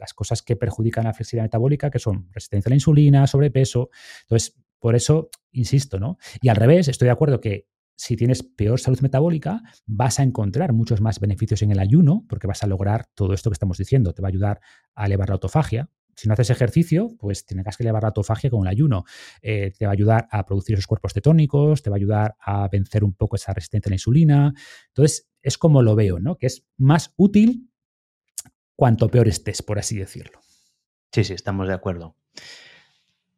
[0.01, 3.90] las cosas que perjudican la flexibilidad metabólica, que son resistencia a la insulina, sobrepeso.
[4.22, 6.16] Entonces, por eso, insisto, ¿no?
[6.40, 10.72] Y al revés, estoy de acuerdo que si tienes peor salud metabólica, vas a encontrar
[10.72, 14.14] muchos más beneficios en el ayuno, porque vas a lograr todo esto que estamos diciendo.
[14.14, 14.60] Te va a ayudar
[14.94, 15.90] a elevar la autofagia.
[16.16, 19.05] Si no haces ejercicio, pues tendrás que elevar la autofagia con el ayuno.
[19.43, 22.68] Eh, te va a ayudar a producir esos cuerpos cetónicos, te va a ayudar a
[22.68, 24.55] vencer un poco esa resistencia a la insulina.
[24.89, 26.36] Entonces, es como lo veo, ¿no?
[26.36, 27.69] Que es más útil
[28.81, 30.40] cuanto peor estés, por así decirlo.
[31.12, 32.16] Sí, sí, estamos de acuerdo.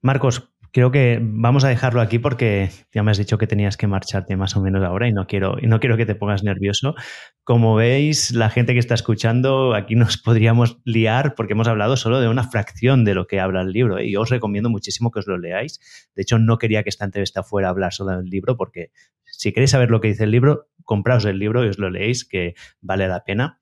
[0.01, 3.89] Marcos, creo que vamos a dejarlo aquí porque ya me has dicho que tenías que
[3.89, 6.95] marcharte más o menos ahora y no quiero, no quiero que te pongas nervioso.
[7.43, 12.21] Como veis, la gente que está escuchando, aquí nos podríamos liar porque hemos hablado solo
[12.21, 14.07] de una fracción de lo que habla el libro ¿eh?
[14.07, 15.81] y os recomiendo muchísimo que os lo leáis.
[16.15, 18.93] De hecho, no quería que esta entrevista fuera a hablar solo del libro porque
[19.25, 22.25] si queréis saber lo que dice el libro, compraos el libro y os lo leéis,
[22.25, 23.59] que vale la pena.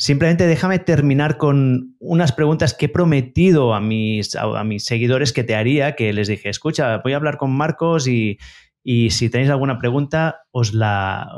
[0.00, 5.42] Simplemente déjame terminar con unas preguntas que he prometido a mis, a, mis seguidores que
[5.42, 8.38] te haría, que les dije, escucha, voy a hablar con Marcos y,
[8.84, 11.28] y si tenéis alguna pregunta os la,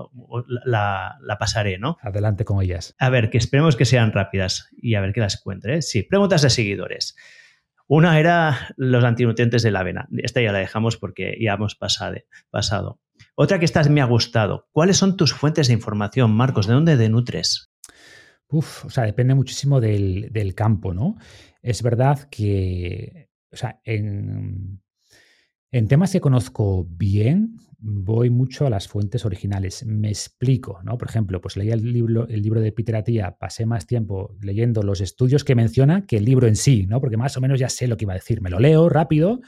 [0.66, 1.96] la, pasaré, ¿no?
[2.02, 2.94] Adelante con ellas.
[2.98, 5.78] A ver, que esperemos que sean rápidas y a ver qué las encuentre.
[5.78, 5.82] ¿eh?
[5.82, 7.16] Sí, preguntas de seguidores.
[7.88, 10.06] Una era los antinutrientes de la avena.
[10.18, 13.00] Esta ya la dejamos porque ya hemos pasado.
[13.34, 14.68] Otra que esta me ha gustado.
[14.70, 16.66] ¿Cuáles son tus fuentes de información, Marcos?
[16.66, 17.70] ¿De dónde te nutres?
[18.50, 21.16] Uf, o sea, depende muchísimo del, del campo, ¿no?
[21.62, 24.80] Es verdad que, o sea, en,
[25.70, 29.86] en temas que conozco bien, voy mucho a las fuentes originales.
[29.86, 30.98] Me explico, ¿no?
[30.98, 34.82] Por ejemplo, pues leí el libro, el libro de Peter Attia, pasé más tiempo leyendo
[34.82, 37.00] los estudios que menciona que el libro en sí, ¿no?
[37.00, 38.40] Porque más o menos ya sé lo que iba a decir.
[38.40, 39.40] Me lo leo rápido,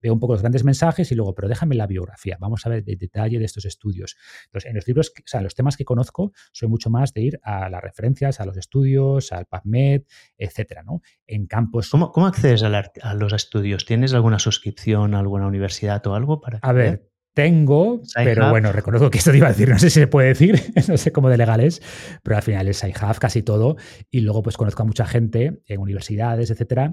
[0.00, 2.36] veo un poco los grandes mensajes y luego, pero déjame la biografía.
[2.40, 4.16] Vamos a ver el detalle de estos estudios.
[4.46, 7.40] Entonces, en los libros, o sea, los temas que conozco, soy mucho más de ir
[7.42, 10.02] a las referencias, a los estudios, al PubMed,
[10.38, 11.00] etcétera, ¿no?
[11.26, 11.90] En campos.
[11.90, 13.84] ¿Cómo, cómo accedes a, los estudios?
[13.84, 16.58] ¿Tienes alguna suscripción a alguna universidad o algo para?
[16.62, 20.00] A ver, tengo, pero bueno, reconozco que esto te iba a decir, no sé si
[20.00, 21.80] se puede decir, no sé cómo de legal es,
[22.22, 23.76] pero al final es iHave casi todo.
[24.10, 26.92] Y luego pues conozco a mucha gente en universidades, etcétera,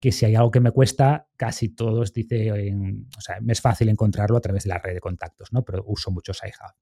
[0.00, 3.88] que si hay algo que me cuesta, casi todos dice, o sea, me es fácil
[3.88, 5.64] encontrarlo a través de la red de contactos, ¿no?
[5.64, 6.74] Pero uso muchos iHave.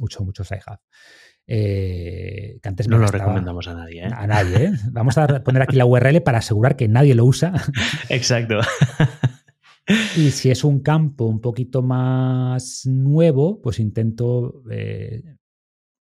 [0.00, 0.80] Uso muchos iHave.
[1.46, 4.04] Eh, que antes no lo recomendamos a nadie.
[4.04, 4.10] ¿eh?
[4.12, 4.66] A nadie.
[4.66, 4.72] ¿eh?
[4.92, 7.52] Vamos a poner aquí la URL para asegurar que nadie lo usa.
[8.08, 8.60] Exacto.
[10.16, 15.22] Y si es un campo un poquito más nuevo, pues intento, eh,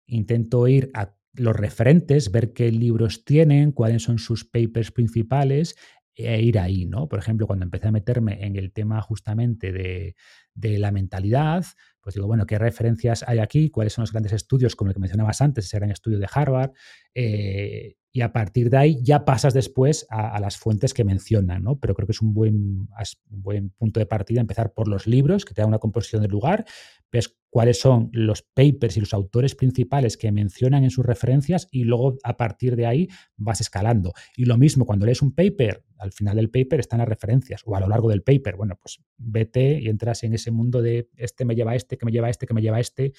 [0.06, 5.76] intento ir a los referentes, ver qué libros tienen, cuáles son sus papers principales
[6.14, 7.09] e ir ahí, ¿no?
[7.09, 10.14] Por ejemplo, cuando empecé a meterme en el tema justamente de,
[10.55, 11.64] de la mentalidad,
[12.01, 13.70] pues digo, bueno, ¿qué referencias hay aquí?
[13.70, 16.70] ¿Cuáles son los grandes estudios, como el que mencionabas antes, ese gran estudio de Harvard?
[17.14, 21.81] Eh, y a partir de ahí ya pasas después a, las fuentes que mencionan, ¿no?
[21.81, 25.45] Pero creo que es un buen, un buen punto de partida empezar por los libros,
[25.45, 26.65] que te dan una composición del lugar,
[27.11, 31.82] ves cuáles son los papers y los autores principales que mencionan en sus referencias y
[31.82, 34.12] luego a partir de ahí vas escalando.
[34.36, 37.74] Y lo mismo, cuando lees un paper, al final del paper están las referencias o
[37.74, 41.45] a lo largo del paper, bueno, pues vete y entras en ese mundo de este
[41.45, 43.12] me lleva este, que me lleva este, que me lleva este.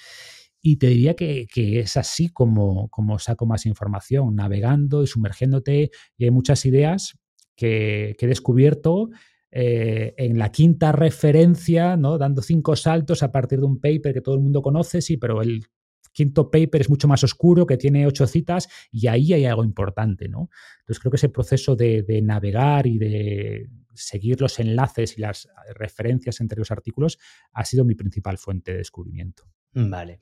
[0.68, 5.92] Y te diría que, es así como, como saco más información, navegando y sumergiéndote.
[6.18, 7.16] Y hay muchas ideas
[7.54, 9.10] que, he descubierto
[9.52, 12.18] eh, en la quinta referencia, ¿no?
[12.18, 15.40] dando cinco saltos a partir de un paper que todo el mundo conoce, sí, pero
[15.40, 15.64] el
[16.12, 20.28] quinto paper es mucho más oscuro, que tiene ocho citas, y ahí hay algo importante.
[20.28, 20.50] ¿no?
[20.80, 26.40] Entonces creo que ese proceso de, navegar y de seguir los enlaces y las referencias
[26.40, 27.18] entre los artículos
[27.52, 29.44] ha sido mi principal fuente de descubrimiento.
[29.76, 30.18] Vale.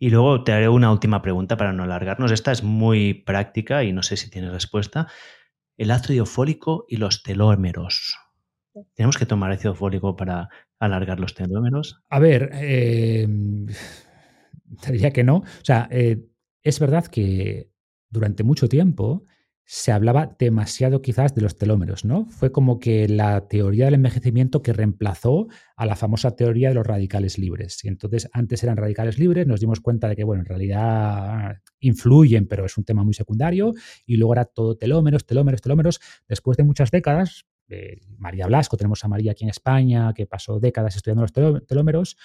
[0.00, 2.32] Y luego te haré una última pregunta para no alargarnos.
[2.32, 5.06] Esta es muy práctica y no sé si tienes respuesta.
[5.76, 8.18] El ácido fólico y los telómeros.
[8.94, 10.48] ¿Tenemos que tomar ácido fólico para
[10.80, 12.02] alargar los telómeros?
[12.08, 13.28] A ver, eh,
[14.88, 15.36] diría que no.
[15.36, 16.26] O sea, eh,
[16.64, 17.70] es verdad que
[18.10, 19.26] durante mucho tiempo
[19.70, 22.24] se hablaba demasiado quizás de los telómeros, ¿no?
[22.30, 25.46] Fue como que la teoría del envejecimiento que reemplazó
[25.76, 27.84] a la famosa teoría de los radicales libres.
[27.84, 32.48] Y entonces antes eran radicales libres, nos dimos cuenta de que, bueno, en realidad influyen,
[32.48, 33.74] pero es un tema muy secundario,
[34.06, 36.00] y luego era todo telómeros, telómeros, telómeros.
[36.26, 37.44] Después de muchas décadas,
[38.16, 42.16] María Blasco, tenemos a María aquí en España, que pasó décadas estudiando los telómeros,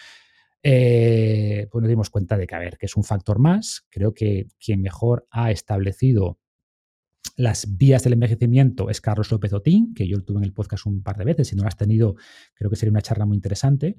[0.63, 3.85] eh, pues nos dimos cuenta de que, a ver, que es un factor más.
[3.89, 6.39] Creo que quien mejor ha establecido
[7.35, 10.85] las vías del envejecimiento es Carlos López Otín, que yo lo tuve en el podcast
[10.85, 11.47] un par de veces.
[11.47, 12.15] Si no lo has tenido,
[12.53, 13.97] creo que sería una charla muy interesante.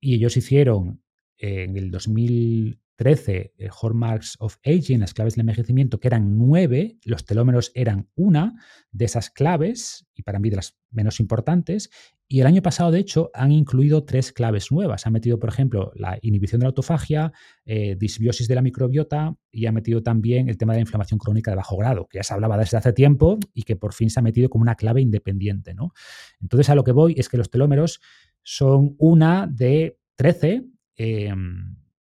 [0.00, 1.02] Y ellos hicieron
[1.38, 6.98] en el 2000, 13 eh, hallmarks of aging, las claves del envejecimiento, que eran nueve,
[7.04, 8.54] los telómeros eran una
[8.90, 11.90] de esas claves, y para mí de las menos importantes,
[12.28, 15.06] y el año pasado, de hecho, han incluido tres claves nuevas.
[15.06, 17.32] Han metido, por ejemplo, la inhibición de la autofagia,
[17.64, 21.52] eh, disbiosis de la microbiota y han metido también el tema de la inflamación crónica
[21.52, 24.18] de bajo grado, que ya se hablaba desde hace tiempo y que por fin se
[24.18, 25.72] ha metido como una clave independiente.
[25.72, 25.92] ¿no?
[26.40, 28.00] Entonces, a lo que voy es que los telómeros
[28.42, 30.64] son una de 13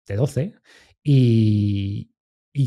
[0.09, 0.53] de 12
[1.03, 2.11] y,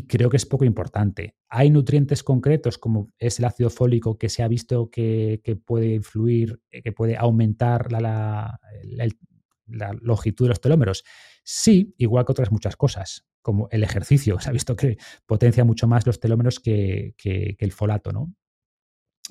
[0.08, 1.36] creo que es poco importante.
[1.48, 6.60] Hay nutrientes concretos como es el ácido fólico que se ha visto que, puede influir,
[6.70, 8.58] eh, que puede aumentar la,
[10.00, 11.04] longitud de los telómeros.
[11.44, 14.38] Sí, igual que otras muchas cosas, como el ejercicio.
[14.40, 14.96] Se ha visto que
[15.26, 18.34] potencia mucho más los telómeros que, que el folato, ¿no?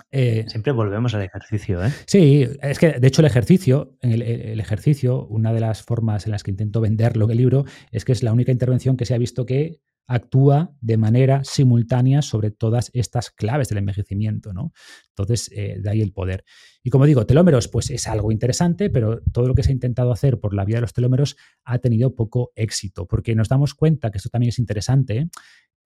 [0.10, 1.92] Eh, Siempre volvemos al ejercicio, ¿eh?
[2.06, 6.32] Sí, es que de hecho el ejercicio, el, el, ejercicio, una de las formas en
[6.32, 9.14] las que intento venderlo en el libro, es que es la única intervención que se
[9.14, 14.74] ha visto que actúa de manera simultánea sobre todas estas claves del envejecimiento, ¿no?
[15.10, 16.44] Entonces, eh, de ahí el poder.
[16.84, 20.12] Y como digo, telómeros, pues es algo interesante, pero todo lo que se ha intentado
[20.12, 24.12] hacer por la vía de los telómeros ha tenido poco éxito, porque nos damos cuenta,
[24.12, 25.30] que esto también es interesante,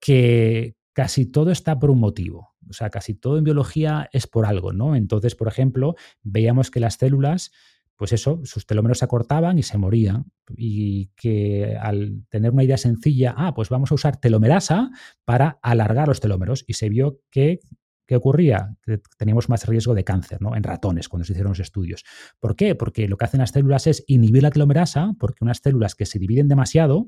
[0.00, 2.54] que casi todo está por un motivo.
[2.70, 4.96] O sea, casi todo en biología es por algo, ¿no?
[4.96, 7.52] Entonces, por ejemplo, veíamos que las células
[7.96, 10.26] pues eso, sus telómeros se acortaban y se morían.
[10.54, 14.90] Y que al tener una idea sencilla, ah, pues vamos a usar telomerasa
[15.24, 16.64] para alargar los telómeros.
[16.66, 17.60] Y se vio que
[18.06, 18.76] ¿Qué ocurría?
[18.82, 20.54] Que teníamos más riesgo de cáncer ¿no?
[20.54, 22.04] en ratones cuando se hicieron los estudios.
[22.38, 22.74] ¿Por qué?
[22.74, 26.18] Porque lo que hacen las células es inhibir la telomerasa, porque unas células que se
[26.18, 27.06] dividen demasiado, o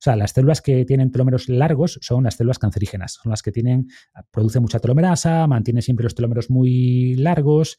[0.00, 3.88] sea, las células que tienen telómeros largos son las células cancerígenas, son las que tienen,
[4.30, 7.78] producen mucha telomerasa, mantienen siempre los telómeros muy largos.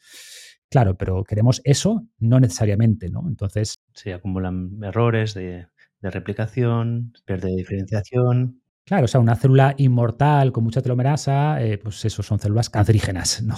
[0.69, 3.23] Claro, pero queremos eso, no necesariamente, ¿no?
[3.27, 3.75] Entonces.
[3.93, 5.67] Se acumulan errores de,
[6.01, 8.61] replicación, pérdida de diferenciación.
[8.87, 13.41] Claro, o sea, una célula inmortal con mucha telomerasa, eh, pues eso son células cancerígenas,
[13.43, 13.57] ¿no?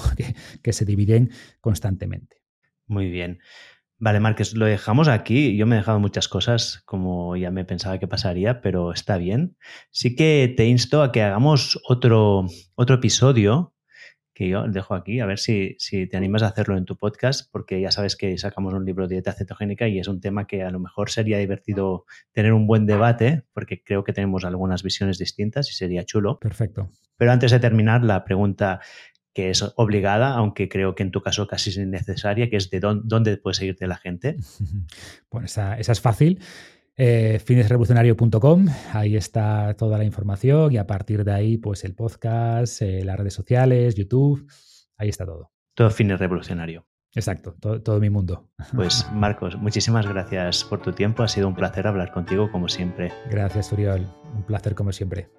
[0.63, 1.29] Que, se dividen
[1.61, 2.37] constantemente.
[2.87, 3.37] Muy bien.
[3.99, 5.55] Vale, Márquez, lo dejamos aquí.
[5.55, 9.55] Yo me he dejado muchas cosas, como ya me pensaba que pasaría, pero está bien.
[9.91, 13.75] Sí que te insto a que hagamos otro, otro episodio
[14.39, 17.51] que yo dejo aquí, a ver si, si, te animas a hacerlo en tu podcast,
[17.51, 20.63] porque ya sabes que sacamos un libro de dieta cetogénica y es un tema que
[20.63, 25.17] a lo mejor sería divertido tener un buen debate, porque creo que tenemos algunas visiones
[25.17, 26.39] distintas y sería chulo.
[26.39, 26.89] Perfecto.
[27.17, 28.79] Pero antes de terminar, la pregunta
[29.33, 32.79] que es obligada, aunque creo que en tu caso casi es innecesaria, que es de
[32.79, 34.37] dónde, dónde puede seguirte la gente.
[35.29, 36.39] Bueno, esa, esa es fácil
[37.01, 42.81] eh, finesrevolucionario.com, ahí está toda la información y a partir de ahí, pues el podcast,
[42.81, 44.45] eh, las redes sociales, YouTube,
[44.97, 45.49] ahí está todo.
[45.73, 46.85] Todo Fines Revolucionario.
[47.15, 48.49] Exacto, todo, todo, mi mundo.
[48.75, 53.13] Pues Marcos, muchísimas gracias por tu tiempo, ha sido un placer hablar contigo como siempre.
[53.31, 54.05] Gracias, Uriol,
[54.35, 55.29] un placer como siempre.